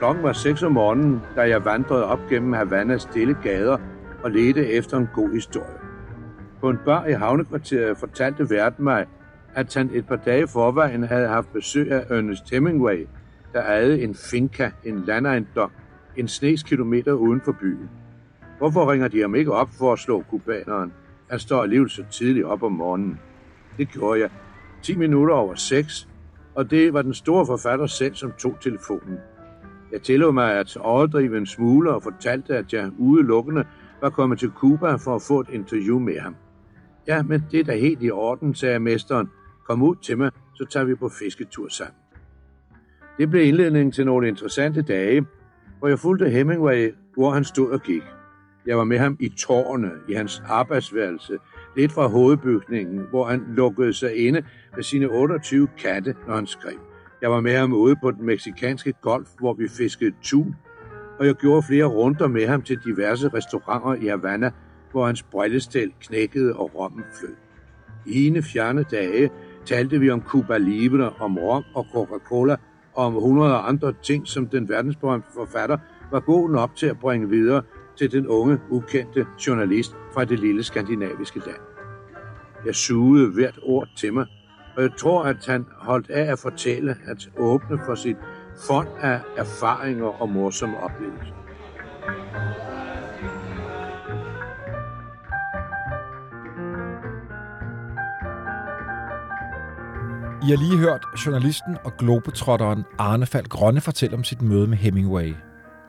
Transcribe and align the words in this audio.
Klokken 0.00 0.24
var 0.24 0.32
6 0.32 0.62
om 0.62 0.72
morgenen, 0.72 1.20
da 1.36 1.40
jeg 1.40 1.64
vandrede 1.64 2.04
op 2.04 2.18
gennem 2.30 2.52
Havannas 2.52 3.02
stille 3.02 3.36
gader 3.42 3.78
og 4.22 4.30
ledte 4.30 4.66
efter 4.66 4.96
en 4.96 5.08
god 5.14 5.32
historie. 5.34 5.78
På 6.60 6.70
en 6.70 6.78
bar 6.84 7.06
i 7.06 7.12
havnekvarteret 7.12 7.98
fortalte 7.98 8.50
verden 8.50 8.84
mig, 8.84 9.06
at 9.54 9.74
han 9.74 9.90
et 9.92 10.06
par 10.06 10.16
dage 10.16 10.48
forvejen 10.48 11.02
havde 11.02 11.28
haft 11.28 11.52
besøg 11.52 11.92
af 11.92 12.04
Ernest 12.10 12.50
Hemingway, 12.50 13.06
der 13.52 13.62
ejede 13.62 14.02
en 14.02 14.14
finca, 14.14 14.70
en 14.84 15.04
landejendom, 15.04 15.70
en 16.16 16.28
snes 16.28 16.62
kilometer 16.62 17.12
uden 17.12 17.40
for 17.40 17.52
byen. 17.60 17.90
Hvorfor 18.58 18.92
ringer 18.92 19.08
de 19.08 19.20
ham 19.20 19.34
ikke 19.34 19.52
op 19.52 19.68
for 19.78 19.92
at 19.92 19.98
slå 19.98 20.24
kubaneren? 20.30 20.92
Han 21.30 21.38
står 21.38 21.62
alligevel 21.62 21.90
så 21.90 22.04
tidligt 22.10 22.46
op 22.46 22.62
om 22.62 22.72
morgenen. 22.72 23.20
Det 23.78 23.88
gjorde 23.88 24.20
jeg. 24.20 24.30
10 24.82 24.96
minutter 24.96 25.34
over 25.34 25.54
6, 25.54 26.08
og 26.54 26.70
det 26.70 26.94
var 26.94 27.02
den 27.02 27.14
store 27.14 27.46
forfatter 27.46 27.86
selv, 27.86 28.14
som 28.14 28.32
tog 28.38 28.56
telefonen. 28.60 29.18
Jeg 29.92 30.02
tillod 30.02 30.32
mig 30.32 30.54
at 30.54 30.76
overdrive 30.76 31.38
en 31.38 31.46
smule 31.46 31.94
og 31.94 32.02
fortalte, 32.02 32.56
at 32.56 32.72
jeg 32.72 32.90
udelukkende 32.98 33.64
var 34.00 34.10
kommet 34.10 34.38
til 34.38 34.50
Cuba 34.50 34.94
for 34.94 35.14
at 35.14 35.22
få 35.22 35.40
et 35.40 35.48
interview 35.52 35.98
med 35.98 36.18
ham. 36.18 36.36
Ja, 37.06 37.22
men 37.22 37.44
det 37.50 37.60
er 37.60 37.64
da 37.64 37.76
helt 37.76 38.02
i 38.02 38.10
orden, 38.10 38.54
sagde 38.54 38.78
mesteren. 38.78 39.28
Kom 39.68 39.82
ud 39.82 39.96
til 39.96 40.18
mig, 40.18 40.30
så 40.54 40.64
tager 40.70 40.84
vi 40.84 40.94
på 40.94 41.08
fisketur 41.08 41.68
sammen. 41.68 41.94
Det 43.18 43.30
blev 43.30 43.46
indledningen 43.46 43.92
til 43.92 44.06
nogle 44.06 44.28
interessante 44.28 44.82
dage, 44.82 45.26
hvor 45.78 45.88
jeg 45.88 45.98
fulgte 45.98 46.30
Hemingway, 46.30 46.94
hvor 47.14 47.30
han 47.30 47.44
stod 47.44 47.70
og 47.70 47.82
gik. 47.82 48.02
Jeg 48.66 48.78
var 48.78 48.84
med 48.84 48.98
ham 48.98 49.16
i 49.20 49.28
tårne, 49.28 49.90
i 50.08 50.12
hans 50.12 50.42
arbejdsværelse, 50.46 51.38
lidt 51.76 51.92
fra 51.92 52.06
hovedbygningen, 52.06 53.06
hvor 53.10 53.24
han 53.24 53.44
lukkede 53.48 53.92
sig 53.92 54.16
inde 54.26 54.42
med 54.74 54.82
sine 54.82 55.06
28 55.06 55.68
katte, 55.78 56.14
når 56.26 56.34
han 56.34 56.46
skrev. 56.46 56.89
Jeg 57.22 57.30
var 57.30 57.40
med 57.40 57.56
ham 57.56 57.72
ude 57.72 57.96
på 57.96 58.10
den 58.10 58.26
meksikanske 58.26 58.92
golf, 58.92 59.28
hvor 59.38 59.54
vi 59.54 59.68
fiskede 59.68 60.14
tun, 60.22 60.56
og 61.18 61.26
jeg 61.26 61.34
gjorde 61.34 61.62
flere 61.62 61.84
runder 61.84 62.28
med 62.28 62.46
ham 62.46 62.62
til 62.62 62.78
diverse 62.84 63.28
restauranter 63.28 63.94
i 63.94 64.06
Havana, 64.06 64.50
hvor 64.92 65.06
hans 65.06 65.22
brillestel 65.22 65.92
knækkede 66.00 66.56
og 66.56 66.74
rommen 66.74 67.04
flød. 67.20 67.34
I 68.06 68.26
ene 68.26 68.42
fjerne 68.42 68.82
dage 68.82 69.30
talte 69.66 70.00
vi 70.00 70.10
om 70.10 70.22
Cuba 70.22 70.58
Libre, 70.58 71.10
om 71.20 71.38
rom 71.38 71.64
og 71.74 71.86
Coca-Cola, 71.94 72.56
og 72.94 73.04
om 73.04 73.12
hundrede 73.12 73.56
andre 73.56 73.94
ting, 74.02 74.26
som 74.26 74.46
den 74.46 74.68
verdensberømte 74.68 75.28
forfatter 75.34 75.78
var 76.10 76.20
god 76.20 76.50
nok 76.50 76.76
til 76.76 76.86
at 76.86 76.98
bringe 76.98 77.28
videre 77.28 77.62
til 77.96 78.12
den 78.12 78.26
unge, 78.26 78.58
ukendte 78.70 79.26
journalist 79.46 79.96
fra 80.14 80.24
det 80.24 80.38
lille 80.40 80.62
skandinaviske 80.62 81.38
land. 81.38 81.60
Jeg 82.66 82.74
sugede 82.74 83.32
hvert 83.32 83.58
ord 83.62 83.88
til 83.96 84.12
mig, 84.12 84.26
og 84.76 84.82
jeg 84.82 84.90
tror, 84.98 85.22
at 85.22 85.46
han 85.46 85.66
holdt 85.76 86.10
af 86.10 86.32
at 86.32 86.38
fortælle, 86.38 86.96
at 87.06 87.28
åbne 87.38 87.78
for 87.86 87.94
sit 87.94 88.16
fond 88.66 88.88
af 89.00 89.20
erfaringer 89.36 90.22
og 90.22 90.28
morsomme 90.28 90.76
oplevelser. 90.80 91.34
I 100.42 100.50
har 100.50 100.56
lige 100.56 100.78
hørt 100.78 101.06
journalisten 101.26 101.76
og 101.84 101.96
globetrotteren 101.96 102.84
Arne 102.98 103.26
Falk 103.26 103.48
Grønne 103.48 103.80
fortælle 103.80 104.16
om 104.16 104.24
sit 104.24 104.42
møde 104.42 104.66
med 104.66 104.76
Hemingway. 104.76 105.34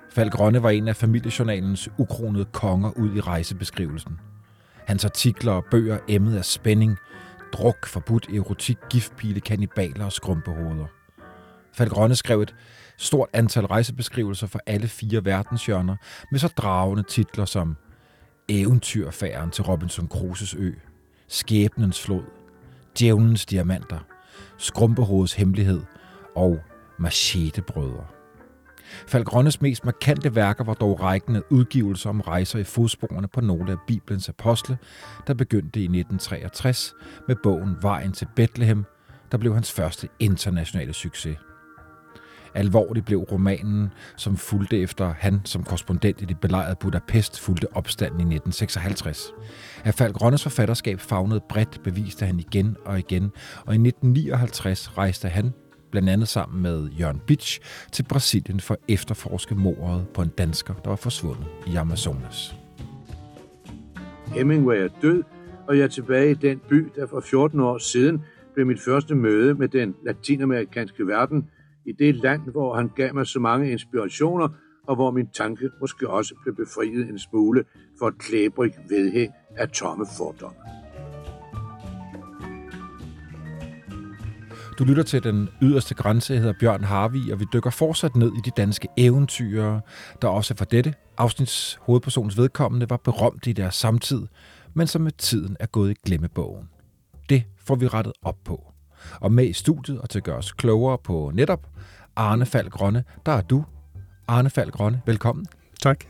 Falk 0.10 0.34
Grønne 0.34 0.64
var 0.64 0.70
en 0.70 0.88
af 0.88 0.96
familiejournalens 0.96 1.90
ukronede 1.98 2.46
konger 2.46 2.92
ud 2.98 3.16
i 3.16 3.20
rejsebeskrivelsen. 3.20 4.20
Hans 4.86 5.06
artikler 5.06 5.52
og 5.52 5.66
bøger 5.72 5.98
emmede 6.08 6.38
af 6.38 6.46
spænding, 6.46 6.98
druk, 7.54 7.88
forbudt 7.88 8.30
erotik, 8.30 8.78
giftpile, 8.90 9.40
kanibaler 9.40 10.06
og 10.06 10.12
skrumpehoveder. 10.12 10.86
Falgrønne 11.74 12.16
skrev 12.16 12.42
et 12.42 12.56
stort 12.98 13.30
antal 13.34 13.66
rejsebeskrivelser 13.66 14.48
for 14.48 14.60
alle 14.66 14.88
fire 14.88 15.26
verdenshjørner 15.26 15.96
med 16.32 16.40
så 16.40 16.48
dragende 16.48 17.04
titler 17.04 17.46
som 17.46 17.76
Eventyrfæren 18.50 19.52
til 19.52 19.64
Robinson 19.64 20.08
Crusoes 20.08 20.54
ø, 20.54 20.72
Skæbnens 21.28 22.02
flod, 22.02 22.24
Djævnens 23.00 23.46
diamanter, 23.46 24.00
Skrumpehoveds 24.58 25.34
hemmelighed 25.34 25.82
og 26.36 26.60
Machetebrødre. 27.00 28.21
Falk 29.08 29.62
mest 29.62 29.86
markante 29.86 30.36
værker 30.36 30.64
var 30.64 30.74
dog 30.74 31.02
rækkende 31.02 31.44
udgivelser 31.52 32.10
om 32.10 32.22
rejser 32.22 32.60
i 32.60 32.64
fodsporene 32.64 33.28
på 33.28 33.42
nogle 33.42 33.72
af 33.72 33.78
Bibelens 33.88 34.30
apostle, 34.30 34.78
der 35.28 35.34
begyndte 35.34 35.80
i 35.80 35.84
1963 35.84 36.94
med 37.28 37.36
bogen 37.44 37.76
Vejen 37.82 38.12
til 38.12 38.28
Bethlehem, 38.36 38.86
der 39.32 39.38
blev 39.38 39.54
hans 39.54 39.72
første 39.72 40.08
internationale 40.20 40.94
succes. 40.94 41.38
Alvorligt 42.54 43.06
blev 43.06 43.20
romanen, 43.20 43.94
som 44.16 44.38
fulgte 44.38 44.82
efter 44.82 45.14
han 45.18 45.42
som 45.46 45.64
korrespondent 45.64 46.22
i 46.22 46.26
det 46.26 46.40
belejrede 46.40 46.76
Budapest 46.80 47.40
fulgte 47.40 47.76
opstanden 47.76 48.20
i 48.20 48.36
1956. 48.36 49.32
At 49.84 49.94
Falk 49.94 50.22
Rønnes 50.22 50.44
forfatterskab 50.44 51.00
fagnede 51.00 51.42
bredt, 51.50 51.84
beviste 51.84 52.26
han 52.26 52.40
igen 52.40 52.78
og 52.86 53.00
igen, 53.00 53.32
og 53.66 53.74
i 53.74 53.88
1959 53.88 54.98
rejste 54.98 55.30
han 55.30 55.54
blandt 55.92 56.10
andet 56.10 56.28
sammen 56.28 56.62
med 56.62 56.90
Jørgen 56.90 57.22
Bitsch, 57.28 57.60
til 57.92 58.04
Brasilien 58.04 58.60
for 58.60 58.74
at 58.74 58.80
efterforske 58.88 59.56
mordet 59.56 60.08
på 60.14 60.22
en 60.22 60.30
dansker, 60.38 60.74
der 60.74 60.90
var 60.90 60.96
forsvundet 60.96 61.46
i 61.68 61.76
Amazonas. 61.76 62.56
Hemingway 64.28 64.78
er 64.78 64.90
død, 65.02 65.24
og 65.68 65.78
jeg 65.78 65.84
er 65.84 65.88
tilbage 65.88 66.32
i 66.32 66.34
den 66.34 66.62
by, 66.70 66.92
der 66.96 67.08
for 67.08 67.20
14 67.20 67.60
år 67.60 67.78
siden 67.78 68.22
blev 68.54 68.66
mit 68.66 68.80
første 68.82 69.16
møde 69.16 69.54
med 69.54 69.68
den 69.68 69.96
latinamerikanske 70.06 71.08
verden, 71.08 71.50
i 71.86 71.92
det 71.92 72.16
land, 72.16 72.42
hvor 72.42 72.76
han 72.76 72.90
gav 72.96 73.14
mig 73.14 73.28
så 73.28 73.40
mange 73.40 73.72
inspirationer, 73.72 74.48
og 74.88 74.96
hvor 74.96 75.12
min 75.12 75.28
tanke 75.28 75.70
måske 75.82 76.10
også 76.10 76.36
blev 76.44 76.56
befriet 76.56 77.10
en 77.10 77.20
smule 77.20 77.64
for 78.00 78.08
et 78.08 78.18
klæbrig 78.18 78.74
vedhæng 78.90 79.34
af 79.58 79.70
tomme 79.70 80.06
fordomme. 80.18 80.81
Du 84.82 84.86
lytter 84.86 85.04
til 85.04 85.24
den 85.24 85.50
yderste 85.62 85.96
grænse, 85.96 86.34
jeg 86.34 86.42
hedder 86.42 86.56
Bjørn 86.60 86.84
Harvi, 86.84 87.32
og 87.32 87.40
vi 87.40 87.46
dykker 87.54 87.70
fortsat 87.70 88.16
ned 88.16 88.32
i 88.34 88.40
de 88.46 88.52
danske 88.58 88.88
eventyr, 88.98 89.80
der 90.22 90.28
også 90.28 90.56
for 90.56 90.66
dette 90.66 90.94
afsnits 91.18 91.80
hovedpersons 91.82 92.38
vedkommende 92.38 92.90
var 92.90 92.98
berømt 92.98 93.48
i 93.48 93.54
deres 93.54 93.76
samtid, 93.76 94.22
men 94.74 94.88
som 94.88 95.02
med 95.02 95.12
tiden 95.12 95.58
er 95.60 95.66
gået 95.66 95.92
i 95.92 95.96
glemmebogen. 96.06 96.70
Det 97.30 97.44
får 97.58 97.76
vi 97.76 97.88
rettet 97.88 98.14
op 98.22 98.38
på. 98.46 98.72
Og 99.20 99.32
med 99.32 99.48
i 99.48 99.54
studiet 99.54 100.00
og 100.00 100.10
til 100.10 100.20
at 100.20 100.24
gøre 100.24 100.38
os 100.38 100.52
klogere 100.52 100.98
på 100.98 101.32
netop 101.34 101.68
Arne 102.16 102.46
Falk 102.46 102.72
Grønne, 102.72 103.04
der 103.26 103.32
er 103.32 103.42
du. 103.42 103.66
Arne 104.28 104.50
Falk 104.50 104.74
Grønne, 104.74 105.02
velkommen. 105.06 105.46
Tak. 105.82 106.04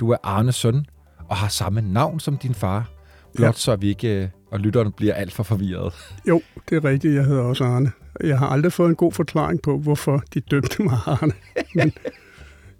Du 0.00 0.10
er 0.10 0.16
Arnes 0.22 0.54
søn 0.54 0.86
og 1.28 1.36
har 1.36 1.48
samme 1.48 1.80
navn 1.80 2.20
som 2.20 2.38
din 2.38 2.54
far, 2.54 2.90
blot 3.34 3.46
ja. 3.46 3.52
så 3.52 3.76
vi 3.76 3.88
ikke 3.88 4.30
og 4.50 4.60
lytterne 4.60 4.92
bliver 4.92 5.14
alt 5.14 5.32
for 5.32 5.42
forvirret. 5.42 5.94
Jo, 6.28 6.42
det 6.68 6.76
er 6.76 6.84
rigtigt. 6.84 7.14
Jeg 7.14 7.24
hedder 7.24 7.42
også 7.42 7.64
Arne. 7.64 7.92
Jeg 8.20 8.38
har 8.38 8.48
aldrig 8.48 8.72
fået 8.72 8.88
en 8.88 8.96
god 8.96 9.12
forklaring 9.12 9.62
på, 9.62 9.78
hvorfor 9.78 10.22
de 10.34 10.40
dømte 10.40 10.82
mig 10.82 10.98
Arne. 11.06 11.32
Men 11.74 11.92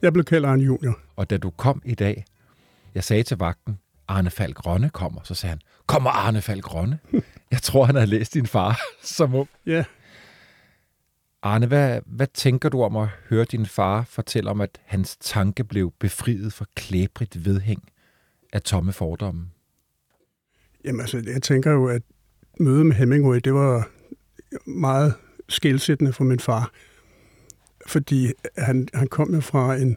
jeg 0.03 0.13
blev 0.13 0.25
kaldt 0.25 0.47
Arne 0.47 0.63
Junior. 0.63 0.99
Og 1.17 1.31
da 1.31 1.37
du 1.37 1.51
kom 1.51 1.83
i 1.85 1.95
dag, 1.95 2.25
jeg 2.95 3.05
sagde 3.05 3.23
til 3.23 3.37
vagten, 3.37 3.79
Arne 4.09 4.31
Falk 4.31 4.67
Rønne 4.67 4.91
kommer, 4.91 5.21
så 5.25 5.35
sagde 5.35 5.51
han, 5.51 5.61
kommer 5.87 6.11
Arne 6.11 6.43
Falk 6.43 6.75
Rønne? 6.75 6.99
jeg 7.51 7.63
tror, 7.63 7.85
han 7.85 7.95
har 7.95 8.07
læst 8.07 8.35
din 8.35 8.47
far 8.47 8.81
som 9.03 9.35
ung. 9.35 9.49
Ja. 9.67 9.85
Arne, 11.43 11.67
hvad, 11.67 12.01
hvad 12.07 12.27
tænker 12.35 12.69
du 12.69 12.83
om 12.83 12.97
at 12.97 13.09
høre 13.29 13.45
din 13.45 13.67
far 13.67 14.03
fortælle 14.03 14.51
om, 14.51 14.61
at 14.61 14.81
hans 14.85 15.17
tanke 15.17 15.65
blev 15.65 15.93
befriet 16.01 16.53
for 16.53 16.67
klæbrigt 16.77 17.45
vedhæng 17.45 17.83
af 18.53 18.63
tomme 18.63 18.93
fordomme? 18.93 19.47
Jamen 20.85 21.01
altså, 21.01 21.23
jeg 21.27 21.43
tænker 21.43 21.71
jo, 21.71 21.89
at 21.89 22.03
mødet 22.61 22.87
med 22.87 22.97
Hemingway, 22.97 23.41
det 23.45 23.55
var 23.55 23.89
meget 24.67 25.15
skældsættende 25.49 26.13
for 26.13 26.25
min 26.25 26.41
far. 26.41 26.73
Fordi 27.87 28.33
han, 28.59 28.89
han 28.95 29.07
kom 29.07 29.35
jo 29.35 29.41
fra 29.41 29.77
en 29.77 29.97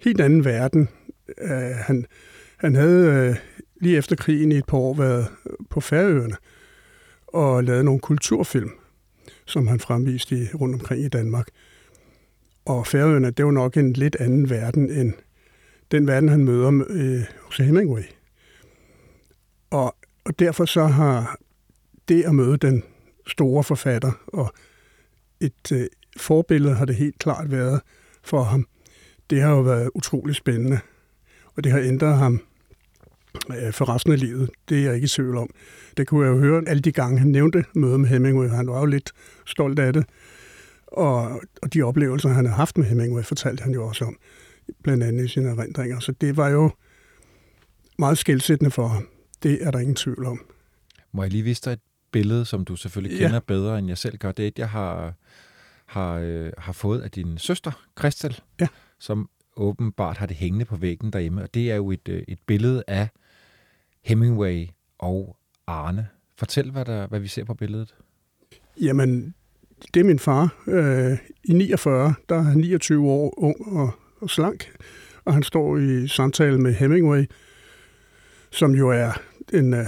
helt 0.00 0.20
anden 0.20 0.44
verden. 0.44 0.88
Uh, 1.42 1.76
han, 1.76 2.06
han 2.56 2.74
havde 2.74 3.30
uh, 3.30 3.36
lige 3.80 3.96
efter 3.96 4.16
krigen 4.16 4.52
i 4.52 4.56
et 4.56 4.66
par 4.66 4.78
år 4.78 4.94
været 4.94 5.26
på 5.70 5.80
Færøerne 5.80 6.36
og 7.26 7.64
lavet 7.64 7.84
nogle 7.84 8.00
kulturfilm, 8.00 8.70
som 9.44 9.66
han 9.66 9.80
fremviste 9.80 10.36
i, 10.36 10.46
rundt 10.54 10.74
omkring 10.74 11.04
i 11.04 11.08
Danmark. 11.08 11.48
Og 12.64 12.86
Færøerne, 12.86 13.30
det 13.30 13.44
var 13.44 13.50
nok 13.50 13.76
en 13.76 13.92
lidt 13.92 14.16
anden 14.16 14.50
verden 14.50 14.90
end 14.90 15.12
den 15.90 16.06
verden, 16.06 16.28
han 16.28 16.44
møder 16.44 16.68
uh, 16.68 17.22
hos 17.40 17.56
Hemingway. 17.56 18.02
Og, 19.70 19.96
og 20.24 20.38
derfor 20.38 20.64
så 20.64 20.84
har 20.84 21.38
det 22.08 22.22
at 22.22 22.34
møde 22.34 22.56
den 22.56 22.82
store 23.26 23.64
forfatter, 23.64 24.12
og 24.26 24.52
et 25.40 25.72
øh, 25.72 25.86
forbillede 26.16 26.74
har 26.74 26.84
det 26.84 26.96
helt 26.96 27.18
klart 27.18 27.50
været 27.50 27.80
for 28.22 28.42
ham. 28.42 28.66
Det 29.30 29.42
har 29.42 29.50
jo 29.50 29.60
været 29.60 29.90
utrolig 29.94 30.34
spændende, 30.34 30.80
og 31.56 31.64
det 31.64 31.72
har 31.72 31.78
ændret 31.78 32.18
ham 32.18 32.40
øh, 33.50 33.72
for 33.72 33.94
resten 33.94 34.12
af 34.12 34.20
livet. 34.20 34.50
Det 34.68 34.78
er 34.78 34.82
jeg 34.82 34.94
ikke 34.94 35.04
i 35.04 35.08
tvivl 35.08 35.36
om. 35.36 35.50
Det 35.96 36.06
kunne 36.06 36.26
jeg 36.26 36.32
jo 36.32 36.38
høre 36.38 36.62
alle 36.66 36.82
de 36.82 36.92
gange, 36.92 37.18
han 37.18 37.28
nævnte 37.28 37.64
mødet 37.74 38.00
med 38.00 38.08
Hemingway. 38.08 38.48
Han 38.48 38.66
var 38.66 38.78
jo 38.78 38.86
lidt 38.86 39.12
stolt 39.46 39.78
af 39.78 39.92
det. 39.92 40.04
Og, 40.86 41.40
og 41.62 41.74
de 41.74 41.82
oplevelser, 41.82 42.28
han 42.28 42.46
har 42.46 42.54
haft 42.54 42.78
med 42.78 42.86
Hemingway, 42.86 43.22
fortalte 43.22 43.62
han 43.62 43.72
jo 43.72 43.86
også 43.86 44.04
om, 44.04 44.16
blandt 44.82 45.04
andet 45.04 45.24
i 45.24 45.28
sine 45.28 45.48
erindringer. 45.48 46.00
Så 46.00 46.12
det 46.12 46.36
var 46.36 46.48
jo 46.48 46.70
meget 47.98 48.18
skældsættende 48.18 48.70
for 48.70 48.86
ham. 48.86 49.08
Det 49.42 49.58
er 49.66 49.70
der 49.70 49.78
ingen 49.78 49.96
tvivl 49.96 50.26
om. 50.26 50.40
Må 51.12 51.22
jeg 51.22 51.30
lige 51.30 51.42
vise 51.42 51.62
dig 51.64 51.72
et 51.72 51.80
billede, 52.14 52.44
som 52.44 52.64
du 52.64 52.76
selvfølgelig 52.76 53.18
kender 53.18 53.34
ja. 53.34 53.40
bedre, 53.40 53.78
end 53.78 53.88
jeg 53.88 53.98
selv 53.98 54.18
gør? 54.18 54.32
Det 54.32 54.42
er 54.42 54.48
et, 54.48 54.58
jeg 54.58 54.68
har, 54.68 55.14
har, 55.86 56.14
øh, 56.14 56.52
har 56.58 56.72
fået 56.72 57.00
af 57.00 57.10
din 57.10 57.38
søster, 57.38 57.72
Christel, 57.98 58.40
ja. 58.60 58.66
som 58.98 59.28
åbenbart 59.56 60.16
har 60.16 60.26
det 60.26 60.36
hængende 60.36 60.64
på 60.64 60.76
væggen 60.76 61.12
derhjemme. 61.12 61.42
Og 61.42 61.54
det 61.54 61.70
er 61.70 61.76
jo 61.76 61.90
et, 61.90 62.08
øh, 62.08 62.22
et 62.28 62.38
billede 62.46 62.84
af 62.88 63.08
Hemingway 64.04 64.66
og 64.98 65.36
Arne. 65.66 66.08
Fortæl, 66.38 66.70
hvad, 66.70 66.84
der, 66.84 67.06
hvad 67.06 67.20
vi 67.20 67.28
ser 67.28 67.44
på 67.44 67.54
billedet. 67.54 67.94
Jamen, 68.80 69.34
det 69.94 70.00
er 70.00 70.04
min 70.04 70.18
far. 70.18 70.54
Øh, 70.68 71.18
I 71.44 71.52
49, 71.52 72.14
der 72.28 72.34
er 72.34 72.42
han 72.42 72.58
29 72.58 73.10
år 73.10 73.34
ung 73.36 73.76
og, 73.76 73.90
og 74.20 74.30
slank, 74.30 74.72
og 75.24 75.34
han 75.34 75.42
står 75.42 75.76
i 75.76 76.08
samtale 76.08 76.58
med 76.58 76.74
Hemingway, 76.74 77.24
som 78.50 78.74
jo 78.74 78.90
er 78.90 79.12
en 79.52 79.74
uh, 79.74 79.86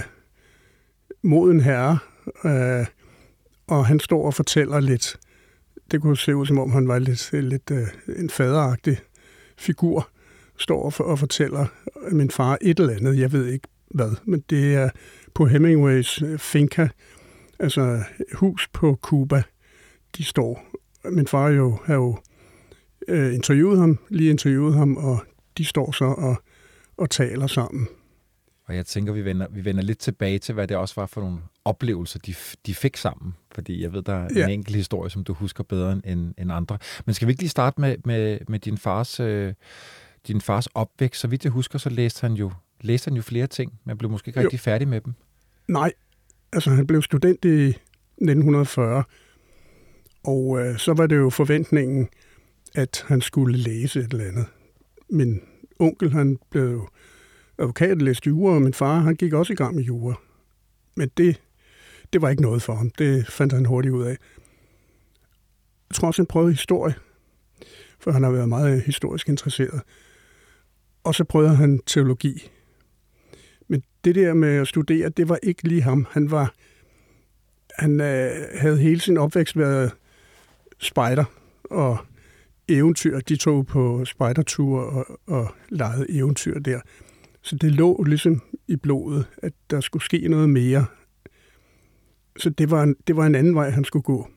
moden 1.23 1.59
herre, 1.59 1.99
Øh, 2.45 2.85
og 3.67 3.85
han 3.85 3.99
står 3.99 4.25
og 4.25 4.33
fortæller 4.33 4.79
lidt. 4.79 5.17
Det 5.91 6.01
kunne 6.01 6.17
se 6.17 6.35
ud, 6.35 6.45
som 6.45 6.59
om 6.59 6.71
han 6.71 6.87
var 6.87 6.99
lidt, 6.99 7.29
lidt 7.31 7.71
øh, 7.71 7.87
en 8.19 8.29
faderagtig 8.29 8.97
figur, 9.57 10.09
står 10.57 10.83
og, 10.83 10.93
for, 10.93 11.03
og 11.03 11.19
fortæller 11.19 11.65
øh, 12.07 12.13
min 12.13 12.31
far 12.31 12.57
et 12.61 12.79
eller 12.79 12.93
andet. 12.93 13.19
Jeg 13.19 13.31
ved 13.31 13.47
ikke 13.47 13.67
hvad, 13.87 14.11
men 14.25 14.43
det 14.49 14.75
er 14.75 14.89
på 15.33 15.45
Hemingways 15.45 16.21
øh, 16.21 16.39
finca, 16.39 16.89
altså 17.59 18.03
hus 18.33 18.67
på 18.73 18.99
Cuba, 19.01 19.43
de 20.17 20.23
står. 20.23 20.65
Min 21.09 21.27
far 21.27 21.49
jo 21.49 21.79
har 21.85 21.95
jo 21.95 22.17
øh, 23.07 23.33
interviewet 23.33 23.79
ham, 23.79 23.97
lige 24.09 24.29
interviewet 24.29 24.73
ham, 24.73 24.97
og 24.97 25.19
de 25.57 25.65
står 25.65 25.91
så 25.91 26.05
og, 26.05 26.35
og 26.97 27.09
taler 27.09 27.47
sammen. 27.47 27.87
Og 28.67 28.75
jeg 28.75 28.85
tænker, 28.85 29.13
vi 29.13 29.25
vender, 29.25 29.47
vi 29.49 29.65
vender 29.65 29.83
lidt 29.83 29.99
tilbage 29.99 30.39
til, 30.39 30.53
hvad 30.53 30.67
det 30.67 30.77
også 30.77 30.95
var 30.95 31.05
for 31.05 31.21
nogle 31.21 31.37
oplevelser, 31.65 32.19
de, 32.19 32.35
de 32.65 32.75
fik 32.75 32.97
sammen. 32.97 33.33
Fordi 33.51 33.81
jeg 33.81 33.93
ved, 33.93 34.01
der 34.01 34.13
er 34.13 34.27
ja. 34.35 34.43
en 34.43 34.49
enkelt 34.49 34.75
historie, 34.75 35.09
som 35.09 35.23
du 35.23 35.33
husker 35.33 35.63
bedre 35.63 35.91
end, 36.05 36.33
end 36.37 36.51
andre. 36.51 36.77
Men 37.05 37.15
skal 37.15 37.27
vi 37.27 37.31
ikke 37.31 37.41
lige 37.41 37.49
starte 37.49 37.81
med, 37.81 37.95
med, 38.05 38.39
med 38.47 38.59
din, 38.59 38.77
fars, 38.77 39.19
øh, 39.19 39.53
din 40.27 40.41
fars 40.41 40.67
opvækst? 40.67 41.21
Så 41.21 41.27
vidt 41.27 41.43
jeg 41.43 41.51
husker, 41.51 41.79
så 41.79 41.89
læste 41.89 42.21
han 42.21 42.33
jo, 42.33 42.51
læste 42.81 43.09
han 43.09 43.15
jo 43.15 43.21
flere 43.21 43.47
ting, 43.47 43.79
men 43.85 43.97
blev 43.97 44.11
måske 44.11 44.29
ikke 44.29 44.39
jo. 44.39 44.45
rigtig 44.45 44.59
færdig 44.59 44.87
med 44.87 45.01
dem. 45.01 45.13
Nej, 45.67 45.93
altså 46.53 46.69
han 46.69 46.87
blev 46.87 47.01
student 47.01 47.45
i 47.45 47.67
1940, 47.67 49.03
og 50.23 50.59
øh, 50.59 50.77
så 50.77 50.93
var 50.93 51.07
det 51.07 51.15
jo 51.15 51.29
forventningen, 51.29 52.09
at 52.75 53.05
han 53.07 53.21
skulle 53.21 53.57
læse 53.57 53.99
et 53.99 54.13
eller 54.13 54.25
andet. 54.25 54.45
Min 55.09 55.41
onkel, 55.79 56.11
han 56.11 56.37
blev 56.49 56.89
advokat, 57.59 58.01
læste 58.01 58.27
jura, 58.27 58.55
og 58.55 58.61
min 58.61 58.73
far, 58.73 58.99
han 58.99 59.15
gik 59.15 59.33
også 59.33 59.53
i 59.53 59.55
gang 59.55 59.75
med 59.75 59.83
jura. 59.83 60.13
Men 60.95 61.11
det, 61.17 61.41
det 62.13 62.21
var 62.21 62.29
ikke 62.29 62.41
noget 62.41 62.61
for 62.61 62.75
ham. 62.75 62.89
Det 62.89 63.27
fandt 63.27 63.53
han 63.53 63.65
hurtigt 63.65 63.93
ud 63.93 64.03
af. 64.03 64.17
Jeg 65.89 65.95
tror 65.95 66.07
også, 66.07 66.21
han 66.21 66.27
prøvede 66.27 66.51
historie, 66.51 66.93
for 67.99 68.11
han 68.11 68.23
har 68.23 68.31
været 68.31 68.49
meget 68.49 68.77
øh, 68.77 68.83
historisk 68.83 69.29
interesseret. 69.29 69.81
Og 71.03 71.15
så 71.15 71.23
prøvede 71.23 71.55
han 71.55 71.79
teologi. 71.85 72.51
Men 73.67 73.83
det 74.03 74.15
der 74.15 74.33
med 74.33 74.57
at 74.57 74.67
studere, 74.67 75.09
det 75.09 75.29
var 75.29 75.39
ikke 75.43 75.67
lige 75.67 75.81
ham. 75.81 76.07
Han 76.11 76.31
var 76.31 76.53
han 77.77 78.01
øh, 78.01 78.31
havde 78.55 78.77
hele 78.77 78.99
sin 78.99 79.17
opvækst 79.17 79.57
været 79.57 79.91
spejder 80.79 81.23
og 81.63 81.97
eventyr. 82.67 83.19
De 83.19 83.35
tog 83.35 83.65
på 83.65 84.05
spejderture 84.05 84.85
og, 84.85 85.19
og 85.27 85.53
legede 85.69 86.05
eventyr 86.09 86.59
der. 86.59 86.79
Så 87.47 87.55
det 87.55 87.71
lå 87.71 88.03
ligesom 88.03 88.41
i 88.67 88.75
blodet, 88.75 89.27
at 89.37 89.53
der 89.69 89.81
skulle 89.81 90.03
ske 90.03 90.27
noget 90.27 90.49
mere. 90.49 90.85
Så 92.37 92.49
det 92.49 92.71
var 92.71 92.83
en, 92.83 92.95
det 93.07 93.15
var 93.15 93.25
en 93.25 93.35
anden 93.35 93.55
vej, 93.55 93.69
han 93.69 93.83
skulle 93.83 94.03
gå. 94.03 94.27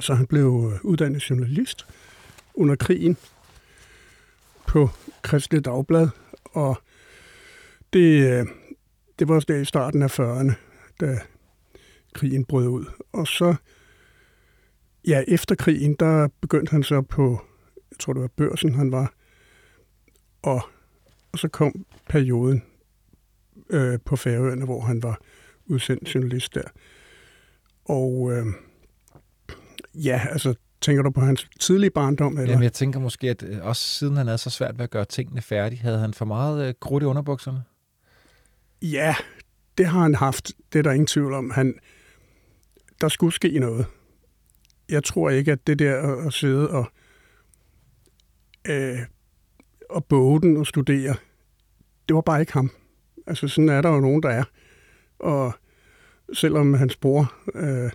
Så 0.00 0.14
han 0.14 0.26
blev 0.26 0.72
øh, 0.72 0.84
uddannet 0.84 1.30
journalist 1.30 1.86
under 2.54 2.76
krigen 2.76 3.16
på 4.66 4.90
Kristelig 5.22 5.64
Dagblad, 5.64 6.08
og 6.44 6.78
det, 7.92 8.32
øh, 8.32 8.46
det 9.18 9.28
var 9.28 9.34
også 9.34 9.46
der 9.48 9.60
i 9.60 9.64
starten 9.64 10.02
af 10.02 10.20
40'erne, 10.20 10.52
da 11.00 11.18
krigen 12.14 12.44
brød 12.44 12.68
ud. 12.68 12.84
Og 13.12 13.26
så, 13.26 13.54
ja, 15.06 15.24
efter 15.28 15.54
krigen, 15.54 15.96
der 16.00 16.28
begyndte 16.40 16.70
han 16.70 16.82
så 16.82 17.02
på, 17.02 17.40
jeg 17.90 17.98
tror 17.98 18.12
det 18.12 18.22
var 18.22 18.28
børsen, 18.36 18.74
han 18.74 18.92
var, 18.92 19.14
og, 20.42 20.62
og 21.32 21.38
så 21.38 21.48
kom 21.48 21.86
perioden 22.08 22.62
øh, 23.70 23.98
på 24.04 24.16
Færøerne, 24.16 24.64
hvor 24.64 24.80
han 24.80 25.02
var 25.02 25.20
udsendt 25.66 26.14
journalist 26.14 26.54
der. 26.54 26.68
Og 27.84 28.32
øh, 28.32 28.46
ja, 29.94 30.26
altså, 30.30 30.54
tænker 30.80 31.02
du 31.02 31.10
på 31.10 31.20
hans 31.20 31.48
tidlige 31.60 31.90
barndom? 31.90 32.38
Eller? 32.38 32.50
Jamen, 32.50 32.62
jeg 32.62 32.72
tænker 32.72 33.00
måske, 33.00 33.30
at 33.30 33.42
øh, 33.42 33.58
også 33.62 33.82
siden 33.82 34.16
han 34.16 34.26
havde 34.26 34.38
så 34.38 34.50
svært 34.50 34.78
ved 34.78 34.84
at 34.84 34.90
gøre 34.90 35.04
tingene 35.04 35.42
færdige, 35.42 35.82
havde 35.82 35.98
han 35.98 36.14
for 36.14 36.24
meget 36.24 36.68
øh, 36.68 36.74
krudt 36.80 37.02
i 37.02 37.06
underbukserne? 37.06 37.62
Ja, 38.82 39.14
det 39.78 39.86
har 39.86 40.00
han 40.00 40.14
haft. 40.14 40.52
Det 40.72 40.78
er 40.78 40.82
der 40.82 40.92
ingen 40.92 41.06
tvivl 41.06 41.32
om. 41.32 41.50
Han, 41.50 41.74
der 43.00 43.08
skulle 43.08 43.32
ske 43.32 43.58
noget. 43.58 43.86
Jeg 44.88 45.04
tror 45.04 45.30
ikke, 45.30 45.52
at 45.52 45.66
det 45.66 45.78
der 45.78 46.26
at 46.26 46.32
sidde 46.32 46.70
og, 46.70 46.86
øh, 48.68 48.98
og 49.90 50.04
boge 50.04 50.40
den 50.40 50.56
og 50.56 50.66
studere, 50.66 51.14
det 52.08 52.14
var 52.14 52.20
bare 52.20 52.40
ikke 52.40 52.52
ham. 52.52 52.70
Altså 53.26 53.48
sådan 53.48 53.68
er 53.68 53.80
der 53.80 53.88
jo 53.88 54.00
nogen, 54.00 54.22
der 54.22 54.28
er. 54.28 54.44
Og 55.18 55.52
selvom 56.32 56.74
hans 56.74 56.96
bror 56.96 57.34
øh, 57.54 57.90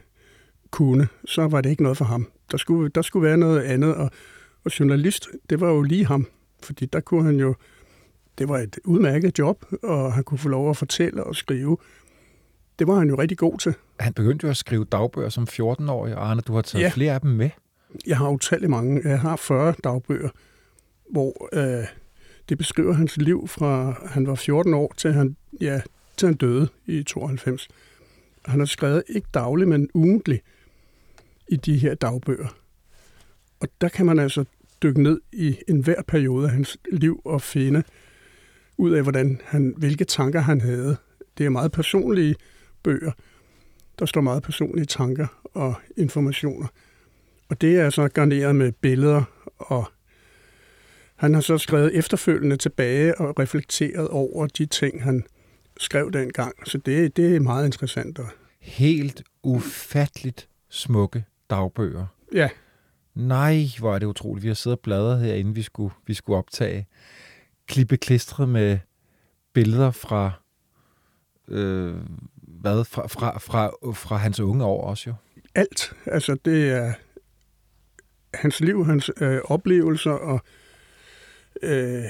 kunne, 0.72 1.08
så 1.26 1.48
var 1.48 1.62
det 1.62 1.70
ikke 1.70 1.84
noget 1.84 1.98
for 1.98 2.06
ham. 2.06 2.28
Der 2.52 2.58
skulle, 2.58 2.90
der 2.90 3.02
skulle 3.02 3.28
være 3.28 3.38
noget 3.38 3.62
andet, 3.62 3.96
og, 3.96 4.12
og 4.66 4.80
journalist, 4.80 5.28
det 5.50 5.60
var 5.60 5.70
jo 5.70 5.82
lige 5.82 6.06
ham. 6.06 6.28
Fordi 6.64 6.86
der 6.86 7.00
kunne 7.00 7.24
han 7.24 7.36
jo, 7.36 7.56
det 8.38 8.50
var 8.50 8.58
et 8.58 8.80
udmærket 8.86 9.40
job, 9.40 9.66
og 9.84 10.14
han 10.14 10.24
kunne 10.24 10.38
få 10.38 10.50
lov 10.50 10.70
at 10.70 10.78
fortælle 10.78 11.24
og 11.24 11.36
skrive. 11.36 11.78
Det 12.80 12.88
var 12.88 12.96
han 12.96 13.10
jo 13.10 13.16
rigtig 13.16 13.38
god 13.38 13.58
til. 13.58 13.74
Han 14.00 14.14
begyndte 14.14 14.46
jo 14.46 14.50
at 14.50 14.58
skrive 14.58 14.86
dagbøger 14.86 15.30
som 15.30 15.48
14-årig, 15.52 16.16
og 16.16 16.30
Arne, 16.30 16.42
du 16.42 16.54
har 16.54 16.62
taget 16.62 16.84
ja. 16.84 16.90
flere 16.90 17.14
af 17.14 17.22
dem 17.22 17.32
med. 17.32 17.50
Jeg 18.08 18.18
har 18.18 18.30
utallige 18.30 18.70
mange. 18.70 19.02
Jeg 19.04 19.20
har 19.20 19.36
40 19.36 19.74
dagbøger, 19.84 20.30
hvor 21.12 21.50
øh, 21.54 21.86
det 22.50 22.58
beskriver 22.58 22.94
hans 22.94 23.18
liv 23.18 23.48
fra 23.48 24.02
han 24.06 24.28
var 24.28 24.36
14 24.36 24.74
år 24.74 24.94
til 24.98 25.14
han, 25.14 25.36
ja, 25.62 25.82
til 26.18 26.26
han 26.26 26.36
døde 26.36 26.68
i 26.86 27.04
92. 27.04 27.68
Han 28.46 28.60
har 28.60 28.66
skrevet 28.66 29.04
ikke 29.10 29.28
dagligt, 29.34 29.70
men 29.70 29.90
ugentligt 29.94 30.44
i 31.48 31.56
de 31.56 31.78
her 31.78 31.96
dagbøger. 31.96 32.48
Og 33.60 33.68
der 33.82 33.90
kan 33.90 34.06
man 34.06 34.20
altså 34.20 34.46
dykke 34.84 35.04
ned 35.04 35.22
i 35.32 35.58
enhver 35.68 36.02
periode 36.08 36.46
af 36.46 36.52
hans 36.52 36.78
liv 36.92 37.22
og 37.26 37.42
finde 37.42 37.84
ud 38.78 38.92
af, 38.92 39.04
hvordan 39.04 39.42
han, 39.46 39.74
hvilke 39.78 40.06
tanker 40.06 40.40
han 40.40 40.62
havde. 40.62 40.98
Det 41.38 41.46
er 41.46 41.50
meget 41.50 41.72
personlige 41.72 42.36
bøger. 42.84 43.12
Der 44.00 44.06
står 44.06 44.22
meget 44.22 44.44
personlige 44.44 44.86
tanker 44.86 45.28
og 45.44 45.74
informationer. 45.98 46.68
Og 47.50 47.62
det 47.62 47.80
er 47.80 47.90
så 47.90 48.08
garneret 48.08 48.56
med 48.56 48.72
billeder, 48.72 49.24
og 49.58 49.86
han 51.22 51.34
har 51.34 51.42
så 51.42 51.58
skrevet 51.58 51.96
efterfølgende 51.96 52.58
tilbage 52.58 53.22
og 53.22 53.40
reflekteret 53.40 54.08
over 54.08 54.48
de 54.48 54.66
ting, 54.66 55.04
han 55.04 55.24
skrev 55.80 56.12
dengang. 56.12 56.68
Så 56.68 56.78
det, 56.78 57.18
det 57.18 57.36
er 57.36 57.40
meget 57.40 57.66
interessant. 57.66 58.20
Helt 58.60 59.24
ufatteligt 59.44 60.48
smukke 60.70 61.26
dagbøger. 61.50 62.06
Ja. 62.34 62.50
Nej, 63.16 63.64
hvor 63.80 63.96
er 63.96 64.00
det 64.00 64.06
utroligt. 64.06 64.44
Vi 64.44 64.48
har 64.48 64.56
siddet 64.56 64.78
og 64.78 64.84
bladret 64.84 65.20
her, 65.20 65.34
inden 65.34 65.56
vi 65.56 65.62
skulle, 65.62 65.94
vi 66.08 66.14
skulle 66.14 66.38
optage. 66.38 66.88
Klippe 67.68 67.98
klistret 67.98 68.50
med 68.50 68.80
billeder 69.54 69.92
fra, 69.92 70.32
øh, 71.48 71.96
hvad, 72.36 72.86
fra, 72.86 73.08
fra, 73.08 73.40
fra, 73.40 73.72
fra 73.94 74.18
hans 74.18 74.40
unge 74.40 74.66
år 74.66 74.84
også 74.88 75.10
jo. 75.10 75.16
Alt. 75.56 75.94
Altså, 76.06 76.38
det 76.46 76.70
er 76.70 76.94
hans 78.34 78.60
liv, 78.60 78.86
hans 78.86 79.12
øh, 79.22 79.40
oplevelser 79.44 80.12
og 80.12 80.42
øh, 81.64 82.06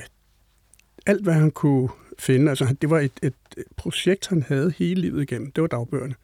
alt, 1.06 1.24
hvad 1.24 1.34
han 1.34 1.52
kunne 1.52 1.90
finde. 2.20 2.50
Altså, 2.50 2.76
det 2.82 2.90
var 2.90 3.00
et, 3.00 3.12
et, 3.24 3.34
projekt, 3.76 4.28
han 4.28 4.44
havde 4.44 4.74
hele 4.78 5.02
livet 5.02 5.22
igennem. 5.22 5.52
Det 5.52 5.62
var 5.62 5.68
dagbøgerne. 5.68 6.16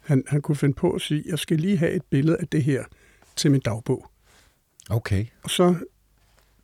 Han, 0.00 0.24
han 0.26 0.42
kunne 0.42 0.56
finde 0.56 0.74
på 0.74 0.90
at 0.90 1.00
sige, 1.00 1.22
jeg 1.26 1.38
skal 1.38 1.58
lige 1.58 1.76
have 1.76 1.92
et 1.92 2.02
billede 2.10 2.36
af 2.36 2.48
det 2.48 2.64
her 2.64 2.84
til 3.36 3.50
min 3.50 3.60
dagbog. 3.60 4.10
Okay. 4.90 5.26
Og 5.42 5.50
så 5.50 5.74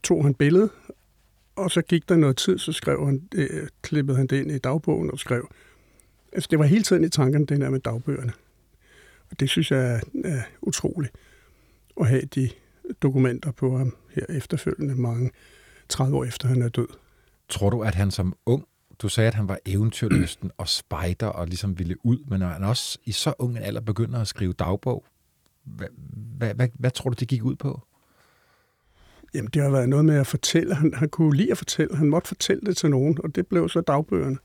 tog 0.03 0.25
han 0.25 0.35
billedet, 0.35 0.71
og 1.57 1.71
så 1.71 1.83
gik 1.83 2.09
der 2.09 2.17
noget 2.17 2.37
tid, 2.37 2.59
så 2.59 2.73
skrev 2.73 3.07
han, 3.07 3.29
øh, 3.35 3.69
klippede 3.83 4.17
han 4.17 4.27
det 4.27 4.41
ind 4.41 4.51
i 4.51 4.59
dagbogen 4.59 5.11
og 5.11 5.19
skrev. 5.19 5.49
Altså, 6.33 6.49
det 6.51 6.59
var 6.59 6.65
hele 6.65 6.83
tiden 6.83 7.05
i 7.05 7.09
tankerne, 7.09 7.47
det 7.47 7.61
der 7.61 7.71
med 7.71 7.81
dagbøgerne. 7.81 8.33
Og 9.31 9.41
det 9.41 9.51
synes 9.51 9.71
jeg 9.71 9.95
er, 9.95 10.01
er 10.25 10.43
utroligt. 10.61 11.15
at 12.01 12.09
have 12.09 12.23
de 12.23 12.51
dokumenter 13.03 13.53
på 13.53 13.79
ham 13.79 13.97
her 14.11 14.27
efterfølgende 14.29 14.95
mange 14.95 15.31
30 15.93 16.17
år 16.17 16.25
efter 16.25 16.49
han 16.49 16.63
er 16.63 16.69
død. 16.69 16.89
Tror 17.49 17.71
du, 17.71 17.83
at 17.83 17.95
han 17.95 18.11
som 18.11 18.35
ung, 18.47 18.65
du 18.99 19.09
sagde, 19.09 19.29
at 19.29 19.35
han 19.35 19.49
var 19.49 19.59
eventyrlysten 19.67 20.51
og 20.59 20.69
spejder 20.69 21.27
og 21.27 21.47
ligesom 21.47 21.79
ville 21.79 22.07
ud, 22.07 22.19
men 22.29 22.41
når 22.41 22.49
han 22.49 22.65
også 22.65 22.99
i 23.05 23.13
så 23.13 23.35
ung 23.39 23.57
en 23.57 23.63
alder 23.63 23.81
begynder 23.81 24.21
at 24.21 24.29
skrive 24.29 24.53
dagbog, 24.53 25.05
hvad, 25.65 25.89
hvad, 26.39 26.55
hvad, 26.55 26.69
hvad 26.75 26.91
tror 26.91 27.11
du, 27.11 27.17
det 27.21 27.29
gik 27.29 27.45
ud 27.45 27.57
på? 27.57 27.81
Jamen, 29.35 29.51
det 29.55 29.63
har 29.63 29.71
været 29.71 29.89
noget 29.89 30.05
med 30.05 30.17
at 30.17 30.27
fortælle. 30.27 30.75
Han, 30.75 30.95
han 30.95 31.09
kunne 31.09 31.37
lide 31.37 31.51
at 31.51 31.59
fortælle. 31.59 31.97
Han 31.97 32.09
måtte 32.09 32.29
fortælle 32.29 32.63
det 32.67 32.77
til 32.77 32.91
nogen, 32.91 33.19
og 33.25 33.35
det 33.35 33.47
blev 33.47 33.69
så 33.69 33.81
dagbøgerne, 33.81 34.37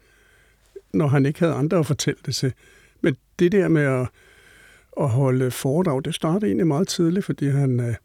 når 0.94 1.08
han 1.08 1.26
ikke 1.26 1.40
havde 1.40 1.54
andre 1.54 1.80
at 1.80 1.86
fortælle 1.86 2.20
det 2.26 2.36
til. 2.36 2.54
Men 3.02 3.18
det 3.40 3.52
der 3.52 3.68
med 3.68 3.82
at, 3.82 4.10
at 5.00 5.10
holde 5.10 5.52
foredrag, 5.52 6.06
det 6.06 6.16
startede 6.16 6.46
egentlig 6.46 6.68
meget 6.68 6.88
tidligt, 6.88 7.26
fordi 7.26 7.48
han, 7.48 7.80
øh, 7.80 7.96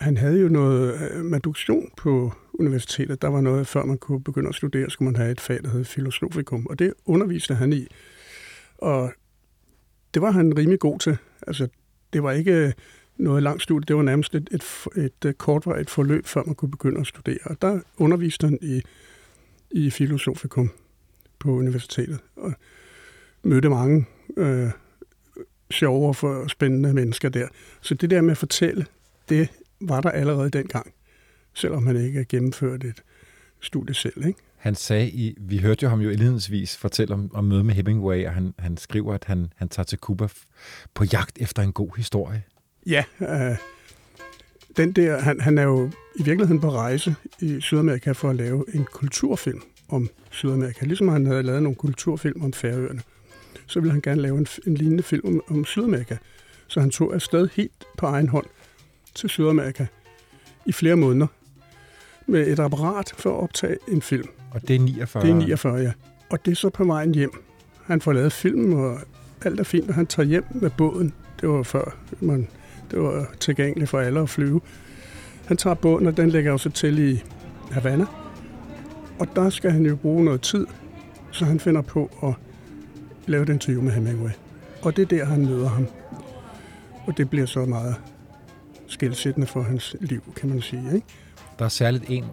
han 0.00 0.16
havde 0.16 0.40
jo 0.40 0.48
noget 0.48 1.10
øh, 1.10 1.24
maduktion 1.24 1.90
på 1.96 2.32
universitetet. 2.54 3.22
Der 3.22 3.28
var 3.28 3.40
noget, 3.40 3.66
før 3.66 3.84
man 3.84 3.98
kunne 3.98 4.22
begynde 4.22 4.48
at 4.48 4.54
studere, 4.54 4.90
skulle 4.90 5.12
man 5.12 5.16
have 5.16 5.30
et 5.30 5.40
fag, 5.40 5.62
der 5.62 5.70
hed 5.70 5.84
filosofikum, 5.84 6.66
og 6.66 6.78
det 6.78 6.94
underviste 7.04 7.54
han 7.54 7.72
i. 7.72 7.86
Og 8.78 9.12
det 10.14 10.22
var 10.22 10.30
han 10.30 10.58
rimelig 10.58 10.78
god 10.78 10.98
til. 10.98 11.16
Altså, 11.46 11.68
det 12.12 12.22
var 12.22 12.32
ikke 12.32 12.52
øh, 12.52 12.72
noget 13.16 13.42
langt 13.42 13.62
studie, 13.62 13.84
det 13.88 13.96
var 13.96 14.02
nærmest 14.02 14.34
et, 14.34 14.48
et, 14.52 14.64
et, 14.96 15.24
øh, 15.24 15.32
kortvarigt 15.32 15.90
forløb, 15.90 16.26
før 16.26 16.42
man 16.46 16.54
kunne 16.54 16.70
begynde 16.70 17.00
at 17.00 17.06
studere. 17.06 17.38
Og 17.44 17.62
der 17.62 17.80
underviste 17.96 18.46
han 18.46 18.58
i, 18.62 18.82
i 19.70 19.90
filosofikum 19.90 20.70
på 21.38 21.50
universitetet, 21.50 22.20
og 22.36 22.52
mødte 23.42 23.68
mange 23.68 24.06
øh, 24.36 24.70
sjove 25.70 26.08
og 26.08 26.16
for 26.16 26.46
spændende 26.46 26.94
mennesker 26.94 27.28
der. 27.28 27.48
Så 27.80 27.94
det 27.94 28.10
der 28.10 28.20
med 28.20 28.30
at 28.30 28.38
fortælle, 28.38 28.86
det 29.28 29.48
var 29.80 30.00
der 30.00 30.10
allerede 30.10 30.50
dengang, 30.50 30.92
selvom 31.54 31.86
han 31.86 31.96
ikke 31.96 32.18
har 32.18 32.26
gennemført 32.28 32.84
et 32.84 33.02
studie 33.60 33.94
selv. 33.94 34.26
Ikke? 34.26 34.38
Han 34.56 34.74
sagde, 34.74 35.10
i, 35.10 35.36
vi 35.40 35.58
hørte 35.58 35.82
jo 35.82 35.88
ham 35.88 36.00
jo 36.00 36.10
indledningsvis 36.10 36.76
fortælle 36.76 37.14
om, 37.14 37.30
om 37.34 37.44
møde 37.44 37.64
med 37.64 37.74
Hemingway, 37.74 38.26
og 38.26 38.32
han, 38.32 38.54
han 38.58 38.76
skriver, 38.76 39.14
at 39.14 39.24
han, 39.24 39.52
han 39.56 39.68
tager 39.68 39.84
til 39.84 39.98
Cuba 39.98 40.28
på 40.94 41.04
jagt 41.04 41.38
efter 41.40 41.62
en 41.62 41.72
god 41.72 41.96
historie. 41.96 42.42
Ja, 42.86 43.04
øh, 43.20 43.56
den 44.76 44.92
der, 44.92 45.20
han, 45.20 45.40
han 45.40 45.58
er 45.58 45.62
jo 45.62 45.90
i 46.16 46.22
virkeligheden 46.22 46.60
på 46.60 46.70
rejse 46.70 47.14
i 47.40 47.60
Sydamerika 47.60 48.12
for 48.12 48.30
at 48.30 48.36
lave 48.36 48.64
en 48.74 48.86
kulturfilm 48.92 49.62
om 49.88 50.10
Sydamerika. 50.30 50.86
Ligesom 50.86 51.08
han 51.08 51.26
havde 51.26 51.42
lavet 51.42 51.62
nogle 51.62 51.76
kulturfilm 51.76 52.42
om 52.42 52.52
Færøerne, 52.52 53.02
så 53.66 53.80
ville 53.80 53.92
han 53.92 54.00
gerne 54.00 54.22
lave 54.22 54.38
en, 54.38 54.46
en 54.66 54.74
lignende 54.74 55.02
film 55.02 55.26
om, 55.26 55.56
om 55.56 55.64
Sydamerika. 55.64 56.16
Så 56.66 56.80
han 56.80 56.90
tog 56.90 57.14
afsted 57.14 57.48
helt 57.52 57.84
på 57.98 58.06
egen 58.06 58.28
hånd 58.28 58.46
til 59.14 59.28
Sydamerika 59.28 59.86
i 60.66 60.72
flere 60.72 60.96
måneder 60.96 61.26
med 62.26 62.46
et 62.48 62.58
apparat 62.58 63.12
for 63.18 63.30
at 63.30 63.42
optage 63.42 63.76
en 63.88 64.02
film. 64.02 64.28
Og 64.50 64.68
det 64.68 64.76
er 64.76 64.80
49? 64.80 65.22
Det 65.22 65.30
er 65.30 65.34
49, 65.34 65.76
ja. 65.76 65.92
Og 66.30 66.44
det 66.44 66.50
er 66.50 66.56
så 66.56 66.68
på 66.70 66.84
vejen 66.84 67.14
hjem. 67.14 67.30
Han 67.84 68.00
får 68.00 68.12
lavet 68.12 68.32
film, 68.32 68.72
og 68.72 68.98
alt 69.44 69.60
er 69.60 69.64
fint, 69.64 69.88
og 69.88 69.94
han 69.94 70.06
tager 70.06 70.26
hjem 70.26 70.44
med 70.50 70.70
båden. 70.70 71.12
Det 71.40 71.48
var 71.48 71.62
før 71.62 71.96
man, 72.20 72.48
det 72.90 73.02
var 73.02 73.26
tilgængeligt 73.40 73.90
for 73.90 74.00
alle 74.00 74.20
at 74.20 74.28
flyve. 74.28 74.60
Han 75.46 75.56
tager 75.56 75.74
båden, 75.74 76.06
og 76.06 76.16
den 76.16 76.30
lægger 76.30 76.50
jo 76.50 76.58
så 76.58 76.70
til 76.70 76.98
i 76.98 77.22
Havana. 77.70 78.06
Og 79.18 79.28
der 79.36 79.50
skal 79.50 79.70
han 79.70 79.86
jo 79.86 79.96
bruge 79.96 80.24
noget 80.24 80.40
tid, 80.40 80.66
så 81.30 81.44
han 81.44 81.60
finder 81.60 81.82
på 81.82 82.10
at 82.22 82.32
lave 83.26 83.42
et 83.42 83.48
interview 83.48 83.82
med 83.82 83.92
Hemingway. 83.92 84.30
Og 84.82 84.96
det 84.96 85.02
er 85.02 85.06
der, 85.06 85.24
han 85.24 85.46
møder 85.46 85.68
ham. 85.68 85.86
Og 87.06 87.16
det 87.16 87.30
bliver 87.30 87.46
så 87.46 87.64
meget 87.64 87.96
skældsættende 88.86 89.46
for 89.46 89.62
hans 89.62 89.96
liv, 90.00 90.22
kan 90.36 90.48
man 90.48 90.62
sige. 90.62 90.94
Ikke? 90.94 91.06
Der 91.58 91.64
er 91.64 91.68
særligt 91.68 92.04
en 92.08 92.24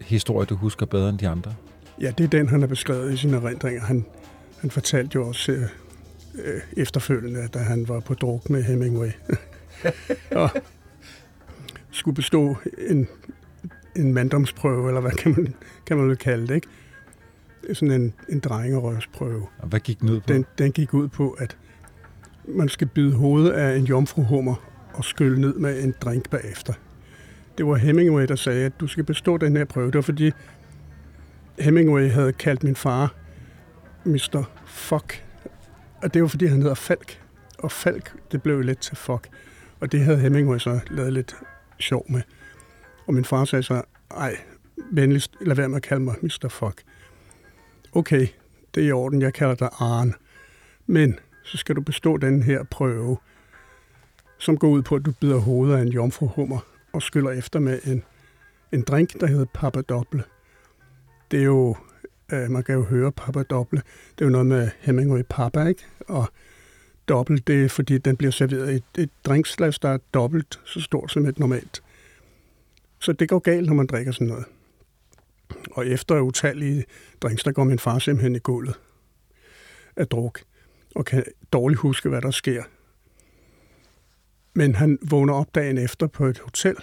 historie, 0.00 0.46
du 0.46 0.54
husker 0.54 0.86
bedre 0.86 1.08
end 1.08 1.18
de 1.18 1.28
andre. 1.28 1.54
Ja, 2.00 2.10
det 2.18 2.24
er 2.24 2.28
den, 2.28 2.48
han 2.48 2.60
har 2.60 2.68
beskrevet 2.68 3.12
i 3.12 3.16
sine 3.16 3.36
erindringer. 3.36 3.82
Han, 3.82 4.04
han 4.60 4.70
fortalte 4.70 5.14
jo 5.14 5.28
også 5.28 5.52
øh, 5.52 5.62
øh, 6.34 6.60
efterfølgende, 6.76 7.48
da 7.48 7.58
han 7.58 7.88
var 7.88 8.00
på 8.00 8.14
druk 8.14 8.50
med 8.50 8.62
Hemingway. 8.62 9.10
og 10.42 10.50
skulle 11.90 12.14
bestå 12.14 12.56
en, 12.88 13.08
en 13.96 14.14
manddomsprøve, 14.14 14.88
eller 14.88 15.00
hvad 15.00 15.10
kan 15.10 15.34
man, 15.36 15.54
kan 15.86 15.96
man 15.96 16.16
kalde 16.16 16.46
det, 16.46 16.54
ikke? 16.54 16.68
Sådan 17.72 18.00
en, 18.00 18.14
en 18.28 18.40
drengerøvsprøve. 18.40 19.46
Og 19.58 19.68
hvad 19.68 19.80
gik 19.80 20.00
den 20.00 20.10
ud 20.10 20.20
på? 20.20 20.32
Den, 20.32 20.46
den 20.58 20.72
gik 20.72 20.94
ud 20.94 21.08
på, 21.08 21.30
at 21.30 21.56
man 22.44 22.68
skal 22.68 22.86
bide 22.86 23.12
hovedet 23.12 23.50
af 23.50 23.76
en 23.76 23.84
jomfruhummer 23.84 24.54
og 24.98 25.04
skylle 25.04 25.40
ned 25.40 25.54
med 25.54 25.82
en 25.82 25.94
drink 26.00 26.30
bagefter. 26.30 26.72
Det 27.58 27.66
var 27.66 27.74
Hemingway, 27.74 28.26
der 28.26 28.36
sagde, 28.36 28.66
at 28.66 28.80
du 28.80 28.86
skal 28.86 29.04
bestå 29.04 29.36
den 29.36 29.56
her 29.56 29.64
prøve. 29.64 29.86
Det 29.86 29.94
var 29.94 30.02
fordi 30.02 30.32
Hemingway 31.58 32.10
havde 32.10 32.32
kaldt 32.32 32.64
min 32.64 32.76
far 32.76 33.14
Mr. 34.04 34.44
Fuck. 34.66 35.24
Og 36.02 36.14
det 36.14 36.22
var 36.22 36.28
fordi, 36.28 36.46
han 36.46 36.60
hedder 36.60 36.74
Falk. 36.74 37.20
Og 37.58 37.72
Falk, 37.72 38.12
det 38.32 38.42
blev 38.42 38.60
lidt 38.60 38.78
til 38.78 38.96
fuck. 38.96 39.28
Og 39.80 39.92
det 39.92 40.00
havde 40.00 40.18
Hemingway 40.18 40.58
så 40.58 40.80
lavet 40.90 41.12
lidt 41.12 41.36
sjov 41.78 42.06
med. 42.08 42.22
Og 43.06 43.14
min 43.14 43.24
far 43.24 43.44
sagde 43.44 43.62
så, 43.62 43.82
ej, 44.10 44.36
venligst 44.92 45.34
lad 45.40 45.56
være 45.56 45.68
med 45.68 45.76
at 45.76 45.82
kalde 45.82 46.02
mig 46.02 46.14
Mr. 46.22 46.48
Fuck. 46.48 46.82
Okay, 47.92 48.26
det 48.74 48.82
er 48.82 48.88
i 48.88 48.92
orden, 48.92 49.22
jeg 49.22 49.34
kalder 49.34 49.54
dig 49.54 49.68
Arne. 49.80 50.12
Men 50.86 51.18
så 51.44 51.56
skal 51.56 51.76
du 51.76 51.80
bestå 51.80 52.16
den 52.16 52.42
her 52.42 52.64
prøve, 52.64 53.16
som 54.38 54.58
går 54.58 54.68
ud 54.68 54.82
på, 54.82 54.94
at 54.94 55.04
du 55.04 55.12
bider 55.20 55.38
hovedet 55.38 55.76
af 55.76 55.82
en 55.82 55.88
jomfruhummer 55.88 56.58
og 56.92 57.02
skyller 57.02 57.30
efter 57.30 57.60
med 57.60 57.80
en, 57.84 58.02
en 58.72 58.82
drink, 58.82 59.20
der 59.20 59.26
hedder 59.26 59.46
Papadoble. 59.54 60.22
Det 61.30 61.40
er 61.40 61.44
jo, 61.44 61.76
øh, 62.32 62.50
man 62.50 62.62
kan 62.62 62.74
jo 62.74 62.84
høre 62.84 63.12
Papadoble, 63.12 63.82
det 64.18 64.20
er 64.20 64.24
jo 64.24 64.30
noget 64.30 64.46
med 64.46 64.70
Hemingway 64.80 65.22
Papa, 65.28 65.66
ikke? 65.66 65.86
Og 66.08 66.28
dobbelt, 67.08 67.46
det 67.46 67.64
er 67.64 67.68
fordi, 67.68 67.98
den 67.98 68.16
bliver 68.16 68.30
serveret 68.30 68.72
i 68.72 68.74
et, 68.74 69.02
et 69.02 69.10
drinksglas, 69.24 69.78
der 69.78 69.88
er 69.88 69.98
dobbelt 70.14 70.60
så 70.64 70.80
stort 70.80 71.12
som 71.12 71.26
et 71.26 71.38
normalt. 71.38 71.82
Så 72.98 73.12
det 73.12 73.28
går 73.28 73.38
galt, 73.38 73.66
når 73.66 73.74
man 73.74 73.86
drikker 73.86 74.12
sådan 74.12 74.26
noget. 74.26 74.44
Og 75.70 75.86
efter 75.86 76.20
utallige 76.20 76.84
drinks, 77.20 77.42
der 77.42 77.52
går 77.52 77.64
min 77.64 77.78
far 77.78 77.98
simpelthen 77.98 78.36
i 78.36 78.38
gulvet 78.38 78.80
af 79.96 80.06
druk, 80.06 80.40
og 80.94 81.04
kan 81.04 81.24
dårligt 81.52 81.80
huske, 81.80 82.08
hvad 82.08 82.22
der 82.22 82.30
sker. 82.30 82.62
Men 84.58 84.74
han 84.74 84.98
vågner 85.10 85.34
op 85.34 85.54
dagen 85.54 85.78
efter 85.78 86.06
på 86.06 86.26
et 86.26 86.38
hotel, 86.38 86.76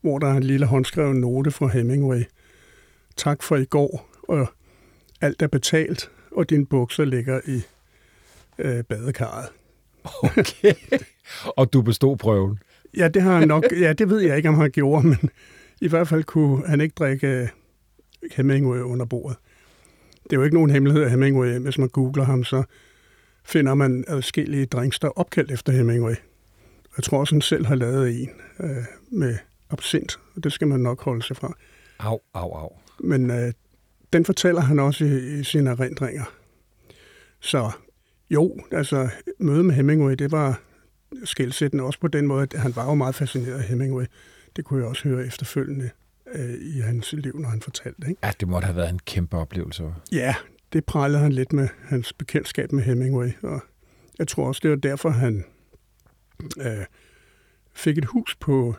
hvor 0.00 0.18
der 0.18 0.26
er 0.26 0.36
en 0.36 0.42
lille 0.42 0.66
håndskrevet 0.66 1.16
note 1.16 1.50
fra 1.50 1.66
Hemingway. 1.66 2.22
Tak 3.16 3.42
for 3.42 3.56
i 3.56 3.64
går, 3.64 4.08
og 4.28 4.46
alt 5.20 5.42
er 5.42 5.46
betalt, 5.46 6.10
og 6.32 6.50
dine 6.50 6.66
bukser 6.66 7.04
ligger 7.04 7.40
i 7.46 7.62
øh, 8.58 8.84
badekarret. 8.84 9.48
Okay. 10.22 10.74
og 11.56 11.72
du 11.72 11.82
bestod 11.82 12.16
prøven? 12.16 12.58
Ja, 12.96 13.08
det 13.08 13.22
har 13.22 13.38
han 13.38 13.48
nok. 13.48 13.64
Ja, 13.80 13.92
det 13.92 14.10
ved 14.10 14.20
jeg 14.20 14.36
ikke, 14.36 14.48
om 14.48 14.54
han 14.54 14.70
gjorde, 14.70 15.06
men 15.06 15.30
i 15.80 15.88
hvert 15.88 16.08
fald 16.08 16.24
kunne 16.24 16.66
han 16.66 16.80
ikke 16.80 16.94
drikke 16.98 17.26
øh, 17.26 17.48
Hemingway 18.32 18.80
under 18.80 19.06
bordet. 19.06 19.36
Det 20.22 20.32
er 20.32 20.36
jo 20.36 20.42
ikke 20.42 20.56
nogen 20.56 20.70
hemmelighed 20.70 21.02
af 21.02 21.10
Hemingway. 21.10 21.58
Hvis 21.58 21.78
man 21.78 21.88
googler 21.88 22.24
ham, 22.24 22.44
så 22.44 22.62
finder 23.44 23.74
man 23.74 24.04
adskillige 24.08 24.66
drinks, 24.66 24.98
der 24.98 25.08
er 25.08 25.18
opkaldt 25.18 25.50
efter 25.50 25.72
Hemingway. 25.72 26.14
Jeg 26.98 27.04
tror 27.04 27.18
også, 27.18 27.34
han 27.34 27.40
selv 27.40 27.66
har 27.66 27.74
lavet 27.74 28.22
en 28.22 28.30
øh, 28.60 28.84
med 29.10 29.36
absint, 29.70 30.18
og 30.36 30.44
det 30.44 30.52
skal 30.52 30.68
man 30.68 30.80
nok 30.80 31.02
holde 31.02 31.22
sig 31.22 31.36
fra. 31.36 31.56
Au, 31.98 32.20
au, 32.34 32.52
au. 32.52 32.68
Men 33.00 33.30
øh, 33.30 33.52
den 34.12 34.24
fortæller 34.24 34.60
han 34.60 34.78
også 34.78 35.04
i, 35.04 35.38
i 35.40 35.44
sine 35.44 35.70
erindringer. 35.70 36.24
Så 37.40 37.70
jo, 38.30 38.56
altså 38.72 39.08
mødet 39.38 39.64
med 39.64 39.74
Hemingway, 39.74 40.14
det 40.14 40.32
var 40.32 40.60
skældsættende 41.24 41.84
også 41.84 42.00
på 42.00 42.08
den 42.08 42.26
måde, 42.26 42.42
at 42.42 42.52
han 42.60 42.76
var 42.76 42.84
jo 42.84 42.94
meget 42.94 43.14
fascineret 43.14 43.58
af 43.58 43.62
Hemingway. 43.62 44.04
Det 44.56 44.64
kunne 44.64 44.80
jeg 44.80 44.88
også 44.88 45.08
høre 45.08 45.26
efterfølgende 45.26 45.90
øh, 46.34 46.54
i 46.60 46.80
hans 46.80 47.12
liv, 47.12 47.38
når 47.38 47.48
han 47.48 47.60
fortalte. 47.60 48.08
Ikke? 48.08 48.20
Ja, 48.24 48.30
det 48.40 48.48
måtte 48.48 48.66
have 48.66 48.76
været 48.76 48.90
en 48.90 48.98
kæmpe 48.98 49.36
oplevelse. 49.36 49.94
Ja, 50.12 50.34
det 50.72 50.84
prallede 50.84 51.22
han 51.22 51.32
lidt 51.32 51.52
med 51.52 51.68
hans 51.84 52.12
bekendtskab 52.12 52.72
med 52.72 52.82
Hemingway, 52.82 53.30
og 53.42 53.60
jeg 54.18 54.28
tror 54.28 54.46
også, 54.46 54.60
det 54.62 54.70
var 54.70 54.76
derfor, 54.76 55.10
han 55.10 55.44
øh, 56.60 56.84
fik 57.72 57.98
et 57.98 58.04
hus 58.04 58.36
på 58.40 58.74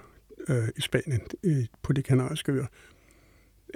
øh, 0.47 0.67
i 0.77 0.81
Spanien, 0.81 1.21
i, 1.43 1.67
på 1.81 1.93
de 1.93 2.03
kanariske 2.03 2.51
øer. 2.51 2.65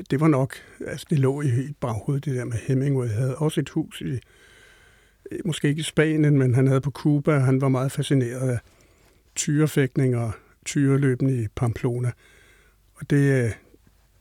Det 0.09 0.19
var 0.19 0.27
nok, 0.27 0.55
altså 0.87 1.05
det 1.09 1.19
lå 1.19 1.41
i, 1.41 1.47
i 1.47 1.73
baghovedet, 1.79 2.25
det 2.25 2.35
der 2.35 2.45
med 2.45 2.57
Hemingway 2.57 3.07
havde 3.07 3.37
også 3.37 3.61
et 3.61 3.69
hus 3.69 4.01
i, 4.01 4.19
måske 5.45 5.67
ikke 5.67 5.79
i 5.79 5.83
Spanien, 5.83 6.37
men 6.37 6.55
han 6.55 6.67
havde 6.67 6.81
på 6.81 6.91
Cuba, 6.91 7.39
han 7.39 7.61
var 7.61 7.69
meget 7.69 7.91
fascineret 7.91 8.49
af 8.49 8.59
tyrefægtning 9.35 10.17
og 10.17 10.31
tyreløben 10.65 11.43
i 11.43 11.47
Pamplona. 11.55 12.11
Og 12.95 13.09
det, 13.09 13.43
øh, 13.43 13.51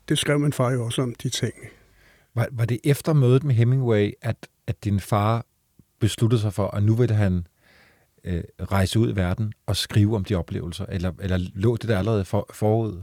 det 0.09 0.19
skrev 0.19 0.39
min 0.39 0.53
far 0.53 0.73
jo 0.73 0.85
også 0.85 1.03
om, 1.03 1.15
de 1.15 1.29
ting. 1.29 1.55
Var, 2.35 2.49
var 2.53 2.65
det 2.65 2.79
efter 2.85 3.13
mødet 3.13 3.45
med 3.45 3.55
Hemingway, 3.55 4.13
at, 4.23 4.49
at 4.67 4.85
din 4.85 5.01
far 5.01 5.47
besluttede 5.99 6.41
sig 6.41 6.53
for, 6.53 6.67
at 6.67 6.83
nu 6.83 6.95
ville 6.95 7.15
han 7.15 7.47
øh, 8.25 8.43
rejse 8.61 8.99
ud 8.99 9.13
i 9.13 9.17
verden 9.17 9.53
og 9.67 9.77
skrive 9.77 10.17
om 10.17 10.25
de 10.25 10.35
oplevelser? 10.35 10.87
Eller, 10.87 11.13
eller 11.21 11.39
lå 11.55 11.77
det 11.77 11.89
der 11.89 11.99
allerede 11.99 12.25
for, 12.25 12.51
forud? 12.53 13.03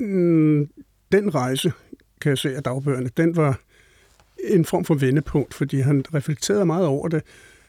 Mm, 0.00 0.70
den 1.12 1.34
rejse, 1.34 1.72
kan 2.20 2.30
jeg 2.30 2.38
se 2.38 2.56
af 2.56 2.62
dagbøgerne, 2.62 3.10
den 3.16 3.36
var 3.36 3.60
en 4.44 4.64
form 4.64 4.84
for 4.84 4.94
vendepunkt, 4.94 5.54
fordi 5.54 5.80
han 5.80 6.04
reflekterede 6.14 6.66
meget 6.66 6.86
over 6.86 7.08
det. 7.08 7.22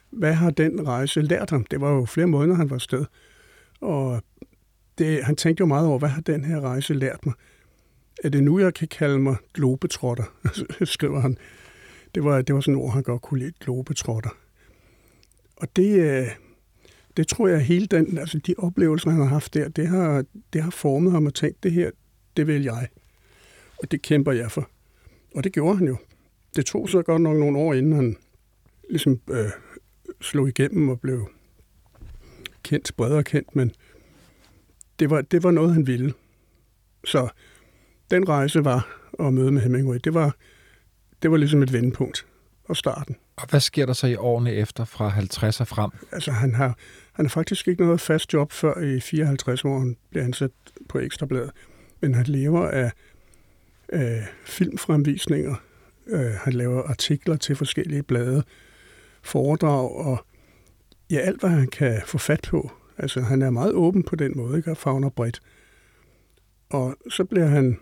Hvad 0.10 0.34
har 0.34 0.50
den 0.50 0.88
rejse 0.88 1.22
lært 1.22 1.50
ham? 1.50 1.66
Det 1.66 1.82
var 1.82 1.92
jo 1.92 2.06
flere 2.06 2.28
måneder, 2.28 2.56
han 2.56 2.70
var 2.70 2.76
afsted. 2.76 3.06
Og 3.82 4.24
det, 4.98 5.24
han 5.24 5.36
tænkte 5.36 5.62
jo 5.62 5.66
meget 5.66 5.88
over, 5.88 6.00
hvad 6.00 6.10
har 6.10 6.22
den 6.22 6.44
her 6.44 6.62
rejse 6.62 6.94
lært 6.94 7.26
mig? 7.26 7.36
Er 8.24 8.30
det 8.30 8.44
nu, 8.44 8.60
jeg 8.60 8.74
kan 8.74 8.88
kalde 8.88 9.20
mig 9.20 9.36
globetrotter, 9.54 10.24
altså, 10.46 10.66
skriver 10.84 11.20
han. 11.20 11.38
Det 12.16 12.24
var, 12.24 12.42
det 12.42 12.56
var 12.56 12.62
sådan 12.62 12.76
et 12.76 12.82
ord, 12.82 12.94
han 12.94 13.04
godt 13.04 13.22
kunne 13.22 13.40
lide, 13.40 13.52
globetrotter. 13.60 14.30
Og 15.58 15.68
det, 15.76 16.00
øh, 16.00 16.28
det 17.18 17.28
tror 17.28 17.48
jeg, 17.48 17.62
hele 17.62 17.86
den, 17.86 18.18
altså 18.18 18.38
de 18.38 18.56
oplevelser, 18.58 19.10
han 19.10 19.20
har 19.20 19.28
haft 19.28 19.54
der, 19.54 19.70
det 19.70 19.88
har, 19.88 20.26
det 20.54 20.64
har 20.64 20.72
formet 20.72 21.12
ham 21.12 21.26
og 21.26 21.34
tænkt, 21.34 21.64
det 21.64 21.72
her, 21.72 21.92
det 22.38 22.48
vil 22.48 22.64
jeg. 22.64 22.88
Og 23.78 23.92
det 23.92 24.02
kæmper 24.02 24.32
jeg 24.32 24.52
for. 24.52 24.70
Og 25.36 25.44
det 25.44 25.54
gjorde 25.54 25.78
han 25.78 25.88
jo. 25.88 25.98
Det 26.56 26.66
tog 26.66 26.90
så 26.90 27.02
godt 27.02 27.22
nok 27.22 27.38
nogle 27.38 27.58
år, 27.58 27.74
inden 27.74 27.94
han 27.94 28.18
ligesom 28.90 29.20
øh, 29.32 29.50
slog 30.22 30.48
igennem 30.48 30.90
og 30.90 31.00
blev 31.00 31.30
kendt, 32.64 32.92
bredere 32.98 33.24
kendt, 33.24 33.56
men 33.56 33.72
det 35.00 35.10
var, 35.10 35.22
det 35.22 35.44
var 35.44 35.52
noget, 35.52 35.74
han 35.74 35.88
ville. 35.88 36.14
Så 37.06 37.28
den 38.12 38.30
rejse 38.30 38.66
var 38.66 39.02
at 39.20 39.34
møde 39.34 39.52
med 39.52 39.62
Hemingway, 39.62 39.98
det 40.04 40.14
var, 40.14 40.36
det 41.22 41.32
var 41.32 41.38
ligesom 41.38 41.64
et 41.64 41.74
vendepunkt 41.74 42.26
og 42.66 42.78
starten. 42.78 43.16
Og 43.36 43.50
hvad 43.50 43.60
sker 43.60 43.86
der 43.86 43.94
så 43.94 44.08
i 44.08 44.16
årene 44.16 44.54
efter 44.54 44.86
fra 44.86 45.08
50 45.08 45.62
og 45.62 45.68
frem? 45.68 45.92
Altså, 46.12 46.32
han 46.32 46.56
har, 46.56 46.78
han 47.16 47.26
har 47.26 47.30
faktisk 47.30 47.68
ikke 47.68 47.84
noget 47.84 48.02
fast 48.02 48.34
job 48.34 48.52
før 48.52 48.80
i 48.80 49.00
54, 49.00 49.66
år, 49.66 49.80
han 49.80 49.98
bliver 50.10 50.24
ansat 50.24 50.52
på 50.90 51.00
Ekstrabladet. 51.00 51.52
Men 52.02 52.14
han 52.14 52.26
lever 52.26 52.68
af 52.68 52.92
øh, 53.94 54.24
filmfremvisninger. 54.46 55.56
Øh, 56.08 56.32
han 56.32 56.54
laver 56.54 56.84
artikler 56.84 57.36
til 57.36 57.56
forskellige 57.56 58.04
blade, 58.04 58.44
foredrag 59.22 59.92
og 59.92 60.26
ja, 61.12 61.18
alt, 61.18 61.40
hvad 61.40 61.50
han 61.50 61.68
kan 61.68 62.02
få 62.06 62.18
fat 62.18 62.48
på. 62.50 62.72
Altså, 62.98 63.22
han 63.22 63.42
er 63.42 63.50
meget 63.50 63.74
åben 63.74 64.04
på 64.04 64.16
den 64.16 64.32
måde, 64.36 64.58
ikke? 64.58 64.72
og 64.72 64.78
fagner 64.78 65.10
bredt. 65.10 65.42
Og 66.70 66.98
så 67.10 67.24
bliver 67.24 67.48
han, 67.48 67.80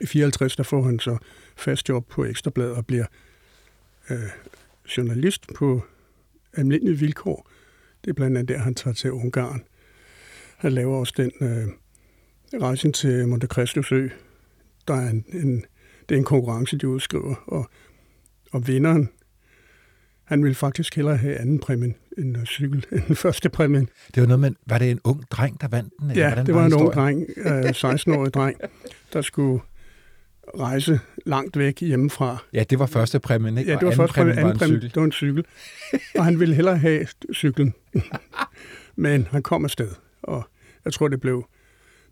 i 0.00 0.06
54, 0.06 0.56
der 0.56 0.62
får 0.62 0.82
han 0.82 0.98
så 0.98 1.16
fast 1.56 1.88
job 1.88 2.06
på 2.08 2.24
Ekstrabladet 2.24 2.74
og 2.74 2.86
bliver 2.86 3.06
øh, 4.10 4.30
journalist 4.96 5.46
på 5.54 5.82
almindelige 6.52 6.98
vilkår. 6.98 7.48
Det 8.04 8.10
er 8.10 8.14
blandt 8.14 8.38
andet 8.38 8.56
der, 8.56 8.62
han 8.62 8.74
tager 8.74 8.94
til 8.94 9.12
Ungarn. 9.12 9.62
Han 10.56 10.72
laver 10.72 10.96
også 10.96 11.12
den 11.16 11.32
øh, 11.40 11.68
rejsen 12.60 12.92
til 12.92 13.28
Monte 13.28 13.46
Cristo 13.46 13.82
Sø. 13.82 14.08
Der 14.88 14.94
er 14.94 15.10
en, 15.10 15.24
en, 15.32 15.64
det 16.08 16.14
er 16.14 16.18
en 16.18 16.24
konkurrence, 16.24 16.78
de 16.78 16.88
udskriver, 16.88 17.34
og, 17.46 17.70
og 18.52 18.66
vinderen, 18.66 19.08
han 20.24 20.42
ville 20.42 20.54
faktisk 20.54 20.96
hellere 20.96 21.16
have 21.16 21.36
anden 21.36 21.58
præmien 21.58 21.94
end 22.18 22.36
uh, 22.36 22.44
cykel, 22.44 22.86
end 22.92 23.02
den 23.08 23.16
første 23.16 23.48
præmien. 23.48 23.88
Det 24.14 24.20
var 24.20 24.26
noget 24.26 24.40
med, 24.40 24.50
var 24.66 24.78
det 24.78 24.90
en 24.90 25.00
ung 25.04 25.22
dreng, 25.30 25.60
der 25.60 25.68
vandt 25.68 25.92
den? 26.00 26.10
Ja, 26.10 26.42
det 26.46 26.54
var, 26.54 26.60
var 26.60 26.66
en 26.66 26.74
ung 26.74 26.92
dreng, 26.92 27.26
øh, 27.36 27.64
16-årig 27.64 28.34
dreng, 28.34 28.60
der 29.12 29.22
skulle 29.22 29.60
rejse 30.60 31.00
langt 31.26 31.58
væk 31.58 31.80
hjemmefra. 31.80 32.36
Ja, 32.52 32.64
det 32.70 32.78
var 32.78 32.86
første 32.86 33.20
præmien, 33.20 33.58
ikke? 33.58 33.70
Ja, 33.70 33.78
det 33.78 33.86
var 33.86 33.94
første 33.94 34.14
præmien, 34.14 34.38
anden 34.38 34.58
præmien, 34.58 34.80
det 34.80 34.96
var 34.96 35.04
en 35.04 35.12
cykel. 35.12 35.44
Og 36.18 36.24
han 36.24 36.40
ville 36.40 36.54
hellere 36.54 36.78
have 36.78 37.06
cyklen. 37.34 37.74
Men 38.96 39.28
han 39.30 39.42
kom 39.42 39.64
afsted, 39.64 39.90
og 40.22 40.48
jeg 40.84 40.92
tror, 40.92 41.08
det 41.08 41.20
blev, 41.20 41.44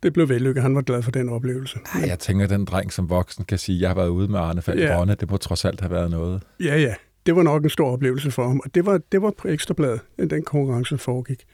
det 0.02 0.12
blev 0.12 0.28
vellykket. 0.28 0.62
Han 0.62 0.74
var 0.74 0.82
glad 0.82 1.02
for 1.02 1.10
den 1.10 1.28
oplevelse. 1.28 1.78
Ej, 1.94 2.04
jeg 2.06 2.18
tænker, 2.18 2.46
den 2.46 2.64
dreng 2.64 2.92
som 2.92 3.10
voksen 3.10 3.44
kan 3.44 3.58
sige, 3.58 3.80
jeg 3.80 3.88
har 3.88 3.94
været 3.94 4.08
ude 4.08 4.28
med 4.28 4.38
Arne 4.38 4.62
Falk 4.62 4.80
ja. 4.80 5.00
Rønne. 5.00 5.14
Det 5.14 5.30
må 5.30 5.36
trods 5.36 5.64
alt 5.64 5.80
have 5.80 5.90
været 5.90 6.10
noget. 6.10 6.42
Ja, 6.60 6.78
ja. 6.80 6.94
Det 7.26 7.36
var 7.36 7.42
nok 7.42 7.64
en 7.64 7.70
stor 7.70 7.92
oplevelse 7.92 8.30
for 8.30 8.48
ham. 8.48 8.60
Og 8.64 8.74
det 8.74 8.86
var, 8.86 9.00
det 9.12 9.22
var 9.22 9.30
på 9.38 9.48
Ekstrabladet, 9.48 10.00
den 10.18 10.42
konkurrence 10.42 10.98
foregik. 10.98 11.44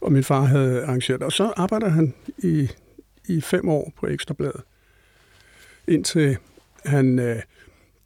Og 0.00 0.12
min 0.12 0.24
far 0.24 0.44
havde 0.44 0.84
arrangeret 0.84 1.22
Og 1.22 1.32
så 1.32 1.52
arbejder 1.56 1.88
han 1.88 2.14
i, 2.38 2.68
i 3.28 3.40
fem 3.40 3.68
år 3.68 3.92
på 3.96 4.06
Ekstrabladet 4.06 4.60
indtil 5.90 6.36
han, 6.84 7.18
øh, 7.18 7.42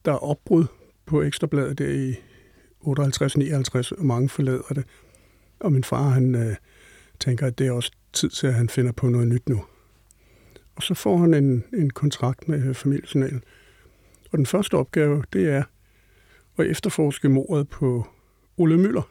der 0.04 0.12
er 0.12 0.16
opbrud 0.16 0.64
på 1.06 1.22
Ekstrabladet 1.22 1.78
der 1.78 1.88
i 1.88 2.14
58-59, 2.80 3.98
og 3.98 4.06
mange 4.06 4.28
forlader 4.28 4.74
det. 4.74 4.84
Og 5.60 5.72
min 5.72 5.84
far, 5.84 6.08
han 6.08 6.34
øh, 6.34 6.56
tænker, 7.20 7.46
at 7.46 7.58
det 7.58 7.66
er 7.66 7.72
også 7.72 7.90
tid 8.12 8.30
til, 8.30 8.46
at 8.46 8.54
han 8.54 8.68
finder 8.68 8.92
på 8.92 9.08
noget 9.08 9.28
nyt 9.28 9.48
nu. 9.48 9.64
Og 10.76 10.82
så 10.82 10.94
får 10.94 11.16
han 11.16 11.34
en, 11.34 11.64
en 11.74 11.90
kontrakt 11.90 12.48
med 12.48 12.74
familiejournalen. 12.74 13.44
Og 14.32 14.38
den 14.38 14.46
første 14.46 14.74
opgave, 14.74 15.24
det 15.32 15.48
er 15.48 15.62
at 16.58 16.66
efterforske 16.66 17.28
mordet 17.28 17.68
på 17.68 18.06
Ole 18.56 18.78
Møller. 18.78 19.02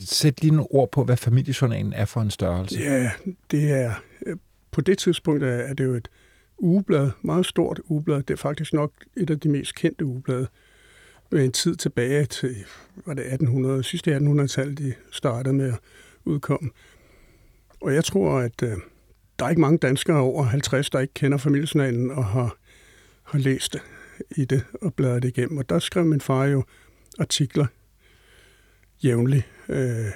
Sæt 0.00 0.40
lige 0.40 0.50
nogle 0.50 0.70
ord 0.70 0.92
på, 0.92 1.04
hvad 1.04 1.16
familiejournalen 1.16 1.92
er 1.92 2.04
for 2.04 2.20
en 2.20 2.30
størrelse. 2.30 2.78
Ja, 2.80 3.10
det 3.50 3.70
er... 3.70 3.94
Øh, 4.26 4.36
på 4.70 4.80
det 4.80 4.98
tidspunkt 4.98 5.42
er 5.42 5.74
det 5.74 5.84
jo 5.84 5.94
et 5.94 6.08
ugeblad, 6.60 7.10
meget 7.22 7.46
stort 7.46 7.80
ugeblad. 7.88 8.22
Det 8.22 8.30
er 8.30 8.36
faktisk 8.36 8.72
nok 8.72 8.92
et 9.16 9.30
af 9.30 9.40
de 9.40 9.48
mest 9.48 9.74
kendte 9.74 10.04
ugeblade. 10.04 10.48
Med 11.30 11.44
en 11.44 11.52
tid 11.52 11.76
tilbage 11.76 12.24
til, 12.24 12.56
var 13.06 13.14
det 13.14 13.22
1800, 13.22 13.82
sidste 13.82 14.16
1800-tallet, 14.16 14.78
de 14.78 14.94
startede 15.10 15.54
med 15.54 15.72
at 15.72 15.78
udkomme. 16.24 16.70
Og 17.80 17.94
jeg 17.94 18.04
tror, 18.04 18.38
at 18.38 18.62
øh, 18.62 18.76
der 19.38 19.44
er 19.44 19.48
ikke 19.48 19.60
mange 19.60 19.78
danskere 19.78 20.16
over 20.16 20.42
50, 20.42 20.90
der 20.90 20.98
ikke 21.00 21.14
kender 21.14 21.38
familiesnalen 21.38 22.10
og 22.10 22.24
har, 22.24 22.56
har 23.22 23.38
læst 23.38 23.76
i 24.36 24.44
det 24.44 24.64
og 24.82 24.94
bladret 24.94 25.22
det 25.22 25.28
igennem. 25.28 25.58
Og 25.58 25.68
der 25.68 25.78
skrev 25.78 26.04
min 26.04 26.20
far 26.20 26.44
jo 26.44 26.64
artikler 27.18 27.66
jævnligt. 29.04 29.46
Øh, 29.68 30.06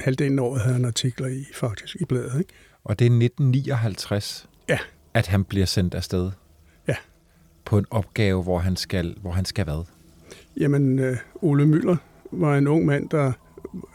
halvdelen 0.00 0.38
af 0.38 0.42
året 0.42 0.60
havde 0.60 0.74
han 0.74 0.84
artikler 0.84 1.26
i, 1.26 1.44
faktisk, 1.54 1.96
i 2.00 2.04
bladet. 2.04 2.38
Ikke? 2.38 2.52
Og 2.84 2.98
det 2.98 3.04
er 3.04 3.10
1959? 3.10 4.48
Ja 4.68 4.78
at 5.16 5.26
han 5.26 5.44
bliver 5.44 5.66
sendt 5.66 5.94
afsted? 5.94 6.30
Ja. 6.88 6.94
På 7.64 7.78
en 7.78 7.86
opgave, 7.90 8.42
hvor 8.42 8.58
han 8.58 8.76
skal, 8.76 9.16
hvor 9.20 9.30
han 9.30 9.44
skal 9.44 9.64
hvad? 9.64 9.84
Jamen, 10.56 10.98
øh, 10.98 11.16
Ole 11.34 11.66
Møller 11.66 11.96
var 12.32 12.58
en 12.58 12.68
ung 12.68 12.86
mand, 12.86 13.08
der 13.08 13.32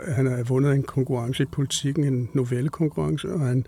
han 0.08 0.26
har 0.26 0.44
vundet 0.44 0.74
en 0.74 0.84
konkurrence 0.84 1.44
i 1.44 1.46
politikken, 1.46 2.04
en 2.04 2.30
novellekonkurrence, 2.34 3.34
og 3.34 3.40
han 3.40 3.66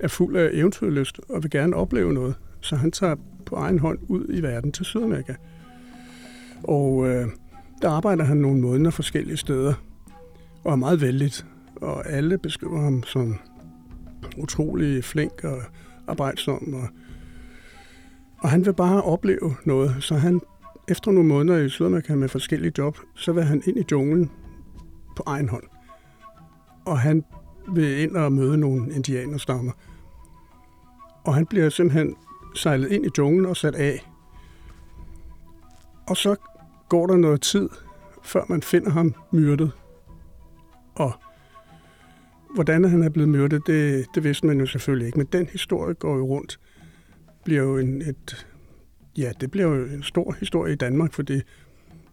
er 0.00 0.08
fuld 0.08 0.36
af 0.36 0.50
eventyrlyst 0.52 1.20
og 1.28 1.42
vil 1.42 1.50
gerne 1.50 1.76
opleve 1.76 2.12
noget. 2.12 2.34
Så 2.60 2.76
han 2.76 2.90
tager 2.92 3.16
på 3.46 3.56
egen 3.56 3.78
hånd 3.78 3.98
ud 4.08 4.26
i 4.28 4.42
verden 4.42 4.72
til 4.72 4.84
Sydamerika. 4.84 5.34
Og 6.62 7.08
øh, 7.08 7.28
der 7.82 7.90
arbejder 7.90 8.24
han 8.24 8.36
nogle 8.36 8.60
måneder 8.60 8.90
forskellige 8.90 9.36
steder, 9.36 9.74
og 10.64 10.72
er 10.72 10.76
meget 10.76 11.00
vældigt. 11.00 11.46
Og 11.76 12.10
alle 12.10 12.38
beskriver 12.38 12.80
ham 12.80 13.02
som 13.02 13.38
utrolig 14.36 15.04
flink 15.04 15.44
og 15.44 15.62
arbejdsom, 16.06 16.74
og, 16.74 16.88
og 18.38 18.50
han 18.50 18.66
vil 18.66 18.72
bare 18.72 19.02
opleve 19.02 19.56
noget. 19.64 19.96
Så 20.00 20.14
han, 20.14 20.40
efter 20.88 21.10
nogle 21.10 21.28
måneder 21.28 21.58
i 21.58 21.68
Sydamerika 21.68 22.14
med 22.14 22.28
forskellige 22.28 22.72
job, 22.78 22.98
så 23.14 23.32
vil 23.32 23.44
han 23.44 23.62
ind 23.66 23.78
i 23.78 23.84
junglen 23.90 24.30
på 25.16 25.22
egen 25.26 25.48
hånd. 25.48 25.64
Og 26.84 26.98
han 26.98 27.24
vil 27.72 27.98
ind 27.98 28.16
og 28.16 28.32
møde 28.32 28.58
nogle 28.58 28.94
indianerstammer. 28.94 29.72
Og 31.24 31.34
han 31.34 31.46
bliver 31.46 31.68
simpelthen 31.68 32.16
sejlet 32.54 32.92
ind 32.92 33.06
i 33.06 33.10
junglen 33.18 33.46
og 33.46 33.56
sat 33.56 33.74
af. 33.74 34.10
Og 36.08 36.16
så 36.16 36.36
går 36.88 37.06
der 37.06 37.16
noget 37.16 37.40
tid, 37.40 37.68
før 38.22 38.44
man 38.48 38.62
finder 38.62 38.90
ham 38.90 39.14
myrdet. 39.30 39.72
Og 40.94 41.12
Hvordan 42.54 42.84
han 42.84 43.02
er 43.02 43.08
blevet 43.08 43.28
myrdet, 43.28 43.66
det, 43.66 44.06
det 44.14 44.24
vidste 44.24 44.46
man 44.46 44.60
jo 44.60 44.66
selvfølgelig 44.66 45.06
ikke, 45.06 45.18
men 45.18 45.28
den 45.32 45.46
historie 45.52 45.94
går 45.94 46.16
jo 46.16 46.26
rundt. 46.26 46.60
Bliver 47.44 47.62
jo 47.62 47.78
en, 47.78 48.02
et, 48.02 48.46
ja, 49.18 49.32
det 49.40 49.50
bliver 49.50 49.66
jo 49.66 49.84
en 49.84 50.02
stor 50.02 50.36
historie 50.40 50.72
i 50.72 50.76
Danmark, 50.76 51.12
fordi 51.12 51.42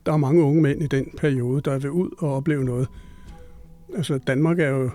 der 0.05 0.13
er 0.13 0.17
mange 0.17 0.43
unge 0.43 0.61
mænd 0.61 0.81
i 0.81 0.87
den 0.87 1.09
periode, 1.17 1.61
der 1.61 1.79
vil 1.79 1.91
ud 1.91 2.09
og 2.17 2.35
opleve 2.35 2.63
noget. 2.63 2.87
Altså 3.95 4.17
Danmark 4.17 4.59
er 4.59 4.69
jo 4.69 4.89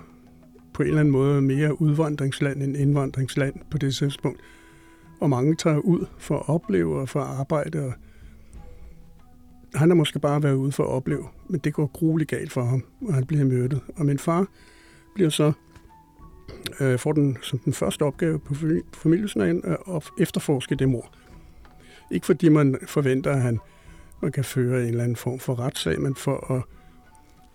på 0.73 0.83
en 0.83 0.87
eller 0.87 0.99
anden 0.99 1.11
måde 1.11 1.41
mere 1.41 1.81
udvandringsland 1.81 2.63
end 2.63 2.77
indvandringsland 2.77 3.55
på 3.71 3.77
det 3.77 3.95
tidspunkt. 3.95 4.39
Og 5.21 5.29
mange 5.29 5.55
tager 5.55 5.77
ud 5.77 6.05
for 6.17 6.37
at 6.37 6.49
opleve 6.49 6.99
og 6.99 7.09
for 7.09 7.19
at 7.19 7.39
arbejde. 7.39 7.85
Og 7.85 7.93
han 9.75 9.89
har 9.89 9.95
måske 9.95 10.19
bare 10.19 10.43
været 10.43 10.55
ude 10.55 10.71
for 10.71 10.83
at 10.83 10.89
opleve, 10.89 11.25
men 11.49 11.59
det 11.59 11.73
går 11.73 11.87
grueligt 11.87 12.29
galt 12.29 12.51
for 12.51 12.63
ham, 12.63 12.83
og 13.01 13.13
han 13.13 13.25
bliver 13.25 13.45
myrdet. 13.45 13.81
Og 13.95 14.05
min 14.05 14.19
far, 14.19 14.47
bliver 15.13 15.29
så 15.29 15.51
øh, 16.79 16.99
får 16.99 17.11
den 17.11 17.37
som 17.41 17.59
den 17.59 17.73
første 17.73 18.03
opgave 18.03 18.39
på 18.39 18.53
familien 18.93 19.63
at 19.87 20.03
efterforske 20.19 20.75
det 20.75 20.89
mor. 20.89 21.09
Ikke 22.11 22.25
fordi 22.25 22.49
man 22.49 22.77
forventer, 22.87 23.31
at 23.31 23.41
han, 23.41 23.59
man 24.21 24.31
kan 24.31 24.43
føre 24.43 24.81
en 24.81 24.87
eller 24.87 25.03
anden 25.03 25.15
form 25.15 25.39
for 25.39 25.59
retssag, 25.59 26.01
men 26.01 26.15
for 26.15 26.53
at 26.53 26.63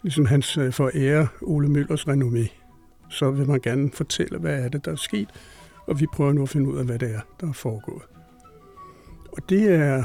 ligesom 0.02 0.26
hans 0.26 0.58
øh, 0.58 0.72
forære 0.72 1.28
Ole 1.42 1.68
Møllers 1.68 2.08
renommé, 2.08 2.48
så 3.10 3.30
vil 3.30 3.48
man 3.48 3.60
gerne 3.60 3.90
fortælle, 3.90 4.38
hvad 4.38 4.64
er 4.64 4.68
det, 4.68 4.84
der 4.84 4.92
er 4.92 4.96
sket, 4.96 5.28
og 5.86 6.00
vi 6.00 6.06
prøver 6.12 6.32
nu 6.32 6.42
at 6.42 6.48
finde 6.48 6.70
ud 6.70 6.78
af, 6.78 6.84
hvad 6.84 6.98
det 6.98 7.14
er, 7.14 7.20
der 7.40 7.48
er 7.48 7.52
foregået. 7.52 8.02
Og 9.32 9.48
det 9.48 9.72
er, 9.72 10.04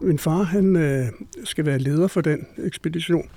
min 0.00 0.18
far, 0.18 0.42
han 0.42 0.76
øh, 0.76 1.06
skal 1.44 1.66
være 1.66 1.78
leder 1.78 2.06
for 2.06 2.20
den 2.20 2.46
ekspedition, 2.58 3.28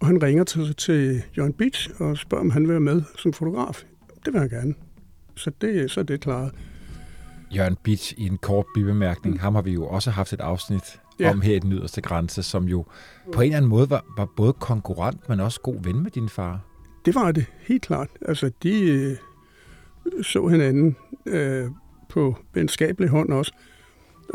og 0.00 0.06
han 0.06 0.22
ringer 0.22 0.44
til, 0.44 0.74
til 0.74 1.22
John 1.36 1.52
Beach 1.52 1.90
og 1.98 2.18
spørger, 2.18 2.44
om 2.44 2.50
han 2.50 2.62
vil 2.62 2.70
være 2.70 2.80
med 2.80 3.02
som 3.18 3.32
fotograf. 3.32 3.84
Det 4.24 4.32
vil 4.32 4.40
han 4.40 4.50
gerne. 4.50 4.74
Så 5.36 5.50
det, 5.60 5.90
så 5.90 6.00
er 6.00 6.04
det 6.04 6.20
klaret. 6.20 6.52
Jørgen 7.56 7.76
Beach 7.84 8.14
i 8.18 8.26
en 8.26 8.38
kort 8.38 8.66
bibemærkning, 8.74 9.40
ham 9.40 9.54
har 9.54 9.62
vi 9.62 9.72
jo 9.72 9.86
også 9.86 10.10
haft 10.10 10.32
et 10.32 10.40
afsnit 10.40 11.00
ja. 11.20 11.30
om 11.30 11.40
her 11.40 11.56
i 11.56 11.58
den 11.58 11.72
yderste 11.72 12.00
grænse, 12.00 12.42
som 12.42 12.64
jo 12.64 12.84
på 13.32 13.40
en 13.40 13.46
eller 13.46 13.56
anden 13.56 13.68
måde 13.68 13.90
var, 13.90 14.04
var 14.16 14.28
både 14.36 14.52
konkurrent, 14.52 15.28
men 15.28 15.40
også 15.40 15.60
god 15.60 15.82
ven 15.84 16.02
med 16.02 16.10
din 16.10 16.28
far. 16.28 16.60
Det 17.04 17.14
var 17.14 17.32
det, 17.32 17.46
helt 17.60 17.82
klart. 17.82 18.08
Altså, 18.22 18.50
de 18.62 18.90
øh, 18.90 19.16
så 20.22 20.46
hinanden 20.46 20.96
øh, 21.26 21.66
på 22.08 22.36
venskabelig 22.54 23.10
hånd 23.10 23.32
også. 23.32 23.52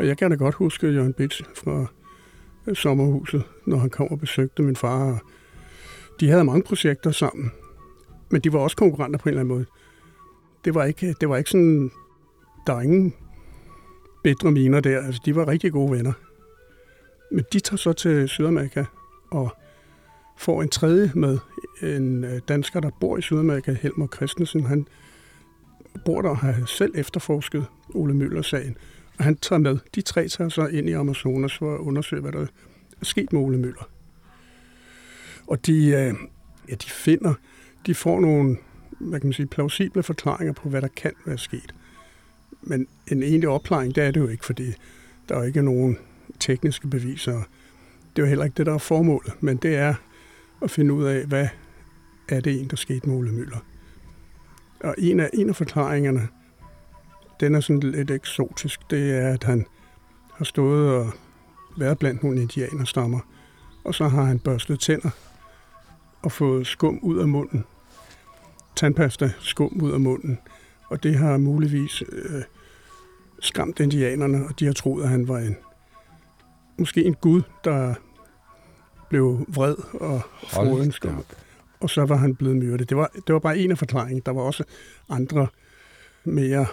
Og 0.00 0.06
jeg 0.06 0.18
kan 0.18 0.30
da 0.30 0.36
godt 0.36 0.54
huske 0.54 0.92
Jørgen 0.92 1.12
Bitch 1.12 1.42
fra 1.56 1.86
øh, 2.66 2.76
sommerhuset, 2.76 3.42
når 3.66 3.76
han 3.78 3.90
kom 3.90 4.08
og 4.10 4.18
besøgte 4.18 4.62
min 4.62 4.76
far. 4.76 5.22
De 6.20 6.28
havde 6.28 6.44
mange 6.44 6.62
projekter 6.62 7.10
sammen, 7.10 7.52
men 8.30 8.40
de 8.40 8.52
var 8.52 8.58
også 8.58 8.76
konkurrenter 8.76 9.18
på 9.18 9.28
en 9.28 9.30
eller 9.30 9.40
anden 9.40 9.54
måde. 9.54 9.66
Det 10.64 10.74
var 10.74 10.84
ikke, 10.84 11.14
det 11.20 11.28
var 11.28 11.36
ikke 11.36 11.50
sådan, 11.50 11.90
der 12.66 12.74
er 12.74 12.80
ingen 12.80 13.14
bedre 14.24 14.50
miner 14.50 14.80
der. 14.80 15.00
Altså, 15.00 15.20
de 15.24 15.36
var 15.36 15.48
rigtig 15.48 15.72
gode 15.72 15.90
venner. 15.90 16.12
Men 17.32 17.44
de 17.52 17.60
tager 17.60 17.76
så 17.76 17.92
til 17.92 18.28
Sydamerika 18.28 18.84
og 19.30 19.56
får 20.38 20.62
en 20.62 20.68
tredje 20.68 21.12
med. 21.14 21.38
En 21.82 22.24
øh, 22.24 22.40
dansker, 22.48 22.80
der 22.80 22.90
bor 23.00 23.16
i 23.16 23.22
Sydamerika, 23.22 23.72
Helmer 23.72 24.06
Christensen. 24.06 24.64
Han 24.64 24.86
bor 26.04 26.22
der 26.22 26.28
og 26.28 26.38
har 26.38 26.64
selv 26.66 26.92
efterforsket 26.94 27.66
Ole 27.94 28.14
Møller-sagen. 28.14 28.76
Og 29.18 29.24
han 29.24 29.36
tager 29.36 29.60
med. 29.60 29.78
De 29.94 30.00
tre 30.00 30.28
tager 30.28 30.48
så 30.48 30.66
ind 30.66 30.88
i 30.88 30.92
Amazonas 30.92 31.58
for 31.58 31.74
at 31.74 31.80
undersøge, 31.80 32.22
hvad 32.22 32.32
der 32.32 32.40
er 32.40 32.46
sket 33.02 33.32
med 33.32 33.40
Ole 33.40 33.58
Møller. 33.58 33.99
Og 35.50 35.66
de, 35.66 35.86
øh, 35.86 36.14
ja, 36.68 36.74
de 36.74 36.90
finder, 36.90 37.34
de 37.86 37.94
får 37.94 38.20
nogle 38.20 38.56
hvad 39.00 39.20
kan 39.20 39.26
man 39.26 39.32
sige, 39.32 39.46
plausible 39.46 40.02
forklaringer 40.02 40.52
på, 40.52 40.68
hvad 40.68 40.82
der 40.82 40.88
kan 40.88 41.12
være 41.24 41.38
sket. 41.38 41.74
Men 42.62 42.86
en 43.08 43.22
egentlig 43.22 43.48
opklaring, 43.48 43.94
det 43.94 44.04
er 44.04 44.10
det 44.10 44.20
jo 44.20 44.28
ikke, 44.28 44.44
fordi 44.44 44.74
der 45.28 45.36
er 45.36 45.44
ikke 45.44 45.62
nogen 45.62 45.98
tekniske 46.40 46.88
beviser. 46.88 47.32
Det 48.16 48.22
er 48.22 48.26
jo 48.26 48.26
heller 48.26 48.44
ikke 48.44 48.54
det, 48.56 48.66
der 48.66 48.74
er 48.74 48.78
formålet, 48.78 49.32
men 49.40 49.56
det 49.56 49.76
er 49.76 49.94
at 50.62 50.70
finde 50.70 50.94
ud 50.94 51.04
af, 51.04 51.24
hvad 51.26 51.48
er 52.28 52.40
det 52.40 52.60
en, 52.60 52.68
der 52.68 52.76
skete 52.76 53.08
med 53.08 53.16
Ole 53.16 53.32
Møller. 53.32 53.64
Og 54.80 54.94
en 54.98 55.20
af, 55.20 55.30
en 55.34 55.48
af 55.48 55.56
forklaringerne, 55.56 56.28
den 57.40 57.54
er 57.54 57.60
sådan 57.60 57.80
lidt 57.80 58.10
eksotisk, 58.10 58.80
det 58.90 59.10
er, 59.10 59.28
at 59.28 59.44
han 59.44 59.66
har 60.34 60.44
stået 60.44 60.90
og 60.90 61.10
været 61.78 61.98
blandt 61.98 62.22
nogle 62.22 62.42
indianerstammer, 62.42 63.20
og 63.84 63.94
så 63.94 64.08
har 64.08 64.22
han 64.22 64.38
børstet 64.38 64.80
tænder 64.80 65.10
og 66.22 66.32
fået 66.32 66.66
skum 66.66 66.98
ud 67.02 67.18
af 67.18 67.28
munden. 67.28 67.64
Tandpasta 68.76 69.32
skum 69.40 69.80
ud 69.82 69.92
af 69.92 70.00
munden. 70.00 70.38
Og 70.88 71.02
det 71.02 71.16
har 71.16 71.38
muligvis 71.38 72.02
øh, 72.12 72.42
skræmt 73.40 73.80
indianerne, 73.80 74.46
og 74.48 74.60
de 74.60 74.66
har 74.66 74.72
troet, 74.72 75.02
at 75.02 75.08
han 75.08 75.28
var 75.28 75.38
en 75.38 75.56
måske 76.78 77.04
en 77.04 77.14
gud, 77.14 77.42
der 77.64 77.94
blev 79.08 79.46
vred 79.48 79.76
og 80.00 80.20
frodensk. 80.48 81.06
Og 81.80 81.90
så 81.90 82.04
var 82.04 82.16
han 82.16 82.36
blevet 82.36 82.56
myrdet. 82.56 82.88
Det 82.88 82.96
var, 82.96 83.10
det 83.26 83.32
var 83.32 83.38
bare 83.38 83.58
en 83.58 83.70
af 83.70 83.78
forklaringerne. 83.78 84.22
Der 84.26 84.32
var 84.32 84.42
også 84.42 84.64
andre 85.08 85.46
mere 86.24 86.66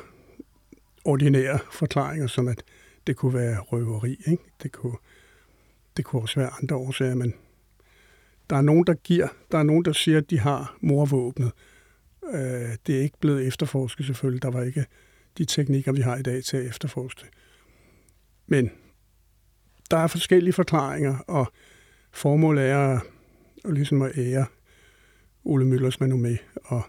ordinære 1.06 1.60
forklaringer, 1.72 2.28
som 2.28 2.48
at 2.48 2.64
det 3.08 3.16
kunne 3.16 3.34
være 3.34 3.60
røveri. 3.60 4.22
Ikke? 4.28 4.44
Det, 4.64 4.72
kunne, 4.72 4.98
det 5.98 6.06
kunne 6.06 6.22
også 6.22 6.40
være 6.40 6.50
andre 6.62 6.76
årsager, 6.76 7.16
men 7.16 7.34
der 8.50 8.56
er 8.56 8.62
nogen, 8.62 8.88
der 8.88 8.94
giver, 8.94 9.28
der 9.52 9.58
er 9.58 9.64
nogen, 9.64 9.86
der 9.86 9.94
siger, 9.94 10.18
at 10.18 10.30
de 10.30 10.40
har 10.40 10.78
morvåbnet. 10.82 11.52
Øh, 12.34 12.76
det 12.88 12.98
er 12.98 13.02
ikke 13.02 13.20
blevet 13.20 13.48
efterforsket 13.48 14.06
selvfølgelig. 14.06 14.42
Der 14.42 14.52
var 14.52 14.64
ikke 14.64 14.86
de 15.38 15.46
teknikker, 15.46 15.92
vi 15.92 16.02
har 16.02 16.16
i 16.16 16.22
dag 16.22 16.44
til 16.44 16.58
at 16.58 16.66
efterforske. 16.66 17.26
Men 18.48 18.72
der 19.92 19.98
er 19.98 20.08
forskellige 20.08 20.54
forklaringer, 20.54 21.18
og 21.28 21.52
formålet 22.12 22.64
er 22.64 22.78
at, 22.78 23.02
at, 23.66 23.74
ligesom 23.74 24.02
at 24.02 24.18
ære 24.18 24.46
Ole 25.44 25.66
Møllers 25.66 26.00
med, 26.00 26.38
og 26.66 26.82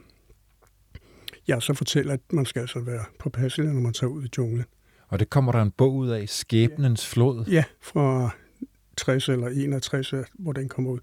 jeg 1.48 1.62
så 1.62 1.74
fortæller, 1.74 2.12
at 2.12 2.32
man 2.32 2.46
skal 2.46 2.60
altså 2.60 2.80
være 2.80 3.04
på 3.18 3.30
påpasselig, 3.30 3.72
når 3.72 3.80
man 3.80 3.92
tager 3.92 4.10
ud 4.10 4.24
i 4.24 4.28
junglen. 4.38 4.64
Og 5.08 5.18
det 5.18 5.30
kommer 5.30 5.52
der 5.52 5.62
en 5.62 5.70
bog 5.70 5.94
ud 5.94 6.08
af, 6.08 6.28
Skæbnens 6.28 7.06
Flod? 7.06 7.44
Ja, 7.46 7.64
fra 7.80 8.30
60 8.96 9.28
eller 9.28 9.48
61, 9.48 10.14
hvor 10.34 10.52
den 10.52 10.68
kommer 10.68 10.90
ud. 10.90 10.98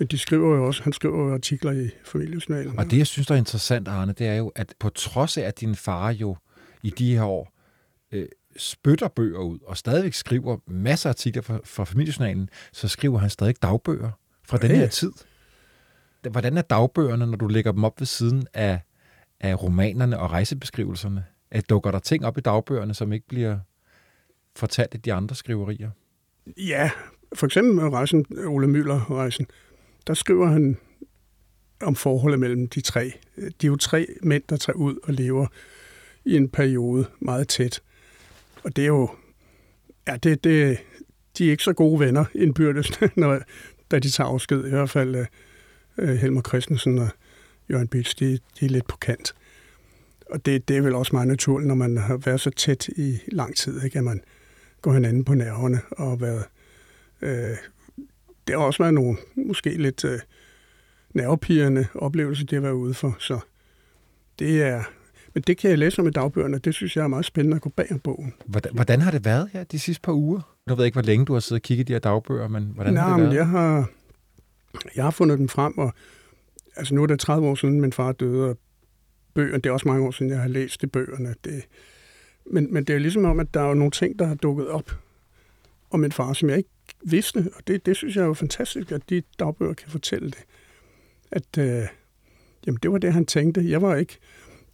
Men 0.00 0.06
de 0.06 0.18
skriver 0.18 0.56
jo 0.56 0.66
også, 0.66 0.82
han 0.82 0.92
skriver 0.92 1.18
jo 1.18 1.34
artikler 1.34 1.72
i 1.72 1.90
familiesjournalen. 2.04 2.78
Og 2.78 2.90
det, 2.90 2.98
jeg 2.98 3.06
synes, 3.06 3.26
der 3.26 3.34
er 3.34 3.38
interessant, 3.38 3.88
Arne, 3.88 4.12
det 4.12 4.26
er 4.26 4.34
jo, 4.34 4.52
at 4.54 4.74
på 4.78 4.88
trods 4.88 5.38
af, 5.38 5.42
at 5.42 5.60
din 5.60 5.74
far 5.74 6.10
jo 6.10 6.36
i 6.82 6.90
de 6.90 7.14
her 7.14 7.24
år 7.24 7.52
øh, 8.12 8.26
spytter 8.56 9.08
bøger 9.08 9.38
ud, 9.38 9.58
og 9.66 9.76
stadigvæk 9.76 10.14
skriver 10.14 10.56
masser 10.66 11.08
af 11.08 11.12
artikler 11.12 11.42
for, 11.42 11.60
for 11.64 11.84
familiejournalen, 11.84 12.48
så 12.72 12.88
skriver 12.88 13.18
han 13.18 13.30
stadig 13.30 13.62
dagbøger 13.62 14.10
fra 14.44 14.58
ja. 14.62 14.68
den 14.68 14.76
her 14.76 14.88
tid. 14.88 15.12
Hvordan 16.30 16.56
er 16.56 16.62
dagbøgerne, 16.62 17.26
når 17.26 17.36
du 17.36 17.46
lægger 17.46 17.72
dem 17.72 17.84
op 17.84 18.00
ved 18.00 18.06
siden 18.06 18.46
af, 18.54 18.80
af 19.40 19.62
romanerne 19.62 20.18
og 20.18 20.30
rejsebeskrivelserne? 20.30 21.24
At 21.50 21.70
dukker 21.70 21.90
der 21.90 21.98
ting 21.98 22.26
op 22.26 22.38
i 22.38 22.40
dagbøgerne, 22.40 22.94
som 22.94 23.12
ikke 23.12 23.28
bliver 23.28 23.58
fortalt 24.56 24.94
i 24.94 24.98
de 24.98 25.12
andre 25.12 25.34
skriverier? 25.34 25.90
Ja, 26.56 26.90
for 27.34 27.46
eksempel 27.46 27.88
rejsen, 27.88 28.26
Ole 28.46 28.66
Møller-rejsen, 28.66 29.46
der 30.06 30.14
skriver 30.14 30.46
han 30.46 30.76
om 31.80 31.94
forholdet 31.94 32.40
mellem 32.40 32.68
de 32.68 32.80
tre. 32.80 33.12
De 33.36 33.66
er 33.66 33.66
jo 33.66 33.76
tre 33.76 34.06
mænd, 34.22 34.42
der 34.48 34.56
tager 34.56 34.76
ud 34.76 34.96
og 35.02 35.14
lever 35.14 35.46
i 36.24 36.36
en 36.36 36.48
periode 36.48 37.06
meget 37.20 37.48
tæt. 37.48 37.82
Og 38.64 38.76
det 38.76 38.82
er 38.82 38.86
jo, 38.86 39.10
ja, 40.06 40.16
det, 40.16 40.44
det, 40.44 40.78
de 41.38 41.46
er 41.46 41.50
ikke 41.50 41.62
så 41.62 41.72
gode 41.72 42.00
venner 42.00 42.24
indbyrdes, 42.34 43.00
når, 43.16 43.40
da 43.90 43.98
de 43.98 44.10
tager 44.10 44.28
afsked. 44.28 44.66
I 44.66 44.70
hvert 44.70 44.90
fald 44.90 45.26
uh, 46.02 46.08
Helmer 46.08 46.42
Christensen 46.42 46.98
og 46.98 47.08
Jørgen 47.70 47.88
Bitsch, 47.88 48.18
de, 48.18 48.38
de 48.60 48.64
er 48.64 48.68
lidt 48.68 48.86
på 48.86 48.96
kant. 48.96 49.34
Og 50.30 50.46
det, 50.46 50.68
det 50.68 50.76
er 50.76 50.80
vel 50.80 50.94
også 50.94 51.12
meget 51.12 51.28
naturligt, 51.28 51.68
når 51.68 51.74
man 51.74 51.96
har 51.96 52.16
været 52.16 52.40
så 52.40 52.50
tæt 52.50 52.88
i 52.88 53.18
lang 53.26 53.56
tid, 53.56 53.84
ikke? 53.84 53.98
at 53.98 54.04
man 54.04 54.22
går 54.82 54.92
hinanden 54.92 55.24
på 55.24 55.34
nerverne 55.34 55.80
og 55.90 56.20
været... 56.20 56.44
Øh, 57.22 57.56
det 58.46 58.54
har 58.56 58.64
også 58.64 58.82
været 58.82 58.94
nogle 58.94 59.16
måske 59.36 59.70
lidt 59.70 60.04
øh, 60.04 60.18
nervepirrende 61.14 61.86
oplevelser, 61.94 62.46
det 62.46 62.56
har 62.56 62.60
været 62.60 62.72
ude 62.72 62.94
for. 62.94 63.16
Så 63.18 63.40
det 64.38 64.62
er, 64.62 64.82
men 65.34 65.42
det 65.46 65.56
kan 65.56 65.70
jeg 65.70 65.78
læse 65.78 66.00
om 66.00 66.08
i 66.08 66.10
dagbøgerne, 66.10 66.56
og 66.56 66.64
det 66.64 66.74
synes 66.74 66.96
jeg 66.96 67.02
er 67.02 67.08
meget 67.08 67.24
spændende 67.24 67.54
at 67.54 67.62
gå 67.62 67.68
bag 67.68 67.92
om 67.92 67.98
bogen. 67.98 68.34
Hvordan, 68.46 68.74
hvordan 68.74 69.00
har 69.00 69.10
det 69.10 69.24
været 69.24 69.48
her 69.52 69.64
de 69.64 69.78
sidste 69.78 70.02
par 70.02 70.12
uger? 70.12 70.56
Du 70.68 70.74
ved 70.74 70.84
ikke, 70.84 70.94
hvor 70.94 71.02
længe 71.02 71.26
du 71.26 71.32
har 71.32 71.40
siddet 71.40 71.60
og 71.60 71.62
kigget 71.62 71.88
de 71.88 71.92
her 71.92 72.00
dagbøger, 72.00 72.48
men 72.48 72.70
hvordan 72.74 72.94
Nej, 72.94 73.02
har 73.02 73.16
det 73.16 73.26
været? 73.26 73.34
Jeg 73.34 73.46
har, 73.46 73.90
jeg 74.96 75.04
har 75.04 75.10
fundet 75.10 75.38
dem 75.38 75.48
frem, 75.48 75.78
og 75.78 75.92
altså 76.76 76.94
nu 76.94 77.02
er 77.02 77.06
det 77.06 77.20
30 77.20 77.48
år 77.48 77.54
siden, 77.54 77.80
min 77.80 77.92
far 77.92 78.12
døde, 78.12 78.50
og 78.50 78.58
bøger, 79.34 79.58
det 79.58 79.66
er 79.66 79.72
også 79.72 79.88
mange 79.88 80.06
år 80.06 80.10
siden, 80.10 80.32
jeg 80.32 80.40
har 80.40 80.48
læst 80.48 80.82
de 80.82 80.86
bøgerne. 80.86 81.34
Det, 81.44 81.64
men, 82.46 82.74
men 82.74 82.84
det 82.84 82.94
er 82.94 82.98
ligesom 82.98 83.24
om, 83.24 83.40
at 83.40 83.54
der 83.54 83.60
er 83.60 83.74
nogle 83.74 83.90
ting, 83.90 84.18
der 84.18 84.26
har 84.26 84.34
dukket 84.34 84.68
op 84.68 84.96
om 85.90 86.00
min 86.00 86.12
far, 86.12 86.32
som 86.32 86.48
jeg 86.48 86.58
ikke 86.58 86.70
visne, 87.02 87.50
og 87.56 87.66
det, 87.66 87.86
det 87.86 87.96
synes 87.96 88.16
jeg 88.16 88.22
er 88.22 88.26
jo 88.26 88.34
fantastisk, 88.34 88.92
at 88.92 89.10
de 89.10 89.22
dagbøger 89.38 89.74
kan 89.74 89.90
fortælle 89.90 90.30
det. 90.30 90.44
At 91.30 91.58
øh, 91.58 91.86
jamen, 92.66 92.78
det 92.82 92.92
var 92.92 92.98
det, 92.98 93.12
han 93.12 93.26
tænkte. 93.26 93.70
Jeg 93.70 93.82
var 93.82 93.96
ikke 93.96 94.18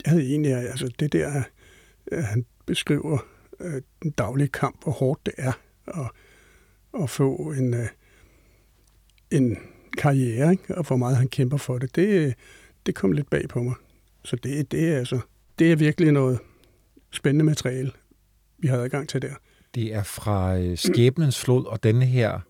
jeg 0.05 0.11
havde 0.11 0.27
egentlig, 0.27 0.53
altså 0.53 0.89
det 0.99 1.13
der, 1.13 1.43
øh, 2.13 2.25
han 2.25 2.47
beskriver 2.67 3.19
øh, 3.61 3.83
den 4.03 4.11
daglige 4.11 4.49
kamp, 4.49 4.83
hvor 4.83 4.93
hårdt 4.93 5.27
det 5.27 5.35
er 5.39 5.53
at, 5.87 6.11
at 7.03 7.11
få 7.11 7.37
en, 7.37 7.75
øh, 7.75 7.89
en 9.31 9.59
karriere, 9.99 10.51
ikke? 10.53 10.75
og 10.75 10.87
hvor 10.87 10.97
meget 10.97 11.17
han 11.17 11.29
kæmper 11.29 11.57
for 11.57 11.79
det, 11.79 11.97
det, 11.97 12.35
det 12.87 12.95
kom 12.95 13.13
lidt 13.13 13.31
bag 13.31 13.49
på 13.49 13.63
mig. 13.63 13.75
Så 14.25 14.37
det, 14.37 14.73
det, 14.73 14.89
er 14.89 14.99
altså, 14.99 15.21
det 15.59 15.73
er 15.73 15.77
virkelig 15.77 16.13
noget 16.13 16.39
spændende 17.11 17.45
materiale, 17.45 17.93
vi 18.59 18.69
har 18.69 18.77
adgang 18.77 19.09
til 19.09 19.23
der. 19.23 19.35
Det 19.77 19.95
er 19.95 20.03
fra 20.03 20.59
øh, 20.59 20.79
Skæbnens 20.79 21.41
Flod 21.41 21.65
og 21.65 21.83
denne 21.83 22.05
her 22.05 22.41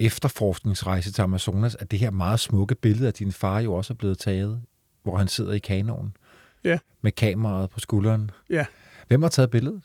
efterforskningsrejse 0.00 1.12
til 1.12 1.22
Amazonas, 1.22 1.74
at 1.74 1.90
det 1.90 1.98
her 1.98 2.10
meget 2.10 2.40
smukke 2.40 2.74
billede 2.74 3.06
af 3.06 3.14
din 3.14 3.32
far 3.32 3.60
jo 3.60 3.74
også 3.74 3.92
er 3.92 3.96
blevet 3.96 4.18
taget, 4.18 4.62
hvor 5.02 5.16
han 5.16 5.28
sidder 5.28 5.52
i 5.52 5.58
kanonen. 5.58 6.16
Ja. 6.64 6.78
Med 7.02 7.12
kameraet 7.12 7.70
på 7.70 7.80
skulderen. 7.80 8.30
Ja. 8.50 8.66
Hvem 9.08 9.22
har 9.22 9.28
taget 9.28 9.50
billedet? 9.50 9.82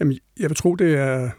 Jamen, 0.00 0.18
jeg 0.38 0.50
vil 0.50 0.56
tro, 0.56 0.74
det 0.74 0.94
er 0.94 1.30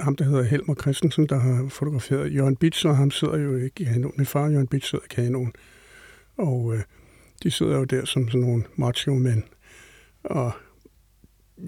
ham, 0.00 0.16
der 0.16 0.24
hedder 0.24 0.42
Helmer 0.42 0.74
Christensen, 0.74 1.26
der 1.26 1.38
har 1.38 1.68
fotograferet 1.68 2.34
Jørgen 2.34 2.56
Bitz, 2.56 2.84
og 2.84 2.96
ham 2.96 3.10
sidder 3.10 3.38
jo 3.38 3.56
ikke 3.56 3.80
i 3.80 3.84
kanon. 3.84 4.12
Min 4.16 4.26
far, 4.26 4.48
Jørgen 4.48 4.66
Bitz, 4.66 4.90
sidder 4.90 5.04
i 5.04 5.14
kanon. 5.14 5.52
Og 6.36 6.74
øh, 6.74 6.82
de 7.42 7.50
sidder 7.50 7.76
jo 7.76 7.84
der 7.84 8.04
som 8.04 8.28
sådan 8.28 8.40
nogle 8.40 8.64
macho-mænd. 8.76 9.42
Og 10.24 10.52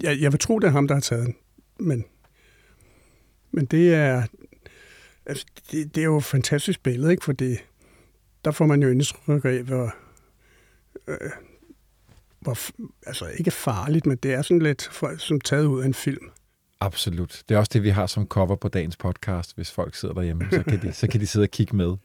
jeg, 0.03 0.21
jeg 0.21 0.31
vil 0.31 0.39
tro, 0.39 0.59
det 0.59 0.67
er 0.67 0.71
ham, 0.71 0.87
der 0.87 0.95
har 0.95 1.01
taget 1.01 1.25
den. 1.25 1.35
Men, 1.79 2.05
men 3.51 3.65
det 3.65 3.93
er, 3.93 4.23
altså, 5.25 5.45
det, 5.71 5.95
det 5.95 6.01
er 6.01 6.05
jo 6.05 6.17
et 6.17 6.23
fantastisk 6.23 6.83
billede, 6.83 7.11
ikke? 7.11 7.23
Fordi 7.23 7.55
der 8.45 8.51
får 8.51 8.65
man 8.65 8.83
jo 8.83 8.89
indtryk 8.89 9.45
af, 9.45 9.63
hvor, 9.63 9.95
øh, 11.07 11.31
hvor, 12.39 12.57
altså 13.05 13.25
ikke 13.37 13.51
farligt, 13.51 14.05
men 14.05 14.17
det 14.17 14.33
er 14.33 14.41
sådan 14.41 14.61
lidt 14.61 14.89
for, 14.91 15.17
som 15.17 15.41
taget 15.41 15.65
ud 15.65 15.81
af 15.81 15.85
en 15.85 15.93
film. 15.93 16.29
Absolut. 16.79 17.43
Det 17.49 17.55
er 17.55 17.59
også 17.59 17.71
det, 17.73 17.83
vi 17.83 17.89
har 17.89 18.07
som 18.07 18.27
cover 18.27 18.55
på 18.55 18.67
dagens 18.67 18.97
podcast. 18.97 19.55
Hvis 19.55 19.71
folk 19.71 19.95
sidder 19.95 20.13
derhjemme, 20.13 20.47
så 20.51 20.63
kan 20.63 20.81
de, 20.81 20.93
så 20.93 21.07
kan 21.07 21.19
de 21.19 21.27
sidde 21.27 21.43
og 21.43 21.49
kigge 21.49 21.75
med. 21.75 21.95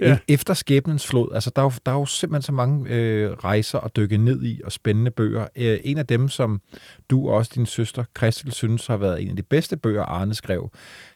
Ja. 0.00 0.18
Efter 0.28 0.54
skæbnens 0.54 1.06
flod, 1.06 1.34
altså 1.34 1.50
der 1.56 1.62
er 1.62 1.66
jo, 1.66 1.72
der 1.86 1.92
er 1.92 1.96
jo 1.96 2.06
simpelthen 2.06 2.42
så 2.42 2.52
mange 2.52 2.90
øh, 2.90 3.30
rejser 3.30 3.78
at 3.78 3.96
dykke 3.96 4.16
ned 4.16 4.44
i, 4.44 4.60
og 4.64 4.72
spændende 4.72 5.10
bøger. 5.10 5.46
Øh, 5.56 5.78
en 5.84 5.98
af 5.98 6.06
dem, 6.06 6.28
som 6.28 6.60
du 7.10 7.28
og 7.28 7.34
også 7.34 7.52
din 7.54 7.66
søster 7.66 8.04
Christel 8.16 8.52
synes 8.52 8.86
har 8.86 8.96
været 8.96 9.22
en 9.22 9.28
af 9.28 9.36
de 9.36 9.42
bedste 9.42 9.76
bøger, 9.76 10.02
Arne 10.02 10.34
skrev, 10.34 10.70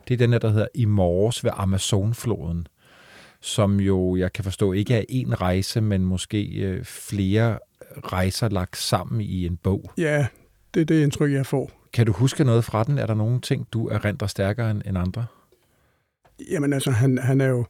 det 0.08 0.14
er 0.14 0.18
den 0.18 0.32
der, 0.32 0.38
der 0.38 0.50
hedder 0.50 0.68
I 0.74 0.84
morges 0.84 1.44
ved 1.44 1.50
Amazonfloden, 1.54 2.66
som 3.40 3.80
jo, 3.80 4.16
jeg 4.16 4.32
kan 4.32 4.44
forstå, 4.44 4.72
ikke 4.72 4.94
er 4.94 5.04
en 5.08 5.40
rejse, 5.40 5.80
men 5.80 6.04
måske 6.04 6.44
øh, 6.44 6.84
flere 6.84 7.58
rejser 7.96 8.48
lagt 8.48 8.76
sammen 8.76 9.20
i 9.20 9.46
en 9.46 9.56
bog. 9.56 9.90
Ja, 9.98 10.26
det 10.74 10.80
er 10.80 10.84
det 10.84 11.02
indtryk, 11.02 11.32
jeg 11.32 11.46
får. 11.46 11.77
Kan 11.98 12.06
du 12.06 12.12
huske 12.12 12.44
noget 12.44 12.64
fra 12.64 12.84
den? 12.84 12.98
Er 12.98 13.06
der 13.06 13.14
nogle 13.14 13.40
ting, 13.40 13.66
du 13.72 13.88
erindrer 13.88 14.28
stærkere 14.28 14.70
end, 14.70 14.82
end 14.86 14.98
andre? 14.98 15.26
Jamen 16.50 16.72
altså, 16.72 16.90
han, 16.90 17.18
han 17.18 17.40
er 17.40 17.46
jo... 17.46 17.66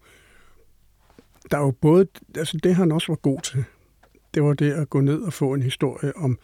Der 1.50 1.58
er 1.58 1.62
jo 1.62 1.70
både... 1.70 2.06
Altså, 2.36 2.58
det 2.62 2.74
han 2.74 2.92
også 2.92 3.12
var 3.12 3.16
god 3.16 3.40
til, 3.40 3.64
det 4.34 4.42
var 4.42 4.54
det 4.54 4.72
at 4.72 4.90
gå 4.90 5.00
ned 5.00 5.22
og 5.22 5.32
få 5.32 5.54
en 5.54 5.62
historie 5.62 6.16
om, 6.16 6.38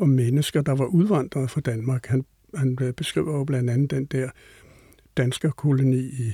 om 0.00 0.08
mennesker, 0.08 0.62
der 0.62 0.74
var 0.74 0.84
udvandret 0.84 1.50
fra 1.50 1.60
Danmark. 1.60 2.06
Han, 2.06 2.24
han 2.54 2.94
beskriver 2.96 3.38
jo 3.38 3.44
blandt 3.44 3.70
andet 3.70 3.90
den 3.90 4.04
der 4.04 4.30
danske 5.16 5.50
koloni 5.50 6.00
i, 6.00 6.32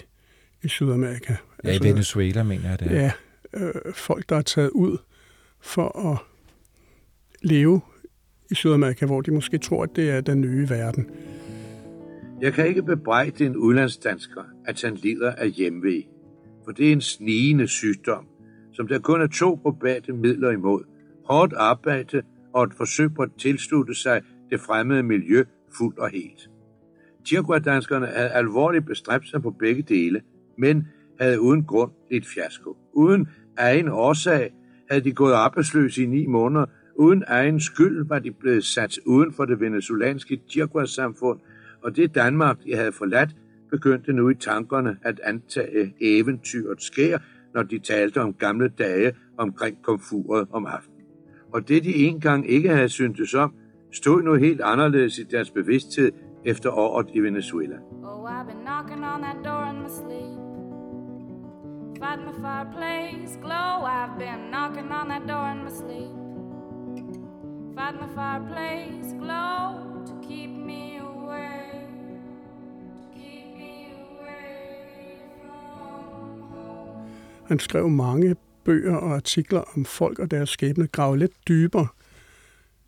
i 0.63 0.69
Sydamerika. 0.69 1.33
Ja, 1.65 1.69
altså, 1.69 1.85
i 1.85 1.89
Venezuela, 1.89 2.43
mener 2.43 2.69
jeg 2.69 2.81
det 2.81 2.93
er. 2.93 3.01
Ja, 3.01 3.13
øh, 3.55 3.95
folk, 3.95 4.29
der 4.29 4.37
er 4.37 4.43
taget 4.43 4.71
ud 4.71 4.99
for 5.61 6.13
at 6.13 6.19
leve 7.43 7.81
i 8.51 8.55
Sydamerika, 8.55 9.07
hvor 9.07 9.21
de 9.21 9.31
måske 9.31 9.59
tror, 9.59 9.83
at 9.83 9.97
det 9.97 10.11
er 10.11 10.21
den 10.21 10.41
nye 10.41 10.71
verden. 10.71 11.11
Jeg 12.41 12.53
kan 12.53 12.67
ikke 12.67 12.83
bebrejde 12.83 13.47
en 13.47 13.57
udlandsdansker, 13.57 14.43
at 14.67 14.83
han 14.83 14.95
lider 14.95 15.33
af 15.33 15.51
hjemvej, 15.51 16.03
for 16.65 16.73
det 16.73 16.89
er 16.89 16.93
en 16.93 17.01
snigende 17.01 17.69
sygdom, 17.69 18.27
som 18.73 18.89
der 18.89 18.99
kun 18.99 19.21
er 19.21 19.27
to 19.27 19.55
probate 19.63 20.13
midler 20.13 20.51
imod. 20.51 20.85
Hårdt 21.25 21.53
arbejde 21.57 22.23
og 22.53 22.65
et 22.65 22.75
forsøg 22.75 23.15
på 23.15 23.23
at 23.23 23.31
tilslutte 23.39 23.95
sig 23.95 24.23
det 24.51 24.61
fremmede 24.61 25.03
miljø 25.03 25.45
fuldt 25.79 25.99
og 25.99 26.11
helt. 26.11 26.51
Tirguadanskerne 27.25 28.07
havde 28.07 28.29
alvorligt 28.29 28.87
bestræbt 28.87 29.29
sig 29.29 29.43
på 29.43 29.51
begge 29.51 29.83
dele, 29.83 30.21
men 30.59 30.89
havde 31.21 31.41
uden 31.41 31.65
grund 31.65 31.91
lidt 32.11 32.27
fiasko. 32.27 32.77
Uden 32.93 33.29
egen 33.59 33.89
årsag 33.89 34.53
havde 34.91 35.05
de 35.05 35.13
gået 35.13 35.33
arbejdsløse 35.33 36.03
i 36.03 36.07
ni 36.07 36.27
måneder 36.27 36.67
Uden 36.97 37.25
egen 37.27 37.61
skyld 37.61 38.09
var 38.09 38.19
de 38.19 38.31
blevet 38.31 38.65
sat 38.65 38.99
uden 39.07 39.33
for 39.33 39.45
det 39.45 39.61
venezuelanske 39.61 40.41
Chirguas-samfund, 40.49 41.39
og 41.83 41.97
det 41.97 42.15
Danmark, 42.15 42.57
de 42.65 42.77
havde 42.77 42.93
forladt, 42.93 43.31
begyndte 43.71 44.13
nu 44.13 44.29
i 44.29 44.35
tankerne 44.35 44.97
at 45.03 45.21
antage 45.25 45.95
eventyret 46.01 46.83
sker, 46.83 47.19
når 47.55 47.63
de 47.63 47.79
talte 47.79 48.21
om 48.21 48.35
gamle 48.35 48.69
dage 48.69 49.13
omkring 49.39 49.83
komfuret 49.83 50.49
om 50.53 50.67
aftenen. 50.67 51.07
Og 51.53 51.69
det 51.69 51.85
de 51.85 51.95
engang 51.95 52.51
ikke 52.51 52.69
havde 52.69 52.89
syntes 52.89 53.35
om, 53.35 53.55
stod 53.93 54.23
nu 54.23 54.35
helt 54.35 54.61
anderledes 54.61 55.19
i 55.19 55.23
deres 55.23 55.51
bevidsthed 55.51 56.13
efter 56.45 56.71
året 56.71 57.07
i 57.15 57.21
Venezuela. 57.21 57.77
Oh, 58.03 58.31
I've 58.31 58.47
been 58.47 58.65
knocking 58.65 59.05
on 59.05 59.23
that 59.23 59.37
door 59.45 59.65
in 59.71 59.83
my 59.83 59.89
sleep. 59.89 60.39
Fighting 62.01 62.27
the 62.33 62.41
fireplace 62.41 63.39
glow. 63.43 63.85
I've 63.97 64.19
been 64.19 64.51
knocking 64.51 64.91
on 64.93 65.09
that 65.09 65.23
door 65.29 65.47
in 65.53 65.65
my 65.65 65.71
sleep. 65.71 66.24
Find 67.77 67.99
the 67.99 68.09
fireplace 68.15 69.13
glow 69.19 70.05
to 70.07 70.29
keep 70.29 70.51
me 70.51 70.99
away, 70.99 71.71
to 72.97 73.03
keep 73.15 73.47
me 73.57 73.93
away 73.93 75.19
from 75.41 76.41
home. 76.41 77.09
Han 77.47 77.59
skrev 77.59 77.89
mange 77.89 78.37
bøger 78.65 78.97
og 78.97 79.15
artikler 79.15 79.61
om 79.77 79.85
folk 79.85 80.19
og 80.19 80.31
deres 80.31 80.51
skæbne, 80.51 80.87
grave 80.87 81.19
lidt 81.19 81.33
dybere 81.49 81.87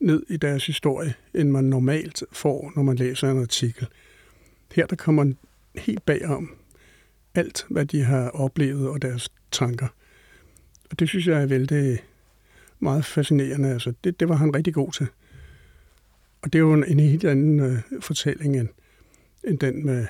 ned 0.00 0.22
i 0.28 0.36
deres 0.36 0.66
historie, 0.66 1.14
end 1.34 1.50
man 1.50 1.64
normalt 1.64 2.22
får, 2.32 2.72
når 2.76 2.82
man 2.82 2.96
læser 2.96 3.30
en 3.30 3.40
artikel. 3.40 3.86
Her 4.74 4.86
der 4.86 4.96
kommer 4.96 5.24
man 5.24 5.36
helt 5.74 6.04
bagom 6.04 6.50
alt, 7.34 7.66
hvad 7.70 7.86
de 7.86 8.02
har 8.02 8.30
oplevet 8.30 8.88
og 8.88 9.02
deres 9.02 9.32
tanker. 9.50 9.88
Og 10.90 10.98
det 10.98 11.08
synes 11.08 11.26
jeg 11.26 11.42
er 11.42 11.46
vældig 11.46 11.98
meget 12.80 13.04
fascinerende. 13.04 13.68
Altså, 13.68 13.92
det, 14.04 14.20
det 14.20 14.28
var 14.28 14.34
han 14.34 14.56
rigtig 14.56 14.74
god 14.74 14.92
til. 14.92 15.06
Og 16.42 16.52
det 16.52 16.54
er 16.54 16.62
jo 16.62 16.72
en, 16.72 16.84
en 16.84 17.00
helt 17.00 17.24
anden 17.24 17.60
øh, 17.60 17.78
fortælling 18.00 18.56
end, 18.56 18.68
end 19.44 19.58
den 19.58 19.86
med 19.86 20.06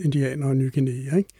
indianer 0.00 0.46
og 0.46 0.56
Ny 0.56 0.72
Guinea, 0.74 1.16
ikke? 1.16 1.30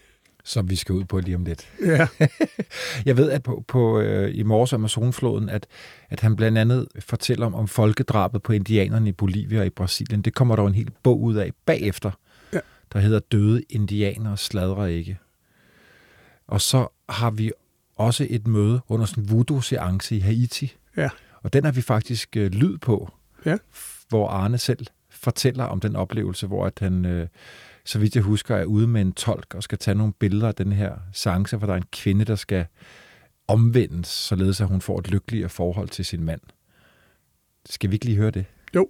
Som 0.45 0.71
vi 0.71 0.77
skal 0.77 0.93
ud 0.93 1.05
på 1.05 1.19
lige 1.19 1.37
om 1.37 1.45
lidt. 1.45 1.69
Ja. 1.81 2.07
jeg 3.07 3.17
ved, 3.17 3.31
at 3.31 3.43
på, 3.43 3.65
på 3.69 4.01
øh, 4.01 4.35
i 4.35 4.43
morges 4.43 4.73
Amazonfloden, 4.73 5.49
at, 5.49 5.67
at 6.11 6.21
han 6.21 6.37
blandt 6.37 6.59
andet 6.59 6.89
fortæller 6.99 7.47
om, 7.47 7.55
om 7.55 7.69
folkedrabet 7.69 8.43
på 8.43 8.53
indianerne 8.53 9.09
i 9.09 9.13
Bolivia 9.13 9.61
og 9.61 9.67
i 9.67 9.71
Brasilien. 9.71 10.23
Det 10.23 10.35
kommer 10.35 10.57
der 10.57 10.67
en 10.67 10.75
hel 10.75 10.91
bog 11.03 11.23
ud 11.23 11.35
af 11.35 11.51
bagefter, 11.67 12.11
ja. 12.53 12.59
der 12.93 12.99
hedder 12.99 13.19
Døde 13.19 13.63
indianere 13.71 14.37
sladrer 14.37 14.87
ikke. 14.87 15.19
Og 16.47 16.61
så 16.61 16.89
har 17.09 17.31
vi 17.31 17.53
også 17.97 18.27
et 18.31 18.47
møde 18.47 18.81
under 18.89 19.07
sådan 19.07 19.25
en 19.25 19.31
voodoo-seance 19.31 20.17
i 20.17 20.19
Haiti. 20.19 20.77
Ja. 20.97 21.11
Og 21.43 21.53
den 21.53 21.65
har 21.65 21.73
vi 21.73 21.81
faktisk 21.81 22.37
øh, 22.37 22.53
lyd 22.53 22.79
på, 22.79 23.11
ja. 23.45 23.59
hvor 24.09 24.29
Arne 24.29 24.59
selv 24.59 24.87
fortæller 25.11 25.65
om 25.65 25.81
den 25.81 25.97
oplevelse, 25.97 26.47
hvor 26.47 26.67
at 26.67 26.79
han, 26.79 27.05
øh, 27.05 27.29
så 27.85 27.99
vidt 27.99 28.15
jeg 28.15 28.23
husker, 28.23 28.57
er 28.57 28.65
ude 28.65 28.87
med 28.87 29.01
en 29.01 29.13
tolk 29.13 29.55
og 29.55 29.63
skal 29.63 29.79
tage 29.79 29.95
nogle 29.95 30.13
billeder 30.13 30.49
af 30.49 30.55
den 30.55 30.73
her 30.73 30.97
seance, 31.13 31.57
hvor 31.57 31.67
der 31.67 31.75
er 31.75 31.79
en 31.79 31.89
kvinde, 31.93 32.25
der 32.25 32.35
skal 32.35 32.67
omvendes, 33.49 34.07
således 34.07 34.61
at 34.61 34.69
hun 34.69 34.81
får 34.81 34.99
et 34.99 35.11
lykkeligere 35.11 35.49
forhold 35.49 35.89
til 35.89 36.05
sin 36.05 36.25
mand. 36.25 36.41
Skal 37.67 37.91
vi 37.91 37.95
ikke 37.95 38.05
lige 38.05 38.17
høre 38.17 38.31
det? 38.31 38.45
Jo. 38.75 38.89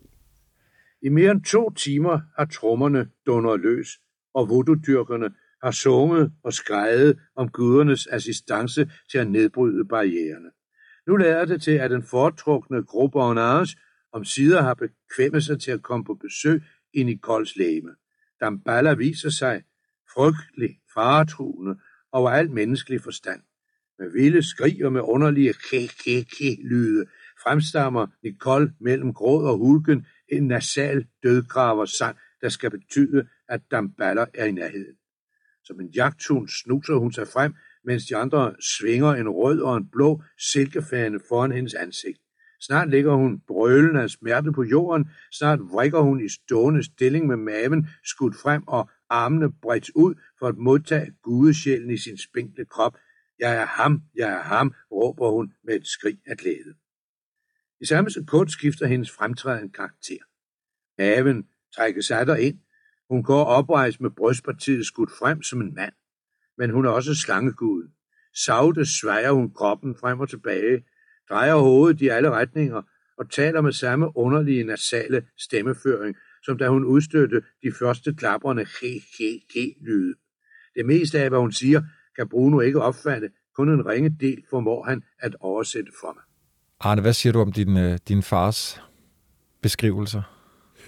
I 1.02 1.08
mere 1.08 1.30
end 1.30 1.44
to 1.44 1.70
timer 1.70 2.20
har 2.38 2.44
trommerne 2.44 3.08
dundret 3.26 3.60
løs, 3.60 3.88
og 4.34 4.48
voodoo-dyrkerne 4.48 5.28
har 5.66 5.70
sunget 5.70 6.32
og 6.44 6.52
skrevet 6.52 7.18
om 7.36 7.48
gudernes 7.48 8.06
assistance 8.06 8.90
til 9.10 9.18
at 9.18 9.30
nedbryde 9.30 9.84
barriererne. 9.84 10.50
Nu 11.06 11.16
lader 11.16 11.44
det 11.44 11.62
til, 11.62 11.70
at 11.70 11.90
den 11.90 12.02
foretrukne 12.02 12.82
gruppe 12.82 13.22
Onage 13.22 13.76
om 14.12 14.24
sider 14.24 14.62
har 14.62 14.74
bekvemmet 14.74 15.44
sig 15.44 15.60
til 15.60 15.70
at 15.70 15.82
komme 15.82 16.04
på 16.04 16.14
besøg 16.14 16.62
i 16.94 17.02
Nicoles 17.02 17.56
læme. 17.56 17.90
Damballa 18.40 18.94
viser 18.94 19.30
sig 19.30 19.62
frygtelig, 20.14 20.78
faretruende 20.94 21.76
over 22.12 22.30
al 22.30 22.50
menneskelig 22.50 23.00
forstand. 23.00 23.40
Med 23.98 24.10
vilde 24.10 24.42
skrig 24.42 24.84
og 24.84 24.92
med 24.92 25.00
underlige 25.00 25.52
kæ-kæ-kæ-lyde 25.52 27.04
fremstammer 27.42 28.06
Nicole 28.22 28.72
mellem 28.80 29.14
gråd 29.14 29.48
og 29.48 29.58
hulken 29.58 30.06
en 30.28 30.46
nasal 30.46 31.06
dødgraver 31.22 31.84
sang, 31.84 32.16
der 32.40 32.48
skal 32.48 32.70
betyde, 32.70 33.28
at 33.48 33.60
Damballa 33.70 34.24
er 34.34 34.44
i 34.44 34.52
nærheden. 34.52 34.96
Som 35.66 35.80
en 35.80 35.88
jagthund 35.88 36.48
snuser 36.48 36.94
hun 36.94 37.12
sig 37.12 37.28
frem, 37.28 37.54
mens 37.84 38.06
de 38.06 38.16
andre 38.16 38.54
svinger 38.60 39.14
en 39.14 39.28
rød 39.28 39.60
og 39.60 39.76
en 39.76 39.88
blå 39.88 40.22
silkefane 40.52 41.20
foran 41.28 41.52
hendes 41.52 41.74
ansigt. 41.74 42.18
Snart 42.60 42.90
ligger 42.90 43.14
hun 43.14 43.40
brølende 43.46 44.02
af 44.02 44.10
smerte 44.10 44.52
på 44.52 44.62
jorden, 44.62 45.10
snart 45.32 45.60
vrikker 45.60 46.00
hun 46.00 46.24
i 46.24 46.28
stående 46.28 46.84
stilling 46.84 47.26
med 47.26 47.36
maven 47.36 47.88
skudt 48.04 48.36
frem 48.36 48.62
og 48.68 48.90
armene 49.08 49.52
bredt 49.52 49.90
ud 49.94 50.14
for 50.38 50.46
at 50.48 50.56
modtage 50.56 51.12
gudesjælen 51.22 51.90
i 51.90 51.96
sin 51.96 52.18
spinkle 52.18 52.64
krop. 52.64 52.96
Jeg 53.38 53.56
er 53.56 53.66
ham, 53.66 54.02
jeg 54.14 54.32
er 54.32 54.42
ham, 54.42 54.74
råber 54.92 55.30
hun 55.30 55.52
med 55.64 55.76
et 55.76 55.86
skrig 55.86 56.18
af 56.26 56.36
glæde. 56.36 56.74
I 57.80 57.86
samme 57.86 58.10
sekund 58.10 58.48
skifter 58.48 58.86
hendes 58.86 59.10
fremtræden 59.10 59.70
karakter. 59.70 60.24
Maven 60.98 61.48
trækkes 61.76 62.04
sig 62.06 62.40
ind, 62.40 62.58
hun 63.10 63.22
går 63.22 63.44
oprejst 63.44 64.00
med 64.00 64.10
brystpartiet 64.10 64.86
skudt 64.86 65.10
frem 65.18 65.42
som 65.42 65.60
en 65.60 65.74
mand, 65.74 65.92
men 66.58 66.70
hun 66.70 66.86
er 66.86 66.90
også 66.90 67.14
slangeguden. 67.14 67.88
Savte 68.44 68.86
svejer 68.86 69.30
hun 69.30 69.50
kroppen 69.54 69.96
frem 70.00 70.20
og 70.20 70.28
tilbage, 70.28 70.84
drejer 71.30 71.54
hovedet 71.54 72.00
i 72.00 72.08
alle 72.08 72.30
retninger 72.30 72.82
og 73.18 73.30
taler 73.30 73.60
med 73.60 73.72
samme 73.72 74.16
underlige 74.16 74.64
nasale 74.64 75.26
stemmeføring, 75.38 76.16
som 76.44 76.58
da 76.58 76.68
hun 76.68 76.84
udstødte 76.84 77.42
de 77.62 77.72
første 77.72 78.14
klaprende 78.14 78.66
he-he-he-lyde. 78.80 80.14
Det 80.74 80.86
meste 80.86 81.20
af, 81.20 81.28
hvad 81.28 81.38
hun 81.38 81.52
siger, 81.52 81.82
kan 82.16 82.28
Bruno 82.28 82.60
ikke 82.60 82.82
opfatte, 82.82 83.30
kun 83.56 83.68
en 83.68 83.86
ringe 83.86 84.16
del 84.20 84.42
formår 84.50 84.84
han 84.84 85.02
at 85.18 85.36
oversætte 85.40 85.92
for 86.00 86.12
mig. 86.14 86.22
Arne, 86.80 87.00
hvad 87.00 87.12
siger 87.12 87.32
du 87.32 87.40
om 87.40 87.52
din, 87.52 87.76
øh, 87.76 87.98
din 88.08 88.22
fars 88.22 88.82
beskrivelser? 89.62 90.22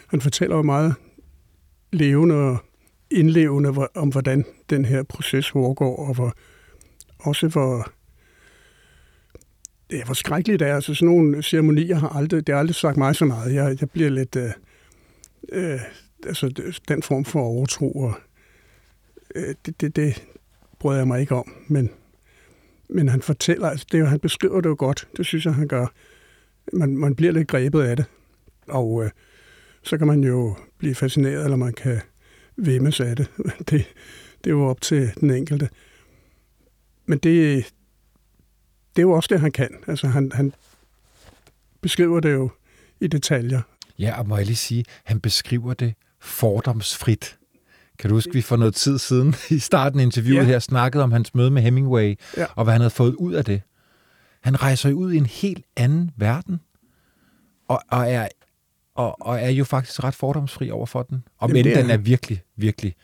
Han 0.09 0.21
fortæller 0.21 0.57
jo 0.57 0.63
meget 0.63 0.95
levende 1.93 2.35
og 2.35 2.59
indlevende 3.11 3.89
om, 3.95 4.09
hvordan 4.09 4.45
den 4.71 4.85
her 4.85 5.03
proces 5.03 5.51
foregår, 5.51 5.97
og 5.97 6.15
hvor, 6.15 6.33
også 7.19 7.49
hvor, 7.49 7.93
ja, 9.91 10.05
hvor 10.05 10.15
skrækkeligt 10.15 10.61
det 10.61 10.69
er. 10.69 10.75
Altså 10.75 10.95
sådan 10.95 11.15
nogle 11.15 11.43
ceremonier 11.43 11.97
har 11.97 12.09
aldrig, 12.09 12.47
det 12.47 12.53
har 12.53 12.61
aldrig 12.61 12.75
sagt 12.75 12.97
mig 12.97 13.17
så 13.17 13.25
meget. 13.25 13.55
Jeg, 13.55 13.77
jeg 13.81 13.91
bliver 13.91 14.11
lidt, 14.11 14.37
øh, 14.37 14.51
øh, 15.53 15.81
altså 16.27 16.73
den 16.89 17.03
form 17.03 17.25
for 17.25 17.41
overtro, 17.41 17.93
og 17.93 18.15
øh, 19.35 19.55
det, 19.67 19.81
det, 19.81 19.97
det 19.97 20.27
bryder 20.79 20.99
jeg 20.99 21.07
mig 21.07 21.21
ikke 21.21 21.35
om. 21.35 21.53
Men, 21.69 21.91
men 22.89 23.09
han 23.09 23.23
fortæller, 23.23 23.69
altså 23.69 23.87
det, 23.93 24.09
han 24.09 24.21
beskriver 24.21 24.61
det 24.61 24.69
jo 24.69 24.77
godt. 24.79 25.09
Det 25.17 25.27
synes 25.27 25.45
jeg, 25.45 25.55
han 25.55 25.69
gør. 25.69 25.87
Man, 26.73 26.97
man 26.97 27.15
bliver 27.15 27.33
lidt 27.33 27.49
grebet 27.49 27.83
af 27.83 27.97
det. 27.97 28.05
Og 28.69 29.05
øh, 29.05 29.11
så 29.83 29.99
kan 29.99 30.07
man 30.07 30.25
jo 30.25 30.57
blive 30.79 30.95
fascineret, 30.95 31.45
eller 31.45 31.57
man 31.57 31.73
kan 31.73 32.01
vemmes 32.57 33.01
af 33.01 33.17
det. 33.17 33.27
Det, 33.71 33.85
det 34.45 34.51
er 34.51 34.55
jo 34.55 34.65
op 34.65 34.81
til 34.81 35.11
den 35.21 35.31
enkelte. 35.31 35.69
Men 37.07 37.19
det, 37.19 37.65
det 38.97 39.03
er 39.03 39.07
jo 39.07 39.13
også 39.13 39.29
det, 39.33 39.41
han 39.41 39.53
kan. 39.53 39.69
Altså, 39.87 40.07
han, 40.07 40.33
han 40.35 40.53
beskriver 41.81 42.21
det 42.21 42.33
jo 42.33 42.51
i 43.01 43.07
detaljer. 43.07 43.61
Ja, 43.99 44.19
og 44.19 44.29
må 44.29 44.37
jeg 44.37 44.47
lige 44.47 44.57
sige, 44.57 44.85
han 45.05 45.21
beskriver 45.21 45.75
det 45.75 45.95
fordomsfrit. 46.21 47.39
Kan 47.99 48.11
du 48.11 48.17
huske, 48.17 48.33
vi 48.33 48.43
for 48.43 48.57
noget 48.57 48.75
tid 48.75 48.99
siden 48.99 49.35
i 49.51 49.59
starten 49.59 50.01
af 50.01 50.05
interviewet 50.05 50.43
ja. 50.43 50.47
her 50.47 50.59
snakkede 50.59 51.05
om 51.05 51.13
hans 51.13 51.35
møde 51.35 51.51
med 51.51 51.63
Hemingway, 51.63 52.19
ja. 52.37 52.47
og 52.57 52.65
hvad 52.65 52.75
han 52.75 52.81
havde 52.81 52.91
fået 52.91 53.15
ud 53.15 53.33
af 53.33 53.45
det. 53.45 53.63
Han 54.41 54.63
rejser 54.63 54.93
ud 54.93 55.13
i 55.13 55.17
en 55.17 55.27
helt 55.27 55.65
anden 55.77 56.11
verden, 56.17 56.61
og, 57.69 57.83
og, 57.89 58.11
er, 58.11 58.29
og, 58.99 59.17
og 59.21 59.41
er 59.41 59.51
jo 59.51 59.65
faktisk 59.65 60.05
ret 60.05 60.15
fordomsfri 60.15 60.71
over 60.71 60.87
for 60.87 61.03
den. 61.03 61.25
Og 61.37 61.51
men 61.51 61.65
den 61.65 61.91
er 61.91 61.97
virkelig, 61.97 62.43
virkelig 62.57 62.95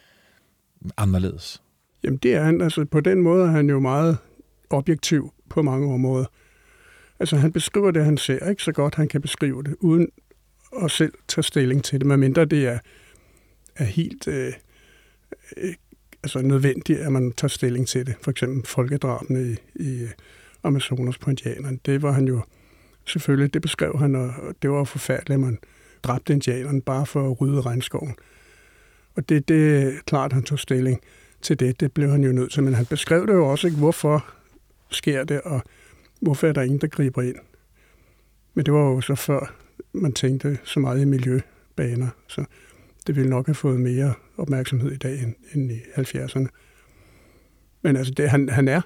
anderledes. 0.96 1.62
Jamen 2.04 2.16
det 2.16 2.35
er 2.35 2.42
han. 2.42 2.61
Altså 2.61 2.85
på 2.85 3.00
den 3.00 3.22
måde 3.22 3.44
er 3.44 3.50
han 3.50 3.70
jo 3.70 3.80
meget 3.80 4.18
objektiv 4.70 5.33
på 5.48 5.62
mange 5.62 5.94
områder. 5.94 6.24
Altså 7.20 7.37
han 7.37 7.52
beskriver 7.52 7.90
det, 7.90 8.04
han 8.04 8.16
ser, 8.16 8.48
ikke 8.48 8.62
så 8.62 8.72
godt 8.72 8.94
han 8.94 9.09
kan 9.09 9.20
beskrive 9.20 9.62
det, 9.62 9.76
uden 9.80 10.09
at 10.83 10.90
selv 10.90 11.12
tage 11.28 11.42
stilling 11.42 11.85
til 11.85 11.98
det, 12.00 12.07
medmindre 12.07 12.44
det 12.44 12.66
er, 12.66 12.78
er 13.76 13.85
helt 13.85 14.28
øh, 14.28 14.52
øh, 15.57 15.74
altså 16.22 16.42
nødvendigt, 16.42 16.98
at 16.98 17.12
man 17.12 17.33
tager 17.33 17.48
stilling 17.48 17.88
til 17.88 18.07
det. 18.07 18.14
For 18.22 18.30
eksempel 18.30 18.66
folkedrabene 18.66 19.42
i, 19.52 19.57
i 19.74 20.07
Amazonas 20.62 21.18
på 21.18 21.30
indianerne. 21.30 21.78
Det 21.87 22.02
var 22.02 22.12
han 22.12 22.24
jo 22.24 22.40
selvfølgelig, 23.07 23.54
det 23.54 23.62
beskrev 23.62 23.98
han, 23.98 24.14
og 24.14 24.33
det 24.62 24.70
var 24.70 24.85
forfærdeligt, 24.85 25.35
at 25.35 25.40
man 25.40 25.59
dræbte 26.04 26.32
indianerne 26.32 26.82
bare 26.82 27.06
for 27.06 27.30
at 27.30 27.40
rydde 27.40 27.60
regnskoven. 27.60 28.14
Og 29.14 29.28
det, 29.28 29.48
det 29.48 29.82
er 29.82 29.92
klart, 30.06 30.32
han 30.32 30.42
tog 30.42 30.58
stilling 30.58 31.00
til 31.42 31.60
det. 31.60 31.80
Det 31.80 31.92
blev 31.92 32.10
han 32.10 32.24
jo 32.24 32.32
nødt 32.32 32.52
til. 32.52 32.62
Men 32.62 32.74
han 32.74 32.86
beskrev 32.86 33.26
det 33.26 33.32
jo 33.32 33.46
også, 33.46 33.66
ikke, 33.66 33.78
hvorfor 33.78 34.26
sker 34.90 35.24
det, 35.24 35.40
og 35.40 35.62
hvorfor 36.20 36.46
er 36.46 36.52
der 36.52 36.62
ingen, 36.62 36.80
der 36.80 36.86
griber 36.86 37.22
ind. 37.22 37.36
Men 38.54 38.66
det 38.66 38.74
var 38.74 38.80
jo 38.80 39.00
så 39.00 39.14
før, 39.14 39.54
man 39.92 40.12
tænkte 40.12 40.58
så 40.64 40.80
meget 40.80 41.00
i 41.00 41.04
miljøbaner, 41.04 42.08
så 42.26 42.44
det 43.06 43.16
ville 43.16 43.30
nok 43.30 43.46
have 43.46 43.54
fået 43.54 43.80
mere 43.80 44.14
opmærksomhed 44.36 44.92
i 44.92 44.96
dag 44.96 45.22
end, 45.22 45.34
end 45.54 45.72
i 45.72 45.78
70'erne. 45.78 46.46
Men 47.82 47.96
altså, 47.96 48.14
det, 48.16 48.30
han, 48.30 48.48
han 48.48 48.68
er 48.68 48.80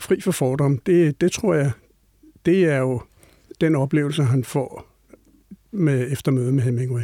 fri 0.00 0.20
for 0.20 0.32
fordom. 0.32 0.78
Det, 0.78 1.20
det 1.20 1.32
tror 1.32 1.54
jeg, 1.54 1.72
det 2.46 2.64
er 2.64 2.78
jo 2.78 3.02
den 3.60 3.76
oplevelse, 3.76 4.22
han 4.22 4.44
får 4.44 4.91
med 5.72 6.12
eftermøde 6.12 6.52
med 6.52 6.62
Hemingway. 6.62 7.02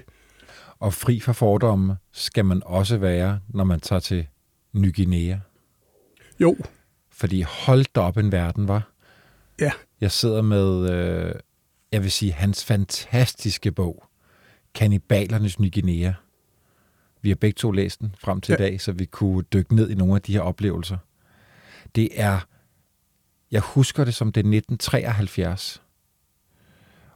Og 0.79 0.95
fri 0.95 1.21
for 1.21 1.33
fordomme 1.33 1.97
skal 2.13 2.45
man 2.45 2.63
også 2.65 2.99
være, 2.99 3.41
når 3.49 3.65
man 3.65 3.81
tager 3.81 4.01
til 4.01 4.27
Ny 4.73 4.95
Guinea? 4.97 5.39
Jo. 6.41 6.57
Fordi 7.11 7.43
hold 7.43 7.97
op 7.97 8.17
en 8.17 8.33
verden, 8.33 8.69
var. 8.69 8.93
Ja. 9.61 9.73
Jeg 10.01 10.11
sidder 10.11 10.43
med, 10.43 10.91
øh, 10.91 11.35
jeg 11.93 12.03
vil 12.03 12.13
sige, 12.13 12.33
hans 12.33 12.65
fantastiske 12.65 13.73
bog, 13.73 14.05
Kannibalernes 14.75 15.61
Ny 15.61 15.73
Guinea. 15.73 16.13
Vi 17.23 17.29
har 17.29 17.37
begge 17.37 17.57
to 17.57 17.71
læst 17.71 18.01
den 18.01 18.15
frem 18.19 18.41
til 18.41 18.53
ja. 18.59 18.65
i 18.65 18.71
dag, 18.71 18.81
så 18.81 18.93
vi 18.93 19.05
kunne 19.05 19.43
dykke 19.43 19.75
ned 19.75 19.91
i 19.91 19.95
nogle 19.95 20.15
af 20.15 20.23
de 20.23 20.33
her 20.33 20.41
oplevelser. 20.41 20.99
Det 21.95 22.09
er, 22.13 22.41
jeg 23.51 23.61
husker 23.61 24.05
det 24.05 24.15
som 24.15 24.33
det 24.33 24.41
1973, 24.41 25.83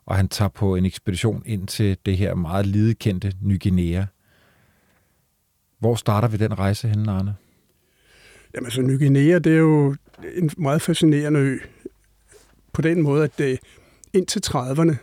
og 0.07 0.17
han 0.17 0.29
tager 0.29 0.49
på 0.49 0.77
en 0.77 0.85
ekspedition 0.87 1.43
ind 1.47 1.69
til 1.69 1.97
det 2.07 2.17
her 2.17 2.35
meget 2.35 2.67
lidekendte 2.67 3.33
Ny 3.43 3.63
Guinea. 3.63 4.05
Hvor 5.79 5.95
starter 5.95 6.29
vi 6.29 6.37
den 6.37 6.59
rejse 6.59 6.89
henne, 6.89 7.13
Arne? 7.13 7.35
Jamen, 8.55 8.71
så 8.71 8.83
Ny 8.83 8.99
Guinea, 8.99 9.39
det 9.39 9.53
er 9.53 9.59
jo 9.59 9.97
en 10.35 10.51
meget 10.59 10.83
fascinerende 10.83 11.41
ø. 11.41 11.59
På 12.73 12.83
den 12.83 13.03
måde, 13.03 13.25
at 13.25 13.39
det 13.39 13.59
indtil 14.13 14.43
30'erne, 14.47 14.97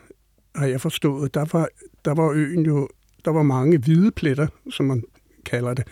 har 0.55 0.65
jeg 0.65 0.81
forstået, 0.81 1.33
der 1.33 1.45
var, 1.51 1.67
der 2.05 2.13
var 2.13 2.31
øen 2.31 2.65
jo, 2.65 2.89
der 3.25 3.31
var 3.31 3.43
mange 3.43 3.77
hvide 3.77 4.12
pletter, 4.12 4.47
som 4.69 4.85
man 4.85 5.03
kalder 5.45 5.73
det. 5.73 5.88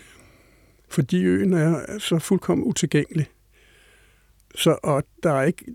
Fordi 0.90 1.24
øen 1.24 1.54
er 1.54 2.00
så 2.00 2.20
fuldkommen 2.20 2.68
utilgængelig. 2.68 3.28
Så, 4.56 4.78
og 4.84 5.04
der, 5.24 5.32
er 5.32 5.44
ikke, 5.44 5.66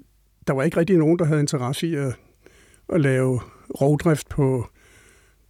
der 0.47 0.53
var 0.53 0.63
ikke 0.63 0.77
rigtig 0.77 0.97
nogen, 0.97 1.19
der 1.19 1.25
havde 1.25 1.41
interesse 1.41 1.87
i 1.89 1.95
at 1.95 2.17
at 2.89 3.01
lave 3.01 3.41
rovdrift 3.81 4.29
på, 4.29 4.67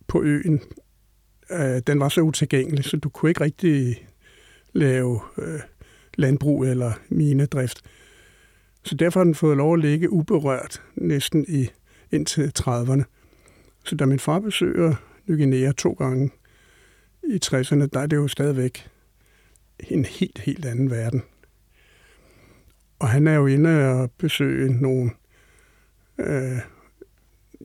på 0.06 0.22
øen. 0.22 0.60
Øh, 1.50 1.82
den 1.86 2.00
var 2.00 2.08
så 2.08 2.20
utilgængelig, 2.20 2.84
så 2.84 2.96
du 2.96 3.08
kunne 3.08 3.30
ikke 3.30 3.40
rigtig 3.40 4.06
lave 4.72 5.20
øh, 5.38 5.60
landbrug 6.14 6.64
eller 6.64 6.92
minedrift. 7.08 7.82
Så 8.84 8.94
derfor 8.94 9.20
har 9.20 9.24
den 9.24 9.34
fået 9.34 9.56
lov 9.56 9.74
at 9.74 9.80
ligge 9.80 10.10
uberørt 10.10 10.82
næsten 10.94 11.44
i 11.48 11.68
indtil 12.10 12.52
30'erne. 12.58 13.02
Så 13.84 13.96
da 13.96 14.06
min 14.06 14.18
far 14.18 14.38
besøger 14.38 14.94
Ny 15.26 15.36
Guinea 15.36 15.72
to 15.72 15.92
gange 15.92 16.30
i 17.24 17.38
60'erne, 17.44 17.86
der 17.86 18.00
er 18.00 18.06
det 18.06 18.16
jo 18.16 18.28
stadigvæk 18.28 18.88
en 19.78 20.04
helt, 20.04 20.38
helt 20.38 20.64
anden 20.64 20.90
verden. 20.90 21.22
Og 22.98 23.08
han 23.08 23.26
er 23.26 23.34
jo 23.34 23.46
inde 23.46 23.90
og 23.90 24.10
besøge 24.10 24.82
nogle 24.82 25.10
øh, 26.18 26.58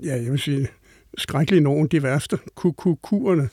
ja, 0.04 0.16
jeg 0.16 0.32
vil 0.32 0.40
sige, 0.40 0.68
skrækkelige 1.18 1.62
nogen, 1.62 1.88
de 1.88 2.04
værste, 2.04 2.40
kukurerne. 2.56 3.50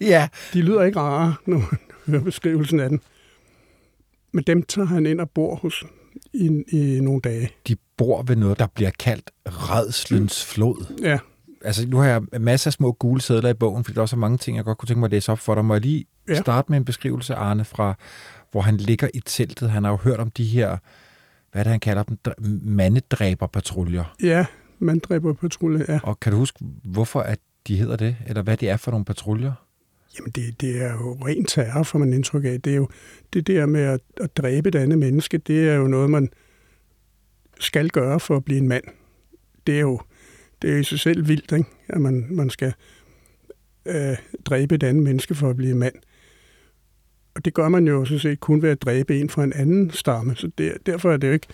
Ja. 0.00 0.28
De 0.52 0.62
lyder 0.62 0.82
ikke 0.82 1.00
rare, 1.00 1.34
når 1.46 1.56
man 1.56 1.78
hører 2.06 2.22
beskrivelsen 2.22 2.80
af 2.80 2.88
den. 2.88 3.00
Men 4.32 4.44
dem 4.44 4.62
tager 4.62 4.86
han 4.86 5.06
ind 5.06 5.20
og 5.20 5.30
bor 5.30 5.54
hos 5.54 5.84
i, 6.32 6.64
i 6.68 7.00
nogle 7.00 7.20
dage. 7.20 7.50
De 7.68 7.76
bor 7.96 8.22
ved 8.22 8.36
noget, 8.36 8.58
der 8.58 8.66
bliver 8.66 8.90
kaldt 8.98 9.30
redslens 9.46 10.44
flod. 10.44 10.94
Ja. 11.02 11.18
Altså, 11.64 11.88
nu 11.88 11.96
har 11.96 12.06
jeg 12.06 12.22
masser 12.40 12.68
af 12.68 12.72
små 12.72 12.92
gule 12.92 13.20
sædler 13.20 13.50
i 13.50 13.54
bogen, 13.54 13.84
fordi 13.84 13.94
der 13.94 14.00
er 14.00 14.02
også 14.02 14.16
mange 14.16 14.38
ting, 14.38 14.56
jeg 14.56 14.64
godt 14.64 14.78
kunne 14.78 14.86
tænke 14.86 15.00
mig 15.00 15.06
at 15.06 15.10
læse 15.10 15.32
op 15.32 15.38
for 15.38 15.54
dig. 15.54 15.64
Må 15.64 15.74
jeg 15.74 15.80
lige 15.80 16.04
ja. 16.28 16.34
starte 16.34 16.72
med 16.72 16.78
en 16.78 16.84
beskrivelse, 16.84 17.34
Arne, 17.34 17.64
fra 17.64 17.94
hvor 18.50 18.60
han 18.60 18.76
ligger 18.76 19.08
i 19.14 19.20
teltet. 19.20 19.70
Han 19.70 19.84
har 19.84 19.90
jo 19.90 19.96
hørt 19.96 20.20
om 20.20 20.30
de 20.30 20.44
her, 20.44 20.76
hvad 21.52 21.60
er 21.60 21.62
det, 21.62 21.70
han 21.70 21.80
kalder 21.80 22.02
dem, 22.02 22.18
mandedræberpatruljer. 22.62 24.14
Ja, 24.22 24.46
patrulje, 25.40 25.84
ja. 25.88 26.00
Og 26.02 26.20
kan 26.20 26.32
du 26.32 26.38
huske, 26.38 26.64
hvorfor 26.84 27.20
at 27.20 27.38
de 27.68 27.76
hedder 27.76 27.96
det, 27.96 28.16
eller 28.26 28.42
hvad 28.42 28.56
det 28.56 28.70
er 28.70 28.76
for 28.76 28.90
nogle 28.90 29.04
patruljer? 29.04 29.52
Jamen, 30.18 30.30
det, 30.30 30.60
det 30.60 30.82
er 30.82 30.92
jo 30.92 31.18
rent 31.26 31.48
terror, 31.48 31.82
får 31.82 31.98
man 31.98 32.12
indtryk 32.12 32.44
af. 32.44 32.60
Det 32.60 32.72
er 32.72 32.76
jo 32.76 32.88
det 33.32 33.46
der 33.46 33.66
med 33.66 33.80
at, 33.80 34.00
at 34.16 34.36
dræbe 34.36 34.68
et 34.68 34.74
andet 34.74 34.98
menneske, 34.98 35.38
det 35.38 35.68
er 35.68 35.74
jo 35.74 35.86
noget, 35.86 36.10
man 36.10 36.28
skal 37.60 37.90
gøre 37.90 38.20
for 38.20 38.36
at 38.36 38.44
blive 38.44 38.58
en 38.58 38.68
mand. 38.68 38.84
Det 39.66 39.76
er 39.76 39.80
jo 39.80 40.00
det 40.62 40.72
er 40.72 40.76
i 40.76 40.84
sig 40.84 41.00
selv 41.00 41.28
vildt, 41.28 41.52
ikke? 41.52 41.70
at 41.88 42.00
man, 42.00 42.26
man 42.30 42.50
skal 42.50 42.74
øh, 43.86 44.16
dræbe 44.44 44.74
et 44.74 44.82
andet 44.82 45.02
menneske 45.02 45.34
for 45.34 45.50
at 45.50 45.56
blive 45.56 45.72
en 45.72 45.78
mand. 45.78 45.94
Og 47.34 47.44
det 47.44 47.54
gør 47.54 47.68
man 47.68 47.86
jo 47.86 48.04
sådan 48.04 48.18
set 48.18 48.40
kun 48.40 48.62
ved 48.62 48.70
at 48.70 48.82
dræbe 48.82 49.20
en 49.20 49.30
fra 49.30 49.44
en 49.44 49.52
anden 49.52 49.90
stamme. 49.90 50.36
Så 50.36 50.50
det, 50.58 50.86
derfor 50.86 51.12
er 51.12 51.16
det 51.16 51.28
jo 51.28 51.32
ikke 51.32 51.46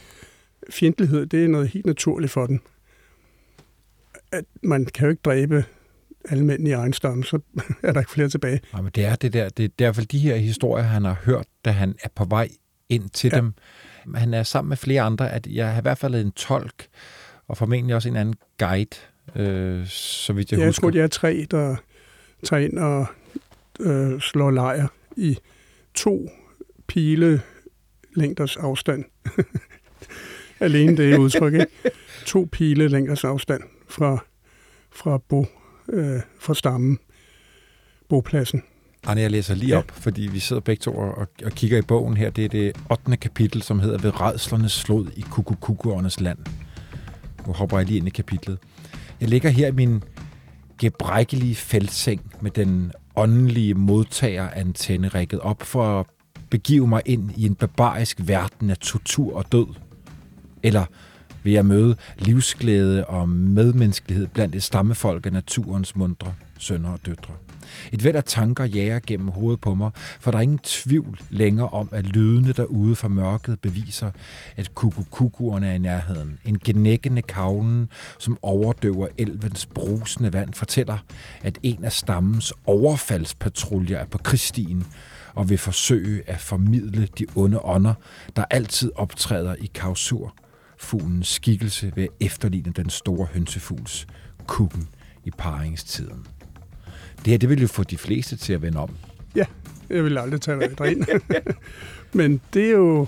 fjendtlighed, 0.70 1.26
det 1.26 1.44
er 1.44 1.48
noget 1.48 1.68
helt 1.68 1.86
naturligt 1.86 2.32
for 2.32 2.46
den 2.46 2.60
at 4.32 4.44
man 4.62 4.84
kan 4.84 5.04
jo 5.04 5.10
ikke 5.10 5.22
dræbe 5.24 5.64
alle 6.28 6.44
mænd 6.44 6.68
i 6.68 6.72
egen 6.72 6.92
stamme, 6.92 7.24
så 7.24 7.38
er 7.82 7.92
der 7.92 8.00
ikke 8.00 8.12
flere 8.12 8.28
tilbage. 8.28 8.60
Ja, 8.76 8.80
men 8.80 8.92
det 8.94 9.04
er 9.04 9.16
det 9.16 9.32
der, 9.32 9.48
det 9.48 9.64
er 9.64 9.68
derfor 9.78 10.02
de 10.02 10.18
her 10.18 10.36
historier, 10.36 10.84
han 10.84 11.04
har 11.04 11.16
hørt, 11.24 11.46
da 11.64 11.70
han 11.70 11.94
er 12.02 12.08
på 12.14 12.24
vej 12.24 12.48
ind 12.88 13.10
til 13.10 13.30
ja. 13.32 13.36
dem. 13.36 13.54
Han 14.14 14.34
er 14.34 14.42
sammen 14.42 14.68
med 14.68 14.76
flere 14.76 15.02
andre, 15.02 15.32
at 15.32 15.46
jeg 15.46 15.72
har 15.72 15.80
i 15.80 15.82
hvert 15.82 15.98
fald 15.98 16.14
en 16.14 16.32
tolk, 16.32 16.86
og 17.48 17.56
formentlig 17.56 17.94
også 17.94 18.08
en 18.08 18.16
anden 18.16 18.34
guide, 18.58 18.96
øh, 19.36 19.86
så 19.86 20.32
vidt 20.32 20.52
jeg 20.52 20.58
ja, 20.58 20.66
husker. 20.66 20.86
Jeg 20.86 20.92
tror, 20.92 20.98
jeg 20.98 21.04
er 21.04 21.08
tre, 21.08 21.46
der, 21.50 21.76
tager 22.42 22.62
ind 22.62 22.78
og 22.78 23.06
øh, 23.80 24.20
slår 24.20 24.50
lejr 24.50 24.88
i 25.16 25.38
to 25.94 26.30
pile 26.86 27.42
længders 28.16 28.56
afstand. 28.56 29.04
Alene 30.60 30.96
det 30.96 31.18
udtryk, 31.18 31.54
ikke? 31.54 31.66
To 32.26 32.48
pile 32.52 32.88
længders 32.88 33.24
afstand 33.24 33.62
fra, 33.88 34.24
fra, 34.90 35.18
bo, 35.18 35.46
øh, 35.88 36.20
fra 36.40 36.54
stammen, 36.54 36.98
bopladsen. 38.08 38.62
Arne, 39.06 39.20
jeg 39.20 39.30
læser 39.30 39.54
lige 39.54 39.68
ja. 39.68 39.78
op, 39.78 39.90
fordi 39.90 40.22
vi 40.22 40.38
sidder 40.38 40.60
begge 40.60 40.80
to 40.80 40.96
og, 40.96 41.28
og 41.44 41.50
kigger 41.50 41.78
i 41.78 41.82
bogen 41.82 42.16
her. 42.16 42.30
Det 42.30 42.44
er 42.44 42.48
det 42.48 42.72
8. 42.90 43.16
kapitel, 43.16 43.62
som 43.62 43.80
hedder 43.80 43.98
Ved 43.98 44.20
redslernes 44.20 44.72
slod 44.72 45.06
i 45.16 45.20
Kukukukuernes 45.20 46.20
land. 46.20 46.38
Nu 47.46 47.52
hopper 47.52 47.78
jeg 47.78 47.86
lige 47.86 47.98
ind 47.98 48.06
i 48.06 48.10
kapitlet. 48.10 48.58
Jeg 49.20 49.28
ligger 49.28 49.50
her 49.50 49.68
i 49.68 49.72
min 49.72 50.02
gebrækkelige 50.78 51.54
feltseng 51.54 52.32
med 52.40 52.50
den 52.50 52.92
åndelige 53.16 53.74
modtager 53.74 54.50
antenne 54.50 55.08
rækket 55.08 55.40
op 55.40 55.62
for 55.62 56.00
at 56.00 56.06
begive 56.50 56.86
mig 56.86 57.02
ind 57.06 57.30
i 57.36 57.46
en 57.46 57.54
barbarisk 57.54 58.20
verden 58.24 58.70
af 58.70 58.76
tortur 58.76 59.36
og 59.36 59.52
død? 59.52 59.66
Eller 60.62 60.84
ved 61.42 61.54
at 61.54 61.66
møde 61.66 61.96
livsglæde 62.18 63.04
og 63.04 63.28
medmenneskelighed 63.28 64.26
blandt 64.26 64.54
et 64.54 64.62
stammefolk 64.62 65.26
af 65.26 65.32
naturens 65.32 65.96
mundre 65.96 66.34
sønner 66.58 66.90
og 66.90 67.00
døtre? 67.06 67.34
Et 67.92 68.04
væld 68.04 68.16
af 68.16 68.24
tanker 68.24 68.64
jager 68.64 69.00
gennem 69.06 69.28
hovedet 69.28 69.60
på 69.60 69.74
mig, 69.74 69.90
for 70.20 70.30
der 70.30 70.38
er 70.38 70.42
ingen 70.42 70.58
tvivl 70.58 71.20
længere 71.30 71.68
om, 71.68 71.88
at 71.92 72.06
lydene 72.06 72.52
derude 72.52 72.96
fra 72.96 73.08
mørket 73.08 73.60
beviser, 73.60 74.10
at 74.56 74.74
kukukukuerne 74.74 75.68
er 75.68 75.74
i 75.74 75.78
nærheden. 75.78 76.38
En 76.44 76.58
genækkende 76.58 77.22
kavlen, 77.22 77.88
som 78.18 78.38
overdøver 78.42 79.06
elvens 79.18 79.66
brusende 79.66 80.32
vand, 80.32 80.54
fortæller, 80.54 80.98
at 81.42 81.58
en 81.62 81.84
af 81.84 81.92
stammens 81.92 82.52
overfaldspatruljer 82.66 83.98
er 83.98 84.06
på 84.06 84.18
Kristin 84.18 84.84
og 85.34 85.50
vil 85.50 85.58
forsøge 85.58 86.22
at 86.26 86.40
formidle 86.40 87.08
de 87.18 87.26
onde 87.36 87.58
ånder, 87.64 87.94
der 88.36 88.44
altid 88.50 88.90
optræder 88.96 89.54
i 89.54 89.70
kausur 89.74 90.34
fuglens 90.78 91.28
skikkelse 91.28 91.92
ved 91.96 92.02
at 92.02 92.10
efterligne 92.20 92.72
den 92.72 92.90
store 92.90 93.26
hønsefugls 93.32 94.06
kukken 94.46 94.88
i 95.24 95.30
paringstiden. 95.30 96.26
Det 97.18 97.26
her, 97.26 97.38
det 97.38 97.48
vil 97.48 97.60
jo 97.60 97.66
få 97.66 97.82
de 97.82 97.98
fleste 97.98 98.36
til 98.36 98.52
at 98.52 98.62
vende 98.62 98.78
om. 98.78 98.90
Ja, 99.36 99.44
jeg 99.90 100.04
vil 100.04 100.18
aldrig 100.18 100.40
tage 100.40 100.68
dig 100.78 100.92
ind. 100.92 101.04
Men 102.18 102.40
det 102.54 102.66
er 102.66 102.70
jo, 102.70 103.00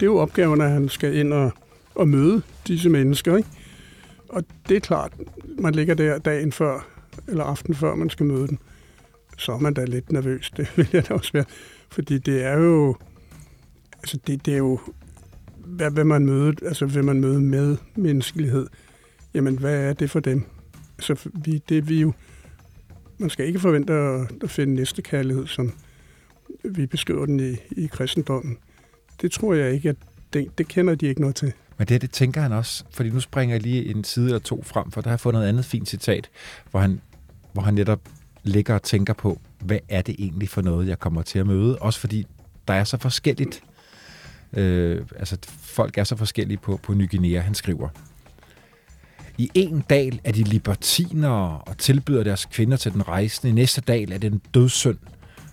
det 0.00 0.06
er 0.06 0.10
jo 0.10 0.18
opgaven, 0.18 0.60
at 0.60 0.70
han 0.70 0.88
skal 0.88 1.16
ind 1.16 1.32
og, 1.32 1.52
og 1.94 2.08
møde 2.08 2.42
disse 2.66 2.88
mennesker. 2.88 3.36
Ikke? 3.36 3.48
Og 4.28 4.44
det 4.68 4.76
er 4.76 4.80
klart, 4.80 5.12
man 5.58 5.74
ligger 5.74 5.94
der 5.94 6.18
dagen 6.18 6.52
før, 6.52 6.86
eller 7.28 7.44
aften 7.44 7.74
før 7.74 7.94
man 7.94 8.10
skal 8.10 8.26
møde 8.26 8.48
dem, 8.48 8.58
så 9.38 9.52
er 9.52 9.58
man 9.58 9.74
da 9.74 9.84
lidt 9.84 10.12
nervøs. 10.12 10.50
Det 10.56 10.68
vil 10.76 10.88
jeg 10.92 11.08
da 11.08 11.14
også 11.14 11.32
være. 11.32 11.44
Fordi 11.90 12.18
det 12.18 12.44
er 12.44 12.58
jo, 12.58 12.96
altså 13.98 14.18
det, 14.26 14.46
det 14.46 14.54
er 14.54 14.58
jo, 14.58 14.80
hvad 15.72 15.90
vil 15.90 16.06
man 16.06 16.26
møde, 16.26 16.54
altså 16.62 16.86
vil 16.86 17.04
man 17.04 17.20
møde 17.20 17.40
med 17.40 17.76
menneskelighed? 17.96 18.66
Jamen, 19.34 19.58
hvad 19.58 19.74
er 19.74 19.92
det 19.92 20.10
for 20.10 20.20
dem? 20.20 20.44
Altså, 20.98 21.30
vi, 21.34 21.62
det 21.68 21.88
vi 21.88 22.00
jo, 22.00 22.12
man 23.18 23.30
skal 23.30 23.46
ikke 23.46 23.58
forvente 23.58 23.92
at, 23.92 24.32
at 24.42 24.50
finde 24.50 24.74
næste 24.74 25.02
kærlighed, 25.02 25.46
som 25.46 25.72
vi 26.64 26.86
beskriver 26.86 27.26
den 27.26 27.40
i, 27.40 27.56
i 27.70 27.86
kristendommen. 27.86 28.58
Det 29.22 29.32
tror 29.32 29.54
jeg 29.54 29.72
ikke, 29.72 29.88
at 29.88 29.96
det, 30.32 30.58
det 30.58 30.68
kender 30.68 30.94
de 30.94 31.06
ikke 31.06 31.20
noget 31.20 31.36
til. 31.36 31.52
Men 31.78 31.88
det, 31.88 32.02
det 32.02 32.10
tænker 32.10 32.40
han 32.40 32.52
også, 32.52 32.84
fordi 32.90 33.10
nu 33.10 33.20
springer 33.20 33.54
jeg 33.54 33.62
lige 33.62 33.90
en 33.90 34.04
side 34.04 34.26
eller 34.26 34.38
to 34.38 34.62
frem, 34.62 34.90
for 34.90 35.00
der 35.00 35.08
har 35.08 35.12
jeg 35.12 35.20
fundet 35.20 35.38
noget 35.38 35.48
andet 35.48 35.64
fint 35.64 35.88
citat, 35.88 36.30
hvor 36.70 36.80
han, 36.80 37.00
hvor 37.52 37.62
han 37.62 37.74
netop 37.74 38.00
ligger 38.42 38.74
og 38.74 38.82
tænker 38.82 39.14
på, 39.14 39.40
hvad 39.60 39.78
er 39.88 40.02
det 40.02 40.16
egentlig 40.18 40.48
for 40.48 40.62
noget, 40.62 40.88
jeg 40.88 40.98
kommer 40.98 41.22
til 41.22 41.38
at 41.38 41.46
møde? 41.46 41.78
Også 41.78 42.00
fordi 42.00 42.26
der 42.68 42.74
er 42.74 42.84
så 42.84 42.98
forskelligt, 42.98 43.62
øh, 44.56 45.06
altså 45.16 45.36
folk 45.60 45.98
er 45.98 46.04
så 46.04 46.16
forskellige 46.16 46.58
på, 46.58 46.80
på 46.82 46.94
Ny 46.94 47.10
Guinea, 47.10 47.40
han 47.40 47.54
skriver. 47.54 47.88
I 49.38 49.50
en 49.54 49.84
dal 49.90 50.20
er 50.24 50.32
de 50.32 50.42
libertinere 50.42 51.58
og 51.58 51.78
tilbyder 51.78 52.24
deres 52.24 52.44
kvinder 52.44 52.76
til 52.76 52.92
den 52.92 53.08
rejsende. 53.08 53.50
I 53.50 53.54
næste 53.54 53.80
dal 53.80 54.12
er 54.12 54.18
det 54.18 54.32
en 54.32 54.42
dødssynd, 54.54 54.98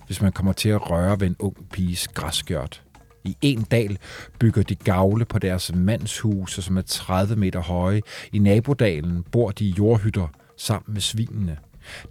hvis 0.06 0.22
man 0.22 0.32
kommer 0.32 0.52
til 0.52 0.68
at 0.68 0.90
røre 0.90 1.20
ved 1.20 1.26
en 1.26 1.36
ung 1.38 1.56
piges 1.72 2.08
græskørt. 2.08 2.82
I 3.24 3.36
en 3.42 3.62
dal 3.62 3.98
bygger 4.38 4.62
de 4.62 4.74
gavle 4.74 5.24
på 5.24 5.38
deres 5.38 5.74
mandshuse, 5.74 6.62
som 6.62 6.76
er 6.76 6.82
30 6.82 7.36
meter 7.36 7.60
høje. 7.60 8.02
I 8.32 8.38
nabodalen 8.38 9.22
bor 9.22 9.50
de 9.50 9.64
i 9.64 9.74
jordhytter 9.78 10.28
sammen 10.56 10.92
med 10.94 11.00
svinene. 11.00 11.56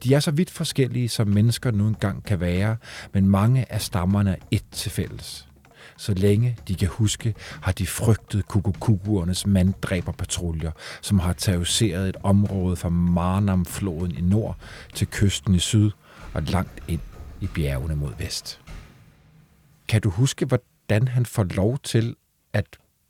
De 0.03 0.13
er 0.13 0.19
så 0.19 0.31
vidt 0.31 0.49
forskellige, 0.49 1.09
som 1.09 1.27
mennesker 1.27 1.71
nu 1.71 1.87
engang 1.87 2.23
kan 2.23 2.39
være, 2.39 2.77
men 3.13 3.29
mange 3.29 3.71
af 3.71 3.81
stammerne 3.81 4.31
er 4.31 4.35
et 4.51 4.63
til 4.71 4.91
fælles. 4.91 5.48
Så 5.99 6.13
længe 6.13 6.57
de 6.67 6.75
kan 6.75 6.87
huske, 6.87 7.33
har 7.61 7.71
de 7.71 7.87
frygtet 7.87 8.47
kukukukuernes 8.47 9.47
manddræberpatruljer, 9.47 10.71
som 11.01 11.19
har 11.19 11.33
terroriseret 11.33 12.09
et 12.09 12.17
område 12.23 12.75
fra 12.75 12.89
Marnam-floden 12.89 14.17
i 14.17 14.21
nord 14.21 14.57
til 14.93 15.07
kysten 15.07 15.55
i 15.55 15.59
syd 15.59 15.91
og 16.33 16.43
langt 16.43 16.83
ind 16.87 16.99
i 17.41 17.47
bjergene 17.47 17.95
mod 17.95 18.11
vest. 18.19 18.61
Kan 19.87 20.01
du 20.01 20.09
huske, 20.09 20.45
hvordan 20.45 21.07
han 21.07 21.25
får 21.25 21.43
lov 21.43 21.79
til 21.83 22.15
at 22.53 22.65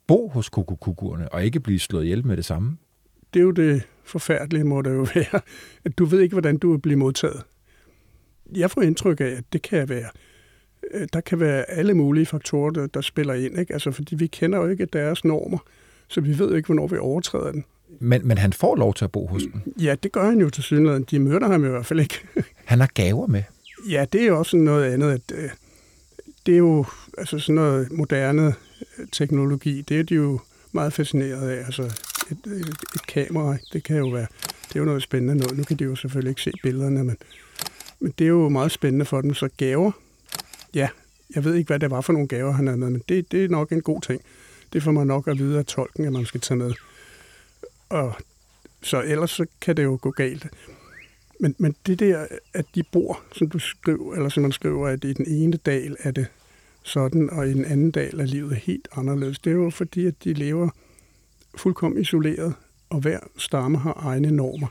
bo 0.06 0.28
hos 0.28 0.48
kukukukuerne 0.48 1.32
og 1.32 1.44
ikke 1.44 1.60
blive 1.60 1.78
slået 1.78 2.04
ihjel 2.04 2.26
med 2.26 2.36
det 2.36 2.44
samme? 2.44 2.76
Det 3.34 3.40
er 3.40 3.44
jo 3.44 3.50
det 3.50 3.82
forfærdelige, 4.04 4.64
må 4.64 4.82
det 4.82 4.90
jo 4.90 5.06
være, 5.14 5.40
at 5.84 5.98
du 5.98 6.04
ved 6.04 6.20
ikke, 6.20 6.34
hvordan 6.34 6.58
du 6.58 6.70
vil 6.70 6.80
blive 6.80 6.96
modtaget. 6.96 7.42
Jeg 8.54 8.70
får 8.70 8.82
indtryk 8.82 9.20
af, 9.20 9.24
at 9.24 9.44
det 9.52 9.62
kan 9.62 9.88
være 9.88 10.10
der 11.12 11.20
kan 11.20 11.40
være 11.40 11.70
alle 11.70 11.94
mulige 11.94 12.26
faktorer, 12.26 12.70
der, 12.70 12.86
der 12.86 13.00
spiller 13.00 13.34
ind. 13.34 13.58
Ikke? 13.58 13.72
Altså, 13.72 13.90
fordi 13.90 14.14
vi 14.14 14.26
kender 14.26 14.58
jo 14.58 14.68
ikke 14.68 14.84
deres 14.84 15.24
normer, 15.24 15.58
så 16.08 16.20
vi 16.20 16.38
ved 16.38 16.48
jo 16.48 16.54
ikke, 16.54 16.66
hvornår 16.66 16.86
vi 16.86 16.96
overtræder 16.96 17.52
den. 17.52 17.64
Men, 17.98 18.28
men 18.28 18.38
han 18.38 18.52
får 18.52 18.76
lov 18.76 18.94
til 18.94 19.04
at 19.04 19.12
bo 19.12 19.26
hos 19.26 19.42
dem? 19.42 19.72
Ja, 19.80 19.94
det 20.02 20.12
gør 20.12 20.24
han 20.24 20.40
jo 20.40 20.50
til 20.50 20.62
synligheden. 20.62 21.06
De 21.10 21.18
møder 21.18 21.48
ham 21.48 21.64
i 21.64 21.68
hvert 21.68 21.86
fald 21.86 22.00
ikke. 22.00 22.20
han 22.64 22.80
har 22.80 22.90
gaver 22.94 23.26
med? 23.26 23.42
Ja, 23.88 24.04
det 24.12 24.22
er 24.22 24.26
jo 24.26 24.38
også 24.38 24.56
noget 24.56 24.92
andet. 24.92 25.12
At, 25.12 25.32
øh, 25.34 25.50
det 26.46 26.54
er 26.54 26.58
jo 26.58 26.84
altså 27.18 27.38
sådan 27.38 27.54
noget 27.54 27.92
moderne 27.92 28.54
øh, 28.98 29.06
teknologi. 29.12 29.80
Det 29.80 29.98
er 29.98 30.02
de 30.02 30.14
jo 30.14 30.40
meget 30.72 30.92
fascineret 30.92 31.50
af. 31.50 31.64
Altså 31.64 31.82
et, 32.30 32.52
et, 32.52 32.68
et 32.94 33.06
kamera, 33.08 33.56
det 33.72 33.84
kan 33.84 33.96
jo 33.96 34.08
være, 34.08 34.26
det 34.68 34.76
er 34.76 34.80
jo 34.80 34.84
noget 34.84 35.02
spændende 35.02 35.36
noget. 35.36 35.58
Nu 35.58 35.64
kan 35.64 35.76
de 35.76 35.84
jo 35.84 35.96
selvfølgelig 35.96 36.30
ikke 36.30 36.42
se 36.42 36.52
billederne, 36.62 37.04
men, 37.04 37.16
men 38.00 38.14
det 38.18 38.24
er 38.24 38.28
jo 38.28 38.48
meget 38.48 38.72
spændende 38.72 39.04
for 39.04 39.20
dem. 39.20 39.34
Så 39.34 39.48
gaver, 39.56 39.92
ja, 40.74 40.88
jeg 41.34 41.44
ved 41.44 41.54
ikke, 41.54 41.68
hvad 41.68 41.78
det 41.78 41.90
var 41.90 42.00
for 42.00 42.12
nogle 42.12 42.28
gaver, 42.28 42.52
han 42.52 42.66
havde 42.66 42.78
med, 42.78 42.90
men 42.90 43.02
det, 43.08 43.32
det 43.32 43.44
er 43.44 43.48
nok 43.48 43.72
en 43.72 43.82
god 43.82 44.00
ting. 44.00 44.22
Det 44.72 44.82
får 44.82 44.90
man 44.92 45.06
nok 45.06 45.28
at 45.28 45.38
vide 45.38 45.58
af 45.58 45.64
tolken, 45.64 46.04
at 46.04 46.12
man 46.12 46.26
skal 46.26 46.40
tage 46.40 46.58
med. 46.58 46.72
Og 47.88 48.14
så 48.82 49.02
ellers 49.02 49.30
så 49.30 49.46
kan 49.60 49.76
det 49.76 49.84
jo 49.84 49.98
gå 50.02 50.10
galt. 50.10 50.46
Men, 51.40 51.54
men 51.58 51.76
det 51.86 51.98
der, 51.98 52.26
at 52.54 52.66
de 52.74 52.82
bor, 52.82 53.22
som 53.32 53.48
du 53.48 53.58
skriver, 53.58 54.14
eller 54.14 54.28
som 54.28 54.42
man 54.42 54.52
skriver, 54.52 54.88
at 54.88 55.04
i 55.04 55.12
den 55.12 55.26
ene 55.28 55.56
dal 55.56 55.96
er 56.00 56.10
det 56.10 56.26
sådan, 56.82 57.30
og 57.30 57.48
i 57.48 57.52
den 57.52 57.64
anden 57.64 57.90
dal 57.90 58.20
er 58.20 58.24
livet 58.24 58.56
helt 58.56 58.88
anderledes. 58.96 59.38
Det 59.38 59.50
er 59.50 59.54
jo 59.54 59.70
fordi, 59.70 60.06
at 60.06 60.24
de 60.24 60.32
lever 60.32 60.68
fuldkommen 61.54 62.00
isoleret, 62.00 62.54
og 62.90 63.00
hver 63.00 63.20
stamme 63.36 63.78
har 63.78 63.92
egne 64.06 64.30
normer. 64.30 64.68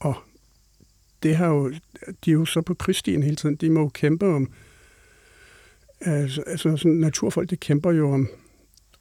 Og 0.00 0.14
det 1.24 1.36
har 1.36 1.46
jo, 1.46 1.72
de 2.24 2.30
er 2.30 2.34
jo 2.34 2.44
så 2.44 2.60
på 2.60 2.74
krigsstien 2.74 3.22
hele 3.22 3.36
tiden. 3.36 3.56
De 3.56 3.70
må 3.70 3.80
jo 3.80 3.88
kæmpe 3.88 4.26
om, 4.26 4.52
altså, 6.00 6.42
altså 6.46 6.76
sådan, 6.76 6.92
naturfolk, 6.92 7.50
de 7.50 7.56
kæmper 7.56 7.92
jo 7.92 8.12
om, 8.12 8.28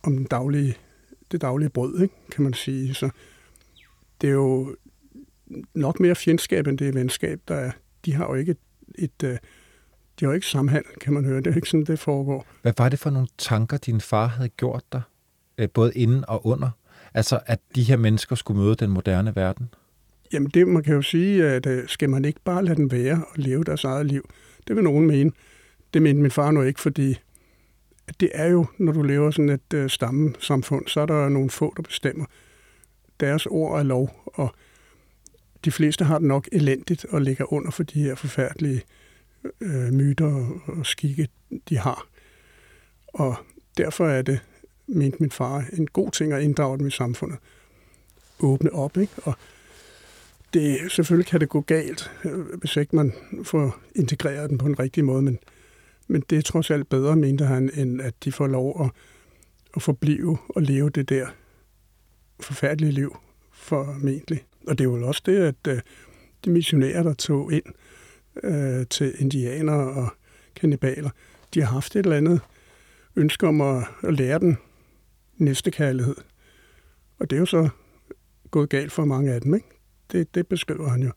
om 0.04 0.18
den 0.18 0.26
daglige, 0.26 0.78
det 1.32 1.42
daglige 1.42 1.70
brød, 1.70 2.02
ikke, 2.02 2.16
kan 2.32 2.44
man 2.44 2.54
sige. 2.54 2.94
Så 2.94 3.10
det 4.22 4.28
er 4.28 4.34
jo 4.34 4.76
nok 5.74 6.00
mere 6.00 6.16
fjendskab, 6.16 6.68
end 6.68 6.78
det 6.78 6.88
er 6.88 6.94
venskab, 6.94 7.40
der 7.48 7.56
er. 7.56 7.72
De 8.06 8.14
har 8.14 8.26
jo 8.26 8.34
ikke 8.34 8.52
et, 8.52 9.12
et 9.24 9.40
de 10.20 10.26
har 10.26 10.28
jo 10.28 10.36
ikke 10.36 10.48
samhandel, 10.48 10.92
kan 11.02 11.14
man 11.14 11.26
høre. 11.26 11.38
Det 11.38 11.48
er 11.48 11.56
ikke 11.56 11.70
sådan, 11.70 11.86
det 11.86 12.00
foregår. 12.00 12.46
Hvad 12.62 12.74
var 12.78 12.90
det 12.90 13.00
for 13.00 13.10
nogle 13.10 13.28
tanker, 13.38 13.78
din 13.78 14.02
far 14.02 14.28
havde 14.28 14.50
gjort 14.50 14.84
dig, 14.92 15.02
øh, 15.58 15.70
både 15.70 15.92
inden 15.96 16.26
og 16.28 16.46
under? 16.46 16.70
Altså, 17.14 17.40
at 17.46 17.60
de 17.76 17.84
her 17.84 17.98
mennesker 17.98 18.36
skulle 18.36 18.62
møde 18.62 18.76
den 18.76 18.90
moderne 18.90 19.36
verden? 19.36 19.74
Jamen, 20.34 20.50
det, 20.50 20.68
man 20.68 20.84
kan 20.84 20.94
jo 20.94 21.02
sige, 21.02 21.46
at 21.46 21.66
øh, 21.66 21.88
skal 21.88 22.10
man 22.10 22.26
ikke 22.26 22.40
bare 22.44 22.66
lade 22.66 22.76
dem 22.76 22.92
være 22.92 23.26
og 23.30 23.36
leve 23.36 23.64
deres 23.64 23.84
eget 23.84 24.06
liv? 24.06 24.30
Det 24.68 24.76
vil 24.76 24.84
nogen 24.84 25.08
mene. 25.08 25.32
Det 25.94 26.02
mente 26.02 26.22
min 26.22 26.32
far 26.32 26.52
nu 26.52 26.62
ikke, 26.62 26.80
fordi 26.80 27.20
det 28.20 28.30
er 28.34 28.48
jo, 28.48 28.66
når 28.78 28.92
du 28.92 29.02
lever 29.02 29.32
sådan 29.32 29.50
et 29.50 29.74
øh, 29.74 29.90
stammesamfund, 29.90 30.88
så 30.88 31.02
er 31.02 31.06
der 31.06 31.30
nogle 31.30 31.50
få, 31.50 31.74
der 31.78 31.84
bestemmer. 31.84 32.26
Deres 33.20 33.46
ord 33.46 33.80
er 33.80 33.84
lov, 33.84 34.24
og 34.26 34.56
de 35.66 35.72
fleste 35.72 36.06
har 36.06 36.20
det 36.20 36.28
nok 36.28 36.50
elendigt 36.52 37.06
og 37.06 37.22
ligger 37.22 37.54
under 37.54 37.72
for 37.72 37.84
de 37.84 38.04
her 38.04 38.16
forfærdelige 38.16 38.82
øh, 39.62 39.94
myter 39.94 40.26
og, 40.26 40.62
og 40.66 40.86
skikke, 40.86 41.28
de 41.70 41.78
har. 41.78 42.08
Og 43.08 43.36
derfor 43.78 44.08
er 44.08 44.22
det, 44.22 44.40
mente 44.88 45.18
min 45.20 45.32
far, 45.32 45.66
en 45.74 45.88
god 45.88 46.12
ting 46.12 46.34
at 46.34 46.44
inddrage 46.44 46.78
dem 46.78 46.88
i 46.88 46.92
samfundet. 46.92 47.40
Åbne 48.40 48.74
op, 48.74 48.98
ikke? 48.98 49.14
Og 49.24 49.34
det, 50.54 50.92
selvfølgelig 50.92 51.28
kan 51.28 51.40
det 51.40 51.50
gå 51.50 51.62
galt, 51.62 52.12
øh, 52.26 52.40
hvis 52.60 52.78
ikke 52.78 52.96
man 52.96 53.14
får 53.44 53.80
integreret 53.96 54.50
den 54.50 54.58
på 54.58 54.66
en 54.66 54.80
rigtig 54.80 55.06
måde, 55.06 55.22
men, 55.22 55.40
men 56.08 56.24
det 56.30 56.38
er 56.38 56.42
trods 56.42 56.72
alt 56.72 56.90
bedre, 56.90 57.16
mente 57.16 57.46
han, 57.46 57.70
end 57.74 58.02
at 58.02 58.14
de 58.24 58.32
får 58.32 58.48
lov 58.48 58.86
at, 58.86 58.92
at 59.76 59.82
forblive 59.82 60.38
og 60.50 60.62
leve 60.62 60.90
det 60.90 61.10
der 61.10 61.28
forfærdelige 62.40 62.92
liv 62.92 63.18
formentlig. 63.52 64.46
Og 64.68 64.78
det 64.78 64.86
er 64.86 64.90
jo 64.90 65.08
også 65.08 65.22
det, 65.26 65.38
at 65.38 65.68
øh, 65.68 65.80
de 66.46 66.50
missionærer, 66.50 67.04
der 67.04 67.14
tog 67.14 67.54
ind 67.54 67.66
øh, 68.44 68.88
til 68.90 69.14
indianere 69.20 69.88
og 69.94 70.08
kannibaler, 70.56 71.10
de 71.54 71.62
har 71.62 71.68
haft 71.68 71.96
et 71.96 72.00
eller 72.00 72.18
andet 72.18 72.42
ønske 73.16 73.48
om 73.48 73.62
at, 73.62 73.84
at 74.04 74.14
lære 74.14 74.40
den 74.40 74.58
næste 75.38 75.72
kærlighed. 75.72 76.16
Og 77.20 77.30
det 77.30 77.36
er 77.36 77.40
jo 77.40 77.46
så 77.46 77.70
gået 78.52 78.70
galt 78.70 78.92
for 78.92 79.06
mange 79.06 79.34
af 79.34 79.42
dem, 79.42 79.54
ikke? 79.54 79.68
Det, 80.14 80.36
det 80.36 80.48
beskriver 80.48 80.90
han 80.90 81.04
jo. 81.04 81.12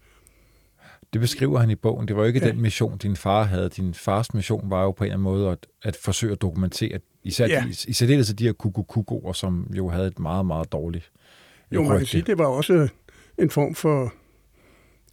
Det 1.12 1.20
beskriver 1.20 1.58
han 1.58 1.70
i 1.70 1.74
bogen. 1.74 2.08
Det 2.08 2.16
var 2.16 2.22
jo 2.22 2.26
ikke 2.26 2.40
ja. 2.40 2.48
den 2.48 2.60
mission, 2.60 2.98
din 2.98 3.16
far 3.16 3.42
havde. 3.42 3.68
Din 3.68 3.94
fars 3.94 4.34
mission 4.34 4.70
var 4.70 4.82
jo 4.82 4.90
på 4.90 5.04
en 5.04 5.06
eller 5.06 5.14
anden 5.14 5.22
måde 5.22 5.50
at, 5.50 5.66
at 5.82 5.96
forsøge 5.96 6.32
at 6.32 6.42
dokumentere, 6.42 6.98
især 7.24 7.46
ja. 7.46 7.64
de, 7.68 7.74
i 7.88 7.92
særdeleshed 7.92 8.36
de 8.36 8.44
her 8.44 8.52
kukukukoer, 8.52 9.32
som 9.32 9.70
jo 9.76 9.88
havde 9.88 10.06
et 10.06 10.18
meget, 10.18 10.46
meget 10.46 10.72
dårligt 10.72 11.12
Jo, 11.72 11.82
man 11.82 11.98
kan 11.98 12.06
sige, 12.06 12.22
det 12.22 12.38
var 12.38 12.46
også 12.46 12.88
en 13.38 13.50
form 13.50 13.74
for 13.74 14.14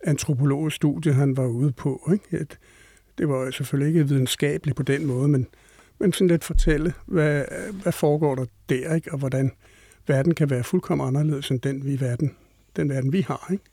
antropologisk 0.04 0.76
studie, 0.76 1.14
han 1.14 1.38
var 1.38 1.46
ude 1.46 1.72
på. 1.72 2.10
Ikke? 2.14 2.38
At 2.38 2.58
det 3.18 3.30
var 3.30 3.52
selvfølgelig 3.52 3.88
ikke 3.88 4.08
videnskabeligt 4.08 4.78
på 4.78 4.84
den 4.84 5.06
måde, 5.06 5.28
men, 5.28 5.48
men 6.00 6.14
sådan 6.14 6.28
lidt 6.28 6.44
fortælle, 6.44 6.94
hvad, 7.06 7.46
hvad 7.82 7.92
foregår 7.92 8.36
der 8.36 8.46
der, 8.70 8.96
ikke? 8.96 9.12
og 9.12 9.18
hvordan 9.18 9.52
verden 10.08 10.36
kan 10.36 10.50
være 10.50 10.64
fuldkommen 10.64 11.08
anderledes 11.08 11.52
end 11.52 11.62
den, 11.62 11.86
vi 11.86 12.00
verden, 12.00 12.36
den 12.76 12.90
verden, 12.90 13.14
vi 13.14 13.22
har. 13.22 13.48
Ikke? 13.52 13.64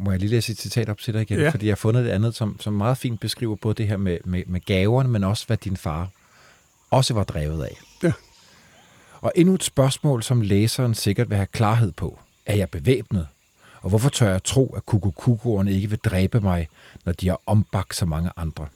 Må 0.00 0.10
jeg 0.10 0.20
lige 0.20 0.30
læse 0.30 0.52
et 0.52 0.58
citat 0.58 0.88
op 0.88 0.98
til 0.98 1.14
dig 1.14 1.22
igen? 1.22 1.38
Ja. 1.38 1.48
Fordi 1.48 1.66
jeg 1.66 1.72
har 1.72 1.76
fundet 1.76 2.06
et 2.06 2.10
andet, 2.10 2.34
som, 2.34 2.60
som 2.60 2.72
meget 2.72 2.98
fint 2.98 3.20
beskriver 3.20 3.56
både 3.56 3.74
det 3.74 3.88
her 3.88 3.96
med, 3.96 4.18
med, 4.24 4.42
med 4.46 4.60
gaverne, 4.60 5.08
men 5.08 5.24
også 5.24 5.46
hvad 5.46 5.56
din 5.56 5.76
far 5.76 6.08
også 6.90 7.14
var 7.14 7.24
drevet 7.24 7.64
af. 7.64 7.80
Ja. 8.02 8.12
Og 9.20 9.32
endnu 9.34 9.54
et 9.54 9.64
spørgsmål, 9.64 10.22
som 10.22 10.40
læseren 10.40 10.94
sikkert 10.94 11.30
vil 11.30 11.36
have 11.36 11.46
klarhed 11.46 11.92
på. 11.92 12.18
Er 12.46 12.56
jeg 12.56 12.70
bevæbnet? 12.70 13.26
Og 13.80 13.88
hvorfor 13.88 14.08
tør 14.08 14.30
jeg 14.30 14.44
tro, 14.44 14.74
at 14.76 14.86
kukukukuerne 14.86 15.72
ikke 15.72 15.90
vil 15.90 15.98
dræbe 15.98 16.40
mig, 16.40 16.68
når 17.04 17.12
de 17.12 17.28
har 17.28 17.40
ombagt 17.46 17.96
så 17.96 18.06
mange 18.06 18.30
andre? 18.36 18.66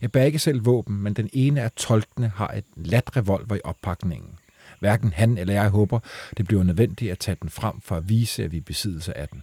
Jeg 0.00 0.12
bærer 0.12 0.24
ikke 0.24 0.38
selv 0.38 0.64
våben, 0.64 1.02
men 1.02 1.14
den 1.14 1.30
ene 1.32 1.62
af 1.62 1.72
tolkene 1.72 2.32
har 2.36 2.48
et 2.48 2.64
lat 2.76 3.16
revolver 3.16 3.56
i 3.56 3.60
oppakningen. 3.64 4.30
Hverken 4.80 5.12
han 5.12 5.38
eller 5.38 5.54
jeg 5.54 5.68
håber, 5.68 6.00
det 6.36 6.46
bliver 6.46 6.62
nødvendigt 6.62 7.12
at 7.12 7.18
tage 7.18 7.36
den 7.42 7.50
frem 7.50 7.80
for 7.80 7.96
at 7.96 8.08
vise, 8.08 8.44
at 8.44 8.52
vi 8.52 8.56
er 8.56 8.62
besiddelse 8.62 9.18
af 9.18 9.28
den. 9.28 9.42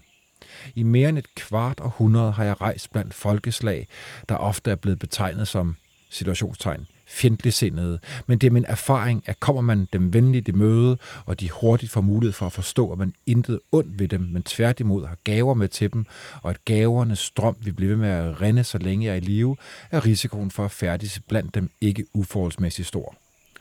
I 0.75 0.83
mere 0.83 1.09
end 1.09 1.17
et 1.17 1.35
kvart 1.35 1.79
århundrede 1.79 2.31
har 2.31 2.43
jeg 2.43 2.61
rejst 2.61 2.91
blandt 2.91 3.13
folkeslag, 3.13 3.87
der 4.29 4.35
ofte 4.35 4.71
er 4.71 4.75
blevet 4.75 4.99
betegnet 4.99 5.47
som 5.47 5.75
situationstegn 6.09 6.87
fjendtligsindede, 7.07 7.99
men 8.27 8.37
det 8.37 8.47
er 8.47 8.51
min 8.51 8.65
erfaring, 8.67 9.23
at 9.25 9.39
kommer 9.39 9.61
man 9.61 9.87
dem 9.93 10.13
venligt 10.13 10.47
i 10.47 10.51
møde, 10.51 10.97
og 11.25 11.39
de 11.39 11.49
hurtigt 11.49 11.91
får 11.91 12.01
mulighed 12.01 12.33
for 12.33 12.45
at 12.45 12.51
forstå, 12.51 12.91
at 12.91 12.97
man 12.97 13.13
intet 13.25 13.59
ondt 13.71 13.99
ved 13.99 14.07
dem, 14.07 14.21
men 14.21 14.43
tværtimod 14.43 15.05
har 15.05 15.17
gaver 15.23 15.53
med 15.53 15.67
til 15.67 15.93
dem, 15.93 16.05
og 16.41 16.49
at 16.49 16.65
gavernes 16.65 17.19
strøm 17.19 17.55
vil 17.59 17.73
blive 17.73 17.89
ved 17.89 17.97
med 17.97 18.09
at 18.09 18.41
rinde, 18.41 18.63
så 18.63 18.77
længe 18.77 19.05
jeg 19.05 19.11
er 19.11 19.15
i 19.15 19.19
live, 19.19 19.57
er 19.91 20.05
risikoen 20.05 20.51
for 20.51 20.65
at 20.65 20.71
færdes 20.71 21.19
blandt 21.27 21.55
dem 21.55 21.69
ikke 21.81 22.05
uforholdsmæssigt 22.13 22.87
stor. 22.87 23.15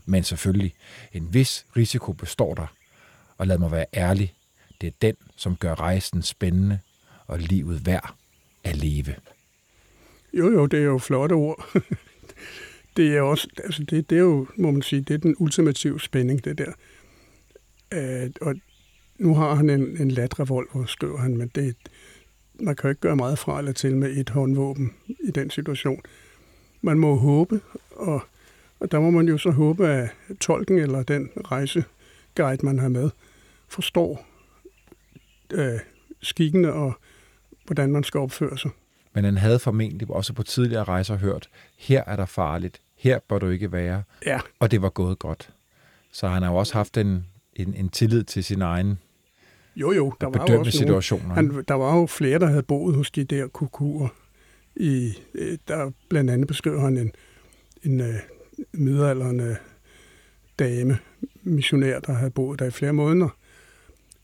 Men 0.04 0.22
selvfølgelig, 0.22 0.74
en 1.12 1.34
vis 1.34 1.66
risiko 1.76 2.12
består 2.12 2.54
der, 2.54 2.66
og 3.38 3.46
lad 3.46 3.58
mig 3.58 3.70
være 3.70 3.86
ærlig, 3.94 4.34
det 4.80 4.86
er 4.86 4.92
den, 5.02 5.16
som 5.36 5.56
gør 5.56 5.74
rejsen 5.74 6.22
spændende 6.22 6.78
og 7.26 7.38
livet 7.38 7.86
værd 7.86 8.14
at 8.64 8.76
leve. 8.76 9.14
Jo, 10.32 10.50
jo, 10.52 10.66
det 10.66 10.78
er 10.78 10.84
jo 10.84 10.98
flotte 10.98 11.32
ord. 11.32 11.68
det 12.96 13.16
er 13.16 13.20
også, 13.20 13.48
altså 13.64 13.84
det, 13.84 14.10
det 14.10 14.16
er 14.16 14.22
jo, 14.22 14.46
må 14.56 14.70
man 14.70 14.82
sige, 14.82 15.02
det 15.02 15.14
er 15.14 15.18
den 15.18 15.36
ultimative 15.38 16.00
spænding, 16.00 16.44
det 16.44 16.58
der. 16.58 16.72
Uh, 17.96 18.30
og 18.40 18.54
nu 19.18 19.34
har 19.34 19.54
han 19.54 19.70
en, 19.70 19.96
en 20.00 20.10
lat 20.10 20.40
revolver, 20.40 20.86
skriver 20.86 21.18
han, 21.18 21.36
men 21.36 21.50
det, 21.54 21.76
man 22.60 22.76
kan 22.76 22.84
jo 22.84 22.88
ikke 22.88 23.00
gøre 23.00 23.16
meget 23.16 23.38
fra 23.38 23.58
eller 23.58 23.72
til 23.72 23.96
med 23.96 24.16
et 24.16 24.30
håndvåben 24.30 24.94
i 25.06 25.30
den 25.30 25.50
situation. 25.50 26.02
Man 26.82 26.98
må 26.98 27.14
håbe, 27.14 27.60
og, 27.90 28.20
og 28.80 28.92
der 28.92 29.00
må 29.00 29.10
man 29.10 29.28
jo 29.28 29.38
så 29.38 29.50
håbe, 29.50 29.88
at 29.88 30.10
tolken 30.40 30.78
eller 30.78 31.02
den 31.02 31.30
rejseguide, 31.44 32.66
man 32.66 32.78
har 32.78 32.88
med, 32.88 33.10
forstår 33.68 34.26
uh, 35.54 35.80
skikkene 36.22 36.72
og 36.72 36.94
hvordan 37.66 37.92
man 37.92 38.04
skal 38.04 38.20
opføre 38.20 38.58
sig. 38.58 38.70
Men 39.14 39.24
han 39.24 39.36
havde 39.36 39.58
formentlig 39.58 40.10
også 40.10 40.32
på 40.32 40.42
tidligere 40.42 40.84
rejser 40.84 41.16
hørt, 41.16 41.48
her 41.78 42.04
er 42.06 42.16
der 42.16 42.26
farligt, 42.26 42.80
her 42.96 43.18
bør 43.28 43.38
du 43.38 43.48
ikke 43.48 43.72
være. 43.72 44.02
Ja. 44.26 44.40
Og 44.58 44.70
det 44.70 44.82
var 44.82 44.88
gået 44.88 45.18
godt. 45.18 45.50
Så 46.12 46.28
han 46.28 46.42
har 46.42 46.50
jo 46.50 46.56
også 46.56 46.72
haft 46.72 46.96
en, 46.96 47.26
en, 47.54 47.74
en 47.74 47.88
tillid 47.88 48.24
til 48.24 48.44
sin 48.44 48.62
egen 48.62 48.98
jo, 49.76 49.92
jo, 49.92 50.12
der 50.20 50.26
var 50.26 50.46
jo 50.50 50.58
også 50.58 50.78
situationer. 50.78 51.34
Nogle, 51.34 51.54
han, 51.54 51.64
der 51.68 51.74
var 51.74 51.96
jo 51.96 52.06
flere, 52.06 52.38
der 52.38 52.46
havde 52.46 52.62
boet 52.62 52.96
hos 52.96 53.10
de 53.10 53.24
der 53.24 53.46
kukuer. 53.46 54.08
I, 54.76 55.12
øh, 55.34 55.58
der 55.68 55.90
blandt 56.08 56.30
andet 56.30 56.48
beskriver 56.48 56.80
han 56.80 56.96
en, 56.96 57.12
en 57.82 58.00
uh, 58.00 58.06
middelalderne 58.72 59.56
dame, 60.58 60.98
missionær, 61.42 62.00
der 62.00 62.12
havde 62.12 62.30
boet 62.30 62.58
der 62.58 62.66
i 62.66 62.70
flere 62.70 62.92
måneder. 62.92 63.28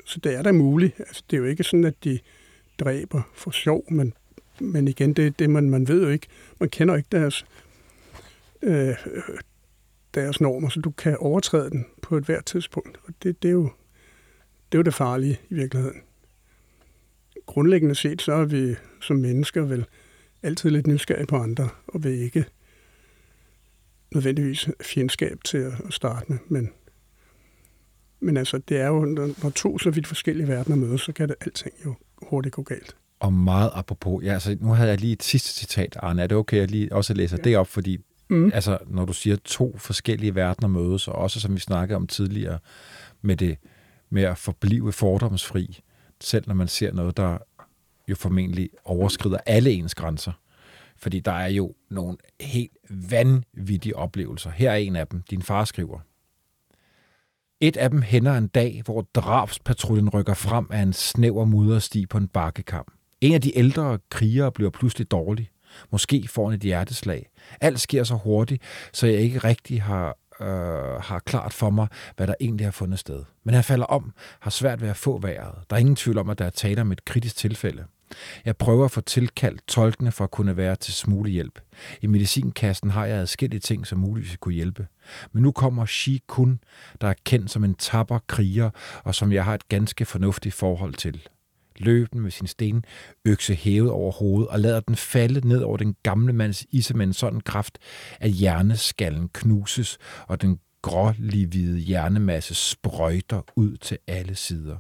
Så 0.05 0.21
det 0.21 0.35
er 0.35 0.43
da 0.43 0.53
muligt. 0.53 0.95
Altså, 0.99 1.23
det 1.31 1.37
er 1.37 1.41
jo 1.41 1.47
ikke 1.47 1.65
sådan, 1.65 1.85
at 1.85 2.05
de 2.05 2.19
dræber 2.81 3.23
for 3.35 3.51
sjov, 3.51 3.93
men, 3.93 4.15
men 4.61 4.89
igen, 4.89 5.13
det, 5.13 5.39
det 5.39 5.51
man, 5.51 5.71
man 5.71 5.89
ved 5.89 6.03
jo 6.03 6.09
ikke. 6.09 6.27
Man 6.61 6.69
kender 6.69 6.97
ikke 6.97 7.09
deres 7.13 7.47
øh, 8.63 8.95
deres 10.15 10.41
normer, 10.41 10.69
så 10.69 10.81
du 10.81 10.91
kan 10.91 11.17
overtræde 11.17 11.71
den 11.71 11.87
på 12.03 12.17
et 12.17 12.25
hvert 12.25 12.45
tidspunkt. 12.45 12.99
Og 13.05 13.15
det, 13.23 13.43
det, 13.43 13.49
er 13.49 13.53
jo, 13.53 13.63
det 14.73 14.79
er 14.79 14.79
jo 14.79 14.83
det 14.83 14.95
farlige 14.95 15.41
i 15.51 15.55
virkeligheden. 15.55 16.03
Grundlæggende 17.47 17.95
set, 17.95 18.23
så 18.23 18.33
er 18.33 18.45
vi 18.45 18.75
som 19.01 19.17
mennesker 19.17 19.63
vel 19.63 19.87
altid 20.43 20.71
lidt 20.71 20.87
nysgerrige 20.87 21.27
på 21.27 21.37
andre, 21.37 21.69
og 21.87 22.05
vil 22.05 22.23
ikke 22.23 22.45
nødvendigvis 24.15 24.69
fjendskab 24.83 25.39
til 25.45 25.59
at 25.59 25.75
starte 25.91 26.25
med, 26.29 26.39
men, 26.49 26.71
men 28.23 28.37
altså, 28.37 28.59
det 28.59 28.81
er 28.81 28.87
jo, 28.87 29.05
når 29.43 29.51
to 29.51 29.79
så 29.79 29.91
vidt 29.91 30.07
forskellige 30.07 30.49
verdener 30.49 30.77
mødes, 30.77 31.01
så 31.01 31.13
kan 31.13 31.29
det 31.29 31.37
alting 31.41 31.75
jo 31.85 31.95
hurtigt 32.23 32.55
gå 32.55 32.63
galt. 32.63 32.97
Og 33.21 33.33
meget 33.33 33.71
apropos, 33.75 34.25
ja, 34.25 34.33
altså, 34.33 34.57
nu 34.61 34.69
havde 34.69 34.91
jeg 34.91 35.01
lige 35.01 35.13
et 35.13 35.23
sidste 35.23 35.49
citat, 35.49 35.97
Arne. 36.03 36.23
Er 36.23 36.27
det 36.27 36.37
okay, 36.37 36.57
at 36.57 36.61
jeg 36.61 36.71
lige 36.71 36.93
også 36.93 37.15
læser 37.15 37.37
ja. 37.37 37.43
det 37.43 37.57
op, 37.57 37.69
fordi 37.69 37.99
Mm. 38.33 38.51
Altså, 38.55 38.79
når 38.87 39.05
du 39.05 39.13
siger 39.13 39.37
to 39.37 39.77
forskellige 39.79 40.35
verdener 40.35 40.69
mødes, 40.69 41.09
og 41.09 41.15
også 41.15 41.41
som 41.41 41.55
vi 41.55 41.61
snakkede 41.61 41.97
om 41.97 42.07
tidligere, 42.07 42.59
med 43.23 43.37
det 43.37 43.59
med 44.11 44.23
at 44.23 44.39
forblive 44.39 44.93
fordomsfri, 44.93 45.81
selv 46.21 46.45
når 46.47 46.55
man 46.55 46.69
ser 46.69 46.93
noget, 46.93 47.17
der 47.17 47.39
jo 48.09 48.15
formentlig 48.15 48.71
overskrider 48.85 49.39
alle 49.47 49.71
ens 49.71 49.95
grænser. 49.95 50.33
Fordi 50.97 51.21
der 51.21 51.33
er 51.33 51.49
jo 51.49 51.75
nogle 51.91 52.17
helt 52.41 52.73
vanvittige 52.91 53.97
oplevelser. 53.97 54.51
Her 54.51 54.71
er 54.71 54.77
en 54.77 54.97
af 54.97 55.07
dem. 55.07 55.23
Din 55.31 55.43
far 55.43 55.65
skriver. 55.65 55.99
Et 57.63 57.77
af 57.77 57.91
dem 57.91 58.03
hænder 58.03 58.35
en 58.35 58.47
dag, 58.47 58.83
hvor 58.85 59.07
drabspatruljen 59.15 60.09
rykker 60.09 60.35
frem 60.35 60.67
af 60.71 60.83
en 60.83 60.93
snæver 60.93 61.45
muddersti 61.45 62.07
på 62.07 62.19
en 62.19 62.29
bakkekam. 62.29 62.85
En 63.21 63.35
af 63.35 63.41
de 63.41 63.59
ældre 63.59 63.99
krigere 64.11 64.53
bliver 64.53 64.71
pludselig 64.71 65.11
dårlig. 65.11 65.51
Måske 65.91 66.29
får 66.29 66.49
han 66.49 66.57
et 66.57 66.63
hjerteslag. 66.63 67.29
Alt 67.61 67.81
sker 67.81 68.05
så 68.05 68.15
hurtigt, 68.15 68.63
så 68.93 69.07
jeg 69.07 69.21
ikke 69.21 69.39
rigtig 69.39 69.83
har, 69.83 70.17
øh, 70.41 71.03
har 71.03 71.19
klart 71.19 71.53
for 71.53 71.71
mig, 71.71 71.89
hvad 72.17 72.27
der 72.27 72.35
egentlig 72.41 72.67
har 72.67 72.73
fundet 72.73 72.99
sted. 72.99 73.25
Men 73.45 73.55
han 73.55 73.65
falder 73.65 73.87
om, 73.87 74.13
har 74.41 74.51
svært 74.51 74.81
ved 74.81 74.89
at 74.89 74.97
få 74.97 75.19
vejret. 75.19 75.55
Der 75.71 75.77
er 75.77 75.81
ingen 75.81 75.97
tvivl 75.97 76.19
om, 76.19 76.31
at 76.31 76.39
der 76.39 76.45
er 76.45 76.51
tale 76.51 76.81
om 76.81 76.93
et 76.93 77.05
kritisk 77.05 77.37
tilfælde. 77.37 77.85
Jeg 78.45 78.57
prøver 78.57 78.85
at 78.85 78.91
få 78.91 79.01
tilkaldt 79.01 79.61
tolkene 79.69 80.13
for 80.13 80.25
at 80.25 80.31
kunne 80.31 80.57
være 80.57 80.77
til 80.77 80.95
smulehjælp. 80.95 81.61
I 82.03 82.07
medicinkassen 82.07 82.91
har 82.91 83.07
jeg 83.07 83.17
adskillige 83.17 83.61
ting, 83.61 83.87
som 83.87 83.99
muligvis 83.99 84.37
kunne 84.41 84.55
hjælpe. 84.55 84.87
Men 85.33 85.43
nu 85.43 85.53
kommer 85.53 85.87
Shi 85.87 86.23
Kun, 86.27 86.61
der 87.01 87.09
er 87.09 87.15
kendt 87.25 87.51
som 87.51 87.65
en 87.65 87.75
tapper 87.75 88.19
kriger, 88.27 88.71
og 89.05 89.15
som 89.15 89.33
jeg 89.33 89.45
har 89.45 89.55
et 89.55 89.69
ganske 89.69 90.05
fornuftigt 90.05 90.55
forhold 90.55 90.95
til 90.95 91.29
løben 91.77 92.21
med 92.21 92.31
sin 92.31 92.47
sten, 92.47 92.85
økse 93.25 93.55
hævet 93.55 93.91
over 93.91 94.13
hovedet 94.13 94.49
og 94.49 94.61
lader 94.61 94.81
den 94.81 94.97
falde 94.97 95.49
ned 95.49 95.63
over 95.63 95.77
den 95.77 95.97
gamle 96.03 96.33
mands 96.33 96.67
isse 96.71 96.95
med 96.95 97.07
en 97.07 97.13
sådan 97.13 97.41
kraft, 97.41 97.79
at 98.21 98.31
hjerneskallen 98.31 99.29
knuses, 99.29 99.99
og 100.27 100.43
den 100.43 100.59
grålivide 100.83 101.79
hjernemasse 101.79 102.55
sprøjter 102.55 103.43
ud 103.57 103.77
til 103.77 103.99
alle 104.07 104.35
sider. 104.35 104.77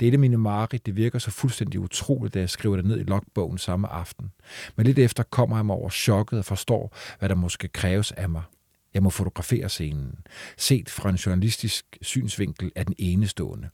Det 0.00 0.06
er 0.06 0.10
et 0.10 0.12
af 0.12 0.18
mine 0.18 0.36
mareridt. 0.36 0.86
Det 0.86 0.96
virker 0.96 1.18
så 1.18 1.30
fuldstændig 1.30 1.80
utroligt, 1.80 2.34
da 2.34 2.38
jeg 2.38 2.50
skriver 2.50 2.76
det 2.76 2.84
ned 2.84 3.00
i 3.00 3.02
logbogen 3.02 3.58
samme 3.58 3.88
aften. 3.88 4.30
Men 4.76 4.86
lidt 4.86 4.98
efter 4.98 5.22
kommer 5.22 5.56
jeg 5.56 5.66
mig 5.66 5.76
over 5.76 5.90
chokket 5.90 6.38
og 6.38 6.44
forstår, 6.44 6.96
hvad 7.18 7.28
der 7.28 7.34
måske 7.34 7.68
kræves 7.68 8.12
af 8.12 8.28
mig. 8.28 8.42
Jeg 8.94 9.02
må 9.02 9.10
fotografere 9.10 9.68
scenen. 9.68 10.18
Set 10.56 10.90
fra 10.90 11.10
en 11.10 11.16
journalistisk 11.16 11.84
synsvinkel 12.02 12.72
er 12.76 12.84
den 12.84 12.94
enestående. 12.98 13.68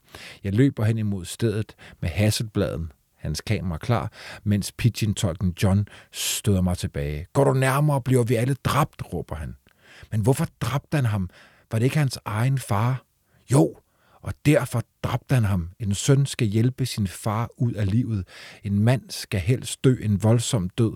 Jeg 0.45 0.53
løber 0.53 0.85
hen 0.85 0.99
imod 0.99 1.25
stedet 1.25 1.75
med 2.01 2.09
hasselbladen, 2.09 2.93
hans 3.17 3.41
kamera 3.41 3.79
klar, 3.79 4.13
mens 4.43 4.73
pigeon-tolken 4.73 5.55
John 5.63 5.89
støder 6.13 6.61
mig 6.61 6.79
tilbage. 6.79 7.27
Går 7.33 7.45
du 7.45 7.53
nærmere, 7.53 8.03
bliver 8.03 8.25
vi 8.25 8.35
alle 8.35 8.55
dræbt, 8.65 9.13
råber 9.13 9.35
han. 9.37 9.57
Men 10.11 10.21
hvorfor 10.21 10.47
dræbte 10.61 10.97
han 10.97 11.05
ham? 11.05 11.31
Var 11.73 11.79
det 11.79 11.85
ikke 11.85 11.99
hans 11.99 12.19
egen 12.25 12.59
far? 12.59 13.05
Jo, 13.53 13.77
og 14.25 14.35
derfor 14.47 14.83
dræbte 15.03 15.35
han 15.35 15.45
ham. 15.45 15.71
En 15.79 15.95
søn 15.95 16.27
skal 16.27 16.47
hjælpe 16.47 16.87
sin 16.87 17.07
far 17.07 17.49
ud 17.57 17.73
af 17.73 17.91
livet. 17.91 18.29
En 18.63 18.79
mand 18.79 19.11
skal 19.11 19.41
helst 19.41 19.85
dø 19.85 19.97
en 20.01 20.23
voldsom 20.23 20.69
død, 20.69 20.93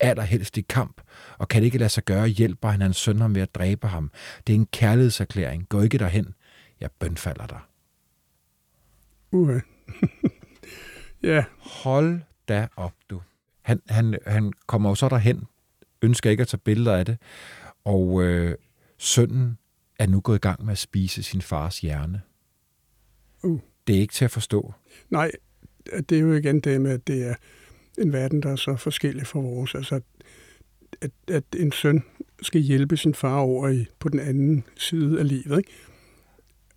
allerhelst 0.00 0.56
i 0.56 0.60
kamp. 0.60 1.00
Og 1.38 1.48
kan 1.48 1.62
det 1.62 1.66
ikke 1.66 1.78
lade 1.78 1.90
sig 1.90 2.04
gøre, 2.04 2.28
hjælper 2.28 2.68
han 2.68 2.80
hans 2.80 2.96
søn 2.96 3.20
ham 3.20 3.34
ved 3.34 3.42
at 3.42 3.54
dræbe 3.54 3.88
ham. 3.88 4.10
Det 4.46 4.52
er 4.52 4.58
en 4.58 4.66
kærlighedserklæring. 4.66 5.68
Gå 5.68 5.82
ikke 5.82 5.98
derhen. 5.98 6.34
Jeg 6.80 6.90
bønfalder 6.90 7.46
dig. 7.46 7.60
Uha. 9.32 9.58
ja. 11.22 11.44
Hold 11.58 12.20
da 12.48 12.68
op, 12.76 12.94
du. 13.10 13.20
Han, 13.62 13.80
han, 13.88 14.18
han 14.26 14.52
kommer 14.66 14.88
jo 14.88 14.94
så 14.94 15.08
derhen, 15.08 15.46
ønsker 16.02 16.30
ikke 16.30 16.40
at 16.40 16.48
tage 16.48 16.60
billeder 16.64 16.96
af 16.96 17.06
det, 17.06 17.18
og 17.84 18.22
øh, 18.22 18.56
sønnen 18.98 19.58
er 19.98 20.06
nu 20.06 20.20
gået 20.20 20.36
i 20.36 20.40
gang 20.40 20.64
med 20.64 20.72
at 20.72 20.78
spise 20.78 21.22
sin 21.22 21.42
fars 21.42 21.80
hjerne. 21.80 22.22
Mm. 23.44 23.60
Det 23.86 23.96
er 23.96 24.00
ikke 24.00 24.14
til 24.14 24.24
at 24.24 24.30
forstå. 24.30 24.72
Nej, 25.10 25.32
det 26.08 26.18
er 26.18 26.20
jo 26.20 26.32
igen 26.32 26.60
det 26.60 26.80
med, 26.80 26.90
at 26.90 27.06
det 27.06 27.22
er 27.22 27.34
en 27.98 28.12
verden, 28.12 28.42
der 28.42 28.50
er 28.50 28.56
så 28.56 28.76
forskellig 28.76 29.26
fra 29.26 29.40
vores. 29.40 29.74
Altså, 29.74 30.00
at, 31.00 31.10
at 31.28 31.44
en 31.56 31.72
søn 31.72 32.04
skal 32.42 32.60
hjælpe 32.60 32.96
sin 32.96 33.14
far 33.14 33.38
over 33.38 33.68
i, 33.68 33.86
på 33.98 34.08
den 34.08 34.20
anden 34.20 34.64
side 34.76 35.18
af 35.20 35.28
livet. 35.28 35.58
Ikke? 35.58 35.70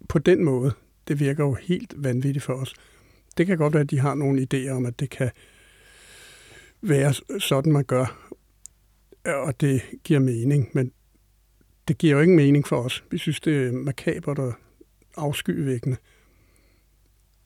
På 0.09 0.19
den 0.19 0.43
måde, 0.43 0.71
det 1.07 1.19
virker 1.19 1.43
jo 1.43 1.53
helt 1.53 1.93
vanvittigt 1.97 2.45
for 2.45 2.53
os. 2.53 2.73
Det 3.37 3.47
kan 3.47 3.57
godt 3.57 3.73
være, 3.73 3.83
at 3.83 3.91
de 3.91 3.99
har 3.99 4.15
nogle 4.15 4.47
idéer 4.53 4.69
om, 4.69 4.85
at 4.85 4.99
det 4.99 5.09
kan 5.09 5.31
være 6.81 7.13
sådan, 7.39 7.71
man 7.71 7.83
gør, 7.83 8.31
og 9.25 9.61
det 9.61 9.81
giver 10.03 10.19
mening, 10.19 10.69
men 10.73 10.91
det 11.87 11.97
giver 11.97 12.13
jo 12.13 12.21
ingen 12.21 12.37
mening 12.37 12.67
for 12.67 12.81
os. 12.81 13.03
Vi 13.11 13.17
synes, 13.17 13.39
det 13.39 13.67
er 13.67 13.71
makabert 13.71 14.39
og 14.39 14.53
afskyvækkende. 15.17 15.97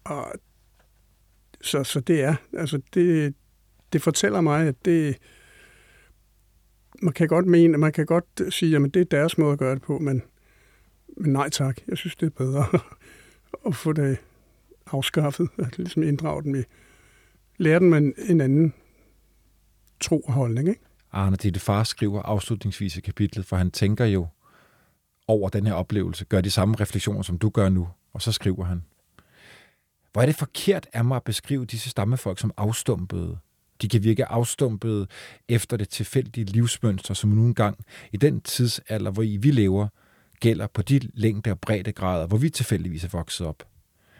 Og 0.03 0.33
så, 1.61 1.83
så 1.83 1.99
det 1.99 2.23
er, 2.23 2.35
altså 2.53 2.81
det, 2.93 3.35
det 3.93 4.01
fortæller 4.01 4.41
mig, 4.41 4.67
at 4.67 4.85
det, 4.85 5.17
man 7.01 7.13
kan 7.13 7.27
godt 7.27 7.45
mene, 7.45 7.77
man 7.77 7.91
kan 7.91 8.05
godt 8.05 8.53
sige, 8.53 8.75
at 8.75 8.93
det 8.93 8.99
er 8.99 9.05
deres 9.05 9.37
måde 9.37 9.53
at 9.53 9.59
gøre 9.59 9.75
det 9.75 9.81
på, 9.81 9.99
men, 9.99 10.21
men 11.17 11.33
nej 11.33 11.49
tak, 11.49 11.77
jeg 11.87 11.97
synes, 11.97 12.15
det 12.15 12.25
er 12.25 12.29
bedre 12.29 12.65
at 13.67 13.75
få 13.75 13.93
det 13.93 14.17
afskaffet, 14.91 15.49
at 15.57 15.77
ligesom 15.77 16.03
inddrage 16.03 16.43
dem 16.43 16.55
i, 16.55 16.63
lære 17.57 17.79
dem 17.79 17.93
en, 17.93 18.13
en 18.17 18.41
anden 18.41 18.73
tro 19.99 20.19
og 20.19 20.33
holdning, 20.33 20.69
ikke? 20.69 20.81
Arne, 21.11 21.35
det 21.35 21.61
far 21.61 21.83
skriver 21.83 22.21
afslutningsvis 22.21 22.97
i 22.97 23.01
kapitlet, 23.01 23.45
for 23.45 23.55
han 23.55 23.71
tænker 23.71 24.05
jo 24.05 24.27
over 25.27 25.49
den 25.49 25.65
her 25.65 25.73
oplevelse, 25.73 26.25
gør 26.25 26.41
de 26.41 26.51
samme 26.51 26.75
refleksioner, 26.79 27.21
som 27.21 27.37
du 27.37 27.49
gør 27.49 27.69
nu, 27.69 27.87
og 28.13 28.21
så 28.21 28.31
skriver 28.31 28.63
han, 28.65 28.83
hvor 30.14 30.22
er 30.22 30.26
det 30.26 30.36
forkert 30.36 30.88
af 30.93 31.05
mig 31.05 31.16
at 31.16 31.24
beskrive 31.24 31.66
disse 31.66 31.89
stammefolk 31.89 32.39
som 32.39 32.51
afstumpede. 32.57 33.38
De 33.82 33.89
kan 33.89 34.03
virke 34.03 34.26
afstumpede 34.26 35.07
efter 35.49 35.78
det 35.78 35.89
tilfældige 35.89 36.45
livsmønster, 36.45 37.14
som 37.14 37.30
nu 37.30 37.45
engang 37.45 37.78
i 38.12 38.18
den 38.18 38.41
tidsalder, 38.41 39.12
hvor 39.12 39.24
I 39.24 39.38
vi 39.38 39.51
lever, 39.51 39.88
gælder 40.39 40.68
på 40.68 40.82
de 40.82 40.99
længde 41.14 41.51
og 41.51 41.60
breddegrader, 41.60 42.28
hvor 42.28 42.38
vi 42.38 42.49
tilfældigvis 42.49 43.03
er 43.03 43.10
vokset 43.10 43.47
op. 43.47 43.64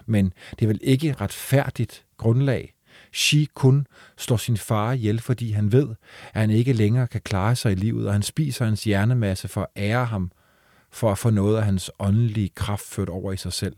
Men 0.06 0.34
det 0.52 0.62
er 0.62 0.68
vel 0.68 0.80
ikke 0.84 1.16
retfærdigt 1.22 2.06
grundlag. 2.18 2.74
Shi 3.14 3.48
kun 3.54 3.88
slår 4.18 4.38
sin 4.38 4.58
far 4.58 4.92
ihjel, 4.92 5.20
fordi 5.20 5.52
han 5.52 5.72
ved, 5.72 5.88
at 6.34 6.42
han 6.42 6.50
ikke 6.50 6.74
længere 6.74 7.08
kan 7.08 7.22
klare 7.22 7.56
sig 7.56 7.72
i 7.72 7.76
livet, 7.76 8.08
og 8.08 8.14
han 8.14 8.24
spiser 8.24 8.66
hans 8.66 8.84
hjernemasse 8.84 9.48
for 9.48 9.62
at 9.62 9.84
ære 9.84 10.06
ham, 10.06 10.32
for 10.92 11.12
at 11.12 11.18
få 11.18 11.30
noget 11.30 11.58
af 11.58 11.64
hans 11.64 11.92
åndelige 12.00 12.50
kraft 12.50 12.86
ført 12.86 13.10
over 13.10 13.34
i 13.34 13.38
sig 13.38 13.54
selv. 13.54 13.76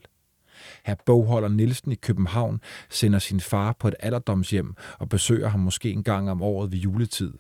Her 0.84 0.96
bogholder 1.06 1.50
Nielsen 1.50 1.92
i 1.92 1.96
København 1.96 2.62
sender 2.90 3.20
sin 3.20 3.40
far 3.40 3.76
på 3.80 3.88
et 3.88 3.96
alderdomshjem 4.00 4.76
og 5.00 5.10
besøger 5.10 5.48
ham 5.48 5.60
måske 5.60 5.92
en 5.92 6.04
gang 6.04 6.32
om 6.32 6.42
året 6.42 6.72
ved 6.72 6.80
juletid. 6.80 7.34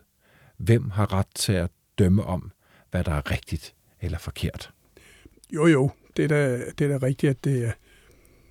Hvem 0.58 0.90
har 0.90 1.14
ret 1.14 1.28
til 1.36 1.54
at 1.54 1.72
dømme 2.00 2.24
om, 2.24 2.52
hvad 2.92 3.04
der 3.04 3.12
er 3.12 3.32
rigtigt 3.32 3.74
eller 4.02 4.18
forkert? 4.18 4.72
Jo, 5.54 5.68
jo, 5.68 5.92
det 6.18 6.24
er 6.24 6.28
da, 6.28 6.58
det 6.80 6.92
er 6.92 6.98
da 6.98 7.06
rigtigt, 7.06 7.30
at 7.30 7.44
det 7.44 7.66
er, 7.66 7.72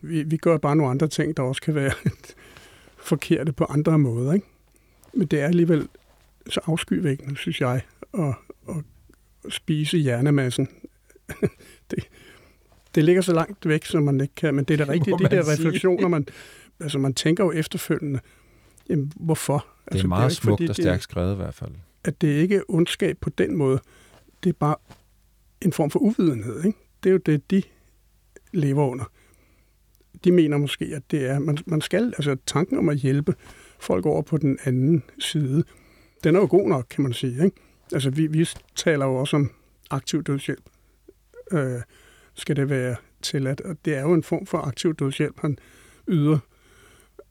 vi, 0.01 0.23
vi 0.23 0.37
gør 0.37 0.59
bare 0.59 0.77
nogle 0.77 0.91
andre 0.91 1.09
ting, 1.09 1.37
der 1.37 1.43
også 1.43 1.63
kan 1.63 1.75
være 1.75 1.93
forkerte 3.11 3.53
på 3.53 3.65
andre 3.65 3.99
måder. 3.99 4.33
Ikke? 4.33 4.47
Men 5.15 5.27
det 5.27 5.41
er 5.41 5.47
alligevel 5.47 5.89
så 6.51 6.61
afskyvækkende, 6.65 7.37
synes 7.37 7.61
jeg, 7.61 7.81
at, 8.15 8.35
at 8.69 8.85
spise 9.53 9.99
hjernemassen. 9.99 10.69
det, 11.91 12.09
det 12.95 13.05
ligger 13.05 13.23
så 13.23 13.33
langt 13.33 13.69
væk, 13.69 13.85
som 13.85 14.03
man 14.03 14.21
ikke 14.21 14.35
kan, 14.35 14.55
men 14.55 14.65
det 14.65 14.81
er 14.81 14.85
da 14.85 14.93
rigtigt, 14.93 15.19
de 15.19 15.25
der 15.25 15.43
sige. 15.43 15.53
refleksioner, 15.53 16.09
man, 16.09 16.27
altså 16.81 16.99
man 16.99 17.15
tænker 17.15 17.45
jo 17.45 17.53
efterfølgende, 17.53 18.21
jamen, 18.89 19.13
hvorfor? 19.17 19.55
Det 19.55 19.87
er 19.87 19.93
altså, 19.93 20.09
meget 20.09 20.31
det 20.31 20.37
er 20.37 20.41
smukt 20.41 20.69
og 20.69 20.75
stærkt 20.75 21.03
skrevet 21.03 21.33
i 21.33 21.37
hvert 21.37 21.55
fald. 21.55 21.71
At 22.05 22.21
det 22.21 22.29
ikke 22.29 22.57
er 22.57 22.63
ondskab 22.69 23.19
på 23.21 23.31
den 23.31 23.57
måde, 23.57 23.81
det 24.45 24.51
er 24.51 24.55
bare 24.61 24.77
en 25.63 25.73
form 25.73 25.91
for 25.91 25.99
uvidenhed. 25.99 26.65
Ikke? 26.65 26.79
Det 27.03 27.09
er 27.09 27.13
jo 27.13 27.19
det, 27.27 27.51
de 27.51 27.63
lever 28.53 28.87
under. 28.87 29.05
De 30.25 30.33
mener 30.33 30.57
måske, 30.57 30.85
at 30.85 31.03
det 31.11 31.27
er, 31.27 31.39
man, 31.39 31.59
man 31.67 31.81
skal, 31.81 32.05
altså 32.05 32.37
tanken 32.47 32.79
om 32.79 32.89
at 32.89 32.97
hjælpe 32.97 33.35
folk 33.79 34.07
over 34.07 34.23
på 34.23 34.37
den 34.37 34.59
anden 34.65 35.03
side, 35.19 35.65
den 36.25 36.37
er 36.37 36.41
jo 36.41 36.47
god 36.51 36.69
nok, 36.69 36.87
kan 36.91 37.03
man 37.03 37.13
sige. 37.13 37.45
Ikke? 37.45 37.57
Altså 37.93 38.11
vi, 38.11 38.27
vi 38.27 38.49
taler 38.77 39.07
jo 39.07 39.15
også 39.15 39.37
om 39.37 39.51
aktiv 39.91 40.23
dødshjælp. 40.23 40.65
Øh, 41.53 41.81
skal 42.35 42.57
det 42.57 42.71
være 42.71 42.97
tilladt. 43.23 43.61
Og 43.61 43.77
det 43.85 43.95
er 43.97 44.01
jo 44.01 44.15
en 44.15 44.23
form 44.23 44.47
for 44.47 44.59
aktiv 44.59 44.95
dødshjælp, 44.95 45.41
han 45.41 45.59
yder 46.09 46.39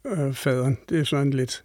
øh, 0.05 0.33
faderen. 0.33 0.77
Det 0.89 0.99
er 0.99 1.03
sådan 1.03 1.27
en 1.27 1.33
lidt 1.33 1.63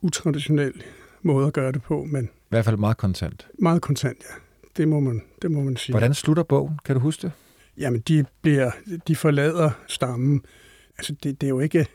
utraditionel 0.00 0.82
måde 1.22 1.46
at 1.46 1.52
gøre 1.52 1.72
det 1.72 1.82
på, 1.82 2.04
men... 2.04 2.24
I 2.24 2.48
hvert 2.48 2.64
fald 2.64 2.76
meget 2.76 2.96
kontant. 2.96 3.48
Meget 3.58 3.82
kontant, 3.82 4.18
ja. 4.30 4.34
Det 4.76 4.88
må 4.88 5.00
man, 5.00 5.22
det 5.42 5.50
må 5.50 5.62
man 5.62 5.76
sige. 5.76 5.92
Hvordan 5.92 6.14
slutter 6.14 6.42
bogen? 6.42 6.78
Kan 6.84 6.94
du 6.94 7.00
huske 7.00 7.22
det? 7.22 7.32
Jamen, 7.76 8.00
de, 8.00 8.24
bliver, 8.42 8.70
de 9.08 9.16
forlader 9.16 9.70
stammen. 9.86 10.44
Altså, 10.98 11.12
det, 11.22 11.40
det 11.40 11.46
er 11.46 11.50
jo 11.50 11.60
ikke... 11.60 11.86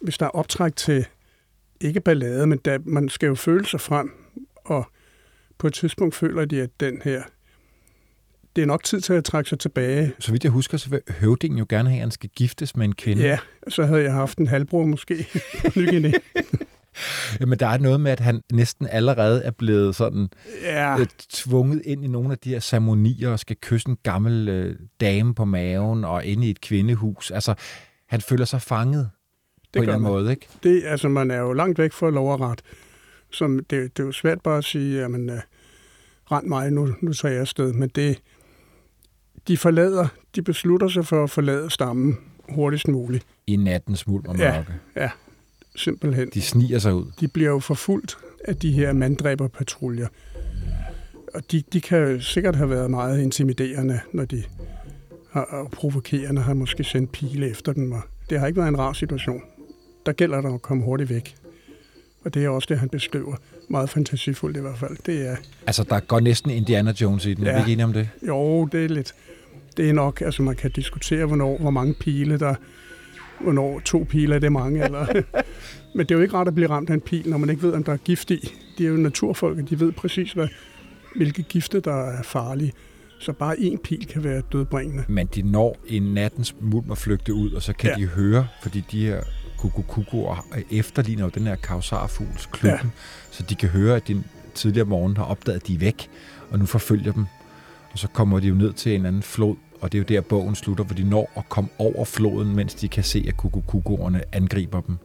Hvis 0.00 0.18
der 0.18 0.26
er 0.26 0.30
optræk 0.30 0.76
til 0.76 1.06
ikke 1.80 2.00
ballade, 2.00 2.46
men 2.46 2.58
der, 2.64 2.78
man 2.84 3.08
skal 3.08 3.26
jo 3.26 3.34
føle 3.34 3.66
sig 3.66 3.80
frem, 3.80 4.12
og 4.64 4.84
på 5.58 5.66
et 5.66 5.74
tidspunkt 5.74 6.14
føler 6.14 6.44
de, 6.44 6.62
at 6.62 6.70
den 6.80 7.02
her 7.04 7.22
det 8.58 8.62
er 8.62 8.66
nok 8.66 8.84
tid 8.84 9.00
til 9.00 9.12
at 9.12 9.24
trække 9.24 9.50
sig 9.50 9.58
tilbage. 9.58 10.12
Så 10.18 10.32
vidt 10.32 10.44
jeg 10.44 10.52
husker, 10.52 10.78
så 10.78 10.90
vil 10.90 11.00
høvdingen 11.20 11.58
jo 11.58 11.66
gerne 11.68 11.88
have, 11.88 11.96
at 11.96 12.00
han 12.00 12.10
skal 12.10 12.30
giftes 12.36 12.76
med 12.76 12.84
en 12.84 12.94
kvinde. 12.94 13.22
Ja, 13.22 13.38
så 13.68 13.86
havde 13.86 14.02
jeg 14.02 14.12
haft 14.12 14.38
en 14.38 14.46
halvbror 14.46 14.86
måske. 14.86 15.26
Ny 15.76 16.14
Jamen, 17.40 17.58
der 17.58 17.66
er 17.66 17.78
noget 17.78 18.00
med, 18.00 18.12
at 18.12 18.20
han 18.20 18.42
næsten 18.52 18.86
allerede 18.90 19.44
er 19.44 19.50
blevet 19.50 19.96
sådan 19.96 20.28
ja. 20.62 20.98
øh, 20.98 21.06
tvunget 21.28 21.82
ind 21.84 22.04
i 22.04 22.08
nogle 22.08 22.32
af 22.32 22.38
de 22.38 22.50
her 22.50 22.60
ceremonier 22.60 23.30
og 23.30 23.38
skal 23.38 23.56
kysse 23.62 23.88
en 23.88 23.96
gammel 24.02 24.48
øh, 24.48 24.76
dame 25.00 25.34
på 25.34 25.44
maven 25.44 26.04
og 26.04 26.24
ind 26.24 26.44
i 26.44 26.50
et 26.50 26.60
kvindehus. 26.60 27.30
Altså, 27.30 27.54
han 28.08 28.20
føler 28.20 28.44
sig 28.44 28.62
fanget 28.62 29.10
det 29.54 29.68
på 29.72 29.78
en 29.78 29.82
eller 29.82 29.94
anden 29.94 30.08
måde, 30.08 30.30
ikke? 30.30 30.48
Det, 30.62 30.82
altså, 30.86 31.08
man 31.08 31.30
er 31.30 31.38
jo 31.38 31.52
langt 31.52 31.78
væk 31.78 31.92
fra 31.92 32.10
lov 32.10 32.32
og 32.32 32.40
ret. 32.40 32.62
Som, 33.30 33.58
det, 33.58 33.96
det 33.96 34.02
er 34.02 34.06
jo 34.06 34.12
svært 34.12 34.40
bare 34.40 34.58
at 34.58 34.64
sige, 34.64 35.08
man, 35.08 35.30
uh, 35.30 35.38
rent 36.32 36.48
mig, 36.48 36.70
nu, 36.70 36.88
nu 37.00 37.12
tager 37.12 37.32
jeg 37.32 37.40
afsted. 37.40 37.72
Men 37.72 37.88
det, 37.88 38.18
de 39.48 39.56
forlader, 39.56 40.06
de 40.34 40.42
beslutter 40.42 40.88
sig 40.88 41.06
for 41.06 41.24
at 41.24 41.30
forlade 41.30 41.70
stammen 41.70 42.18
hurtigst 42.48 42.88
muligt. 42.88 43.26
I 43.46 43.56
nattens 43.56 44.06
mulm 44.06 44.26
og 44.26 44.36
mørke. 44.36 44.72
Ja, 44.96 45.02
ja, 45.02 45.10
simpelthen. 45.76 46.30
De 46.34 46.42
sniger 46.42 46.78
sig 46.78 46.94
ud. 46.94 47.04
De 47.20 47.28
bliver 47.28 47.50
jo 47.50 47.58
forfulgt 47.58 48.18
af 48.44 48.56
de 48.56 48.72
her 48.72 48.92
manddræberpatruljer. 48.92 50.08
Og 51.34 51.42
de, 51.52 51.62
de 51.72 51.80
kan 51.80 51.98
jo 51.98 52.20
sikkert 52.20 52.56
have 52.56 52.70
været 52.70 52.90
meget 52.90 53.20
intimiderende, 53.20 54.00
når 54.12 54.24
de 54.24 54.42
har, 55.30 55.40
og 55.40 55.70
provokerende 55.70 56.42
har 56.42 56.54
måske 56.54 56.84
sendt 56.84 57.12
pile 57.12 57.50
efter 57.50 57.72
dem. 57.72 57.92
Og 57.92 58.00
det 58.30 58.40
har 58.40 58.46
ikke 58.46 58.56
været 58.60 58.68
en 58.68 58.78
rar 58.78 58.92
situation. 58.92 59.42
Der 60.06 60.12
gælder 60.12 60.40
der 60.40 60.54
at 60.54 60.62
komme 60.62 60.84
hurtigt 60.84 61.10
væk. 61.10 61.36
Og 62.24 62.34
det 62.34 62.44
er 62.44 62.48
også 62.48 62.66
det, 62.70 62.78
han 62.78 62.88
beskriver. 62.88 63.36
Meget 63.68 63.90
fantasifuldt 63.90 64.56
i 64.56 64.60
hvert 64.60 64.78
fald. 64.78 64.96
Det 65.06 65.28
er, 65.28 65.36
altså, 65.66 65.82
der 65.82 66.00
går 66.00 66.20
næsten 66.20 66.50
Indiana 66.50 66.92
Jones 67.00 67.26
i 67.26 67.34
den. 67.34 67.44
Ja. 67.44 67.50
Er 67.50 67.54
vi 67.54 67.60
ikke 67.60 67.72
enige 67.72 67.84
om 67.84 67.92
det? 67.92 68.08
Jo, 68.26 68.64
det 68.72 68.84
er 68.84 68.88
lidt... 68.88 69.14
Det 69.78 69.88
er 69.88 69.92
nok... 69.92 70.20
Altså, 70.20 70.42
man 70.42 70.56
kan 70.56 70.70
diskutere, 70.70 71.26
hvornår, 71.26 71.58
hvor 71.58 71.70
mange 71.70 71.94
pile 71.94 72.38
der... 72.38 72.54
Hvornår 73.40 73.80
to 73.84 74.06
pile 74.08 74.34
er 74.34 74.38
det 74.38 74.52
mange, 74.52 74.84
eller... 74.84 75.06
Men 75.94 76.06
det 76.06 76.10
er 76.10 76.14
jo 76.14 76.22
ikke 76.22 76.34
rart 76.34 76.48
at 76.48 76.54
blive 76.54 76.70
ramt 76.70 76.90
af 76.90 76.94
en 76.94 77.00
pil, 77.00 77.28
når 77.28 77.38
man 77.38 77.50
ikke 77.50 77.62
ved, 77.62 77.72
om 77.72 77.84
der 77.84 77.92
er 77.92 77.96
gift 77.96 78.30
i. 78.30 78.54
De 78.78 78.84
er 78.84 78.88
jo 78.88 78.96
naturfolk, 78.96 79.58
og 79.58 79.70
de 79.70 79.80
ved 79.80 79.92
præcis, 79.92 80.32
hvad, 80.32 80.48
hvilke 81.16 81.42
gifte, 81.42 81.80
der 81.80 82.10
er 82.10 82.22
farlige. 82.22 82.72
Så 83.20 83.32
bare 83.32 83.54
én 83.54 83.76
pil 83.76 84.06
kan 84.06 84.24
være 84.24 84.42
dødbringende. 84.52 85.04
Men 85.08 85.28
de 85.34 85.42
når 85.42 85.76
i 85.86 85.98
nattens 85.98 86.54
mulm 86.60 86.90
at 86.90 86.98
flygte 86.98 87.34
ud, 87.34 87.52
og 87.52 87.62
så 87.62 87.72
kan 87.72 87.90
ja. 87.90 87.96
de 87.96 88.06
høre, 88.06 88.46
fordi 88.62 88.84
de 88.92 89.06
her 89.06 89.20
kukukukuer 89.58 90.46
efterligner 90.70 91.24
jo 91.24 91.30
den 91.34 91.42
her 91.42 91.56
kausarfugls 91.56 92.46
klubben, 92.46 92.92
ja. 92.94 93.00
så 93.30 93.42
de 93.42 93.54
kan 93.54 93.68
høre, 93.68 93.96
at 93.96 94.08
de 94.08 94.22
tidligere 94.54 94.86
morgen 94.86 95.16
har 95.16 95.24
opdaget, 95.24 95.56
at 95.60 95.66
de 95.66 95.74
er 95.74 95.78
væk, 95.78 96.08
og 96.50 96.58
nu 96.58 96.66
forfølger 96.66 97.12
dem. 97.12 97.24
Og 97.92 97.98
så 97.98 98.08
kommer 98.08 98.40
de 98.40 98.48
jo 98.48 98.54
ned 98.54 98.72
til 98.72 98.94
en 98.94 99.06
anden 99.06 99.22
flod, 99.22 99.56
og 99.80 99.92
det 99.92 99.98
er 99.98 100.02
jo 100.02 100.04
der, 100.08 100.20
bogen 100.20 100.54
slutter, 100.54 100.84
hvor 100.84 100.94
de 100.94 101.10
når 101.10 101.32
at 101.36 101.48
komme 101.48 101.70
over 101.78 102.04
floden, 102.04 102.56
mens 102.56 102.74
de 102.74 102.88
kan 102.88 103.04
se, 103.04 103.24
at 103.28 103.36
kukukukuerne 103.36 104.22
angriber 104.32 104.80
dem. 104.80 104.96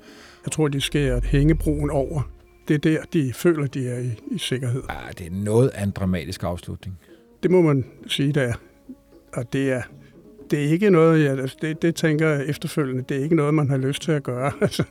Jeg 0.45 0.51
tror, 0.51 0.67
de 0.67 0.81
skærer 0.81 1.21
hængebroen 1.23 1.89
over. 1.89 2.21
Det 2.67 2.73
er 2.73 2.77
der, 2.79 2.97
de 3.13 3.33
føler, 3.33 3.67
de 3.67 3.89
er 3.89 3.99
i, 3.99 4.19
i 4.31 4.37
sikkerhed. 4.37 4.81
Ja, 4.89 5.11
det 5.17 5.27
er 5.27 5.31
noget 5.31 5.69
af 5.69 5.83
en 5.83 5.91
dramatisk 5.91 6.43
afslutning. 6.43 6.99
Det 7.43 7.51
må 7.51 7.61
man 7.61 7.85
sige, 8.07 8.33
der. 8.33 8.53
Og 9.33 9.53
det 9.53 9.71
er, 9.71 9.81
det 10.51 10.65
er 10.65 10.69
ikke 10.69 10.89
noget, 10.89 11.23
jeg, 11.23 11.39
altså 11.39 11.57
det, 11.61 11.81
det 11.81 11.95
tænker 11.95 12.29
jeg 12.29 12.45
efterfølgende, 12.45 13.03
det 13.09 13.17
er 13.17 13.23
ikke 13.23 13.35
noget, 13.35 13.53
man 13.53 13.69
har 13.69 13.77
lyst 13.77 14.01
til 14.01 14.11
at 14.11 14.23
gøre. 14.23 14.51
Altså, 14.61 14.83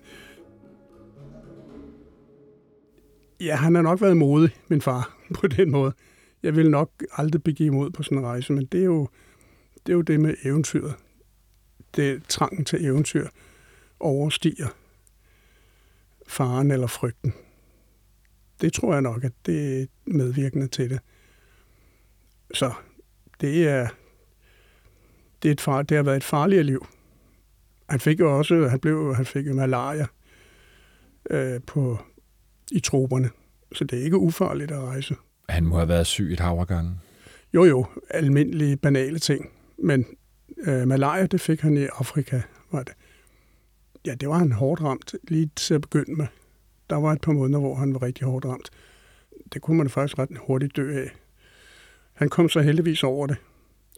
ja, 3.40 3.56
han 3.56 3.74
har 3.74 3.82
nok 3.82 4.00
været 4.00 4.16
modig, 4.16 4.50
min 4.68 4.80
far, 4.80 5.16
på 5.40 5.46
den 5.46 5.70
måde. 5.70 5.92
Jeg 6.42 6.56
vil 6.56 6.70
nok 6.70 6.90
aldrig 7.16 7.42
begive 7.42 7.70
mig 7.70 7.80
ud 7.80 7.90
på 7.90 8.02
sådan 8.02 8.18
en 8.18 8.24
rejse, 8.24 8.52
men 8.52 8.64
det 8.64 8.80
er 8.80 8.84
jo 8.84 9.08
det, 9.86 9.92
er 9.92 9.96
jo 9.96 10.02
det 10.02 10.20
med 10.20 10.34
eventyret. 10.44 10.94
Det 11.96 12.24
trangen 12.28 12.64
til 12.64 12.84
eventyr 12.84 13.28
overstiger 14.00 14.68
faren 16.26 16.70
eller 16.70 16.86
frygten. 16.86 17.32
Det 18.60 18.72
tror 18.72 18.92
jeg 18.92 19.02
nok, 19.02 19.24
at 19.24 19.32
det 19.46 19.82
er 19.82 19.86
medvirkende 20.06 20.66
til 20.66 20.90
det. 20.90 21.00
Så 22.54 22.72
det 23.40 23.68
er, 23.68 23.88
det, 25.42 25.48
er 25.48 25.52
et 25.52 25.60
far, 25.60 25.82
det 25.82 25.96
har 25.96 26.04
været 26.04 26.16
et 26.16 26.24
farligere 26.24 26.62
liv. 26.62 26.86
Han 27.88 28.00
fik 28.00 28.20
jo 28.20 28.38
også, 28.38 28.68
han 28.68 28.80
blev, 28.80 29.14
han 29.14 29.26
fik 29.26 29.46
jo 29.46 29.54
malaria 29.54 30.06
øh, 31.30 31.60
på, 31.66 31.98
i 32.72 32.80
troberne. 32.80 33.30
Så 33.72 33.84
det 33.84 33.98
er 33.98 34.04
ikke 34.04 34.16
ufarligt 34.16 34.70
at 34.70 34.80
rejse. 34.80 35.16
Han 35.48 35.64
må 35.64 35.76
have 35.76 35.88
været 35.88 36.06
syg 36.06 36.32
et 36.32 36.40
hav 36.40 36.66
gange. 36.66 36.98
Jo, 37.54 37.64
jo, 37.64 37.86
almindelige, 38.10 38.76
banale 38.76 39.18
ting. 39.18 39.50
Men 39.82 40.06
øh, 40.66 40.88
malaria, 40.88 41.26
det 41.26 41.40
fik 41.40 41.60
han 41.60 41.76
i 41.76 41.84
Afrika, 41.84 42.40
var 42.72 42.82
det. 42.82 42.94
Ja, 44.06 44.14
det 44.14 44.28
var 44.28 44.38
han 44.38 44.52
hårdt 44.52 44.80
ramt, 44.80 45.14
lige 45.28 45.50
til 45.56 45.74
at 45.74 45.80
begynde 45.80 46.14
med. 46.14 46.26
Der 46.90 46.96
var 46.96 47.12
et 47.12 47.20
par 47.20 47.32
måneder, 47.32 47.60
hvor 47.60 47.74
han 47.74 47.94
var 47.94 48.02
rigtig 48.02 48.26
hårdt 48.26 48.44
ramt. 48.44 48.70
Det 49.52 49.62
kunne 49.62 49.76
man 49.76 49.90
faktisk 49.90 50.18
ret 50.18 50.28
hurtigt 50.46 50.76
dø 50.76 51.02
af. 51.02 51.10
Han 52.12 52.28
kom 52.28 52.48
så 52.48 52.60
heldigvis 52.60 53.04
over 53.04 53.26
det, 53.26 53.36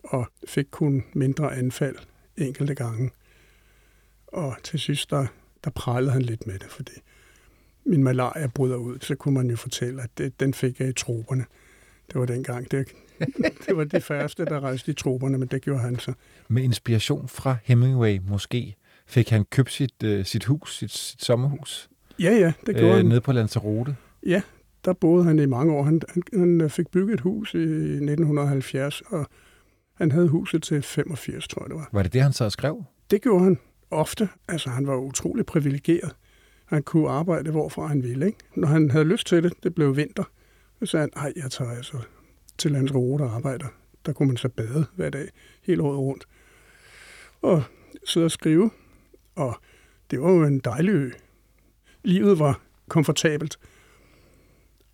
og 0.04 0.26
fik 0.48 0.66
kun 0.70 1.04
mindre 1.12 1.56
anfald 1.56 1.96
enkelte 2.36 2.74
gange. 2.74 3.10
Og 4.26 4.56
til 4.62 4.78
sidst, 4.78 5.10
der, 5.10 5.26
der 5.64 5.70
prallede 5.70 6.12
han 6.12 6.22
lidt 6.22 6.46
med 6.46 6.58
det, 6.58 6.70
fordi 6.70 6.92
min 7.84 8.02
malaria 8.02 8.46
bryder 8.46 8.76
ud, 8.76 8.98
så 9.00 9.14
kunne 9.14 9.34
man 9.34 9.50
jo 9.50 9.56
fortælle, 9.56 10.02
at 10.02 10.10
det, 10.18 10.40
den 10.40 10.54
fik 10.54 10.80
jeg 10.80 10.88
i 10.88 10.92
troberne. 10.92 11.44
Det 12.08 12.20
var 12.20 12.26
dengang. 12.26 12.70
Det, 12.70 12.88
det 13.66 13.76
var 13.76 13.84
de 13.84 14.00
første, 14.00 14.44
der 14.44 14.60
rejste 14.60 14.90
i 14.90 14.94
troberne, 14.94 15.38
men 15.38 15.48
det 15.48 15.62
gjorde 15.62 15.80
han 15.80 15.98
så. 15.98 16.12
Med 16.48 16.62
inspiration 16.62 17.28
fra 17.28 17.56
Hemingway 17.64 18.18
måske, 18.28 18.76
fik 19.06 19.30
han 19.30 19.44
købt 19.44 19.72
sit, 19.72 20.02
uh, 20.04 20.24
sit 20.24 20.44
hus, 20.44 20.78
sit, 20.78 20.90
sit 20.90 21.24
sommerhus? 21.24 21.88
Ja, 22.18 22.32
ja, 22.32 22.52
det 22.66 22.76
gjorde 22.76 22.90
øh, 22.90 22.96
han. 22.96 23.06
Nede 23.06 23.20
på 23.20 23.32
Lanzarote? 23.32 23.96
Ja, 24.26 24.42
der 24.84 24.92
boede 24.92 25.24
han 25.24 25.38
i 25.38 25.46
mange 25.46 25.72
år. 25.72 25.82
Han, 25.82 26.00
han, 26.08 26.60
han 26.60 26.70
fik 26.70 26.88
bygget 26.88 27.14
et 27.14 27.20
hus 27.20 27.54
i 27.54 27.58
1970, 27.58 29.00
og 29.00 29.26
han 29.94 30.12
havde 30.12 30.28
huset 30.28 30.62
til 30.62 30.82
85, 30.82 31.48
tror 31.48 31.62
jeg 31.62 31.68
det 31.68 31.76
var. 31.76 31.88
Var 31.92 32.02
det 32.02 32.12
det, 32.12 32.22
han 32.22 32.32
så 32.32 32.50
skrev? 32.50 32.84
Det 33.10 33.22
gjorde 33.22 33.44
han 33.44 33.58
ofte. 33.90 34.28
Altså, 34.48 34.70
han 34.70 34.86
var 34.86 34.96
utrolig 34.96 35.46
privilegeret. 35.46 36.16
Han 36.64 36.82
kunne 36.82 37.08
arbejde, 37.08 37.50
hvorfra 37.50 37.86
han 37.86 38.02
ville. 38.02 38.26
Ikke? 38.26 38.38
Når 38.56 38.68
han 38.68 38.90
havde 38.90 39.04
lyst 39.04 39.26
til 39.26 39.42
det, 39.42 39.52
det 39.62 39.74
blev 39.74 39.96
vinter, 39.96 40.24
så 40.80 40.86
sagde 40.86 41.02
han, 41.02 41.10
nej, 41.22 41.32
jeg 41.36 41.50
tager 41.50 41.70
altså 41.70 42.00
til 42.58 42.72
Lanzarote 42.72 43.22
og 43.22 43.34
arbejder. 43.34 43.66
Der 44.06 44.12
kunne 44.12 44.26
man 44.26 44.36
så 44.36 44.48
bade 44.48 44.86
hver 44.94 45.10
dag, 45.10 45.28
hele 45.62 45.82
året 45.82 45.98
rundt. 45.98 46.28
Og 47.42 47.62
sidde 48.04 48.24
og 48.24 48.30
skrive. 48.30 48.70
Og 49.34 49.56
det 50.10 50.20
var 50.20 50.30
jo 50.30 50.44
en 50.44 50.58
dejlig 50.58 50.92
ø. 50.92 51.10
Livet 52.02 52.38
var 52.38 52.60
komfortabelt. 52.88 53.58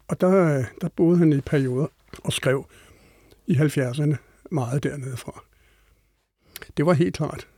Og 0.09 0.21
der, 0.21 0.65
der 0.81 0.89
boede 0.89 1.19
han 1.19 1.33
i 1.33 1.41
perioder 1.41 1.87
og 2.19 2.33
skrev 2.33 2.67
i 3.47 3.55
70'erne 3.55 4.17
meget 4.51 4.83
dernede 4.83 5.17
fra. 5.17 5.45
Det 6.77 6.87
var 6.87 6.93
helt 6.93 7.17
klart 7.17 7.49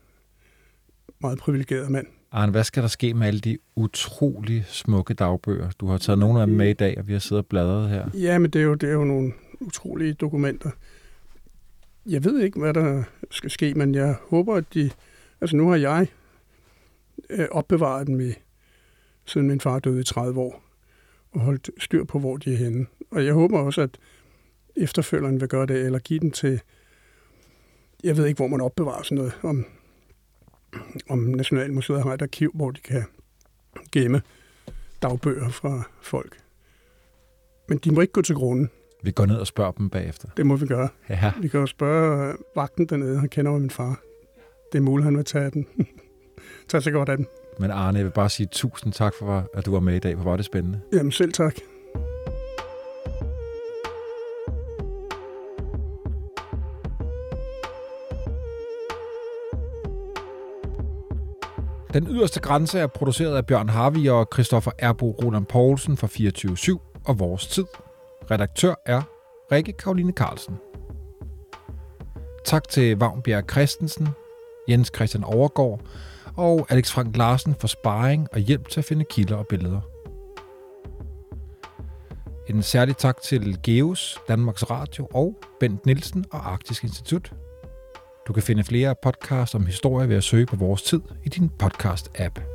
meget 1.21 1.39
privilegeret 1.39 1.91
mand. 1.91 2.07
Arne, 2.33 2.53
hvad 2.53 2.65
skal 2.65 2.83
der 2.83 2.89
ske 2.89 3.15
med 3.15 3.27
alle 3.27 3.41
de 3.41 3.59
utrolig 3.77 4.65
smukke 4.67 5.15
dagbøger? 5.15 5.71
Du 5.71 5.87
har 5.87 5.99
taget 5.99 6.19
nogle 6.19 6.41
af 6.41 6.47
dem 6.47 6.57
med 6.57 6.71
i 6.71 6.73
dag, 6.73 6.99
og 6.99 7.09
vi 7.09 7.13
har 7.13 7.21
siddet 7.21 7.45
og 7.45 7.47
bladret 7.47 7.89
her. 7.89 8.11
Ja, 8.15 8.39
men 8.39 8.51
det 8.51 8.61
er 8.61 8.65
jo, 8.65 8.75
det 8.75 8.89
er 8.89 8.93
jo 8.93 9.05
nogle 9.05 9.33
utrolige 9.61 10.13
dokumenter. 10.13 10.71
Jeg 12.07 12.25
ved 12.25 12.41
ikke, 12.41 12.59
hvad 12.59 12.75
der 12.75 13.03
skal 13.31 13.51
ske, 13.51 13.75
men 13.75 13.95
jeg 13.95 14.17
håber, 14.29 14.55
at 14.55 14.65
de... 14.75 14.91
Altså 15.41 15.57
nu 15.57 15.69
har 15.69 15.77
jeg 15.77 16.07
øh, 17.31 17.47
opbevaret 17.51 18.07
dem 18.07 18.21
i, 18.21 18.33
siden 19.25 19.49
min 19.49 19.61
far 19.61 19.79
døde 19.79 20.01
i 20.01 20.05
30 20.05 20.41
år, 20.41 20.63
og 21.33 21.41
holdt 21.41 21.71
styr 21.79 22.05
på, 22.05 22.19
hvor 22.19 22.37
de 22.37 22.53
er 22.53 22.57
henne. 22.57 22.87
Og 23.11 23.25
jeg 23.25 23.35
håber 23.35 23.59
også, 23.59 23.81
at 23.81 23.99
efterfølgeren 24.77 25.41
vil 25.41 25.49
gøre 25.49 25.67
det, 25.67 25.77
eller 25.87 25.99
give 25.99 26.21
den 26.21 26.31
til... 26.31 26.61
Jeg 28.05 28.17
ved 28.17 28.27
ikke, 28.27 28.39
hvor 28.39 28.47
man 28.47 28.61
opbevarer 28.61 29.03
sådan 29.03 29.19
noget, 29.19 29.33
om 29.43 29.67
om 31.09 31.19
Nationalmuseet 31.19 32.03
har 32.03 32.15
et 32.15 32.23
arkiv, 32.23 32.51
hvor 32.55 32.71
de 32.71 32.81
kan 32.81 33.05
gemme 33.93 34.23
dagbøger 35.03 35.49
fra 35.49 35.83
folk. 36.03 36.37
Men 37.69 37.79
de 37.79 37.91
må 37.91 38.01
ikke 38.01 38.13
gå 38.13 38.23
til 38.23 38.35
grunden. 38.35 38.71
Vi 39.03 39.11
går 39.11 39.27
ned 39.27 39.37
og 39.37 39.47
spørger 39.47 39.73
dem 39.73 39.91
bagefter. 39.91 40.29
Det 40.37 40.47
må 40.47 40.57
vi 40.57 40.67
gøre. 40.67 40.89
Ja. 41.09 41.33
Vi 41.41 41.49
kan 41.49 41.61
jo 41.61 41.67
spørge 41.67 42.37
vagten 42.57 42.87
dernede. 42.87 43.19
Han 43.19 43.29
kender 43.29 43.53
jo 43.53 43.59
min 43.59 43.71
far. 43.71 44.01
Det 44.73 44.79
er 44.79 44.83
muligt, 44.83 45.05
han 45.05 45.17
vil 45.17 45.25
tage 45.25 45.51
den. 45.51 45.67
tage 46.69 46.81
sig 46.81 46.93
godt 46.93 47.09
af 47.09 47.17
den. 47.17 47.27
Men 47.59 47.71
Arne, 47.71 47.99
jeg 47.99 48.05
vil 48.05 48.13
bare 48.13 48.29
sige 48.29 48.49
tusind 48.53 48.93
tak 48.93 49.13
for, 49.19 49.51
at 49.55 49.67
du 49.67 49.73
var 49.73 49.81
med 49.81 49.97
i 49.97 49.99
dag. 49.99 50.15
Hvor 50.15 50.25
var 50.25 50.37
det 50.37 50.45
spændende. 50.45 50.81
Jamen 50.93 51.13
selv 51.13 51.33
tak. 51.33 51.55
Den 61.93 62.07
yderste 62.11 62.41
grænse 62.41 62.79
er 62.79 62.87
produceret 62.87 63.37
af 63.37 63.47
Bjørn 63.47 63.69
Harvi 63.69 64.07
og 64.07 64.29
Christoffer 64.33 64.71
Erbo 64.79 65.11
Roland 65.11 65.47
Poulsen 65.47 65.97
fra 65.97 66.07
24 66.07 66.79
og 67.05 67.19
Vores 67.19 67.47
Tid. 67.47 67.65
Redaktør 68.31 68.75
er 68.87 69.03
Rikke 69.53 69.73
Karoline 69.73 70.13
Carlsen. 70.13 70.55
Tak 72.45 72.69
til 72.69 72.99
Vagnbjerg 72.99 73.51
Christensen, 73.51 74.09
Jens 74.69 74.91
Christian 74.95 75.25
Overgaard 75.25 75.81
og 76.37 76.67
Alex 76.71 76.93
Frank 76.93 77.17
Larsen 77.17 77.55
for 77.55 77.69
sparring 77.69 78.29
og 78.33 78.39
hjælp 78.39 78.69
til 78.69 78.81
at 78.81 78.85
finde 78.85 79.05
kilder 79.05 79.37
og 79.37 79.47
billeder. 79.47 79.81
En 82.47 82.63
særlig 82.63 82.97
tak 82.97 83.23
til 83.23 83.59
Geos, 83.63 84.19
Danmarks 84.29 84.71
Radio 84.71 85.09
og 85.15 85.37
Bent 85.61 85.87
Nielsen 85.87 86.25
og 86.31 86.53
Arktisk 86.53 86.85
Institut 86.85 87.33
du 88.33 88.35
kan 88.35 88.43
finde 88.43 88.65
flere 88.65 88.95
podcasts 89.03 89.55
om 89.55 89.67
historie 89.67 90.09
ved 90.09 90.17
at 90.17 90.25
søge 90.25 90.47
på 90.47 90.57
vores 90.57 90.83
tid 90.83 91.01
i 91.25 91.29
din 91.29 91.51
podcast-app. 91.63 92.52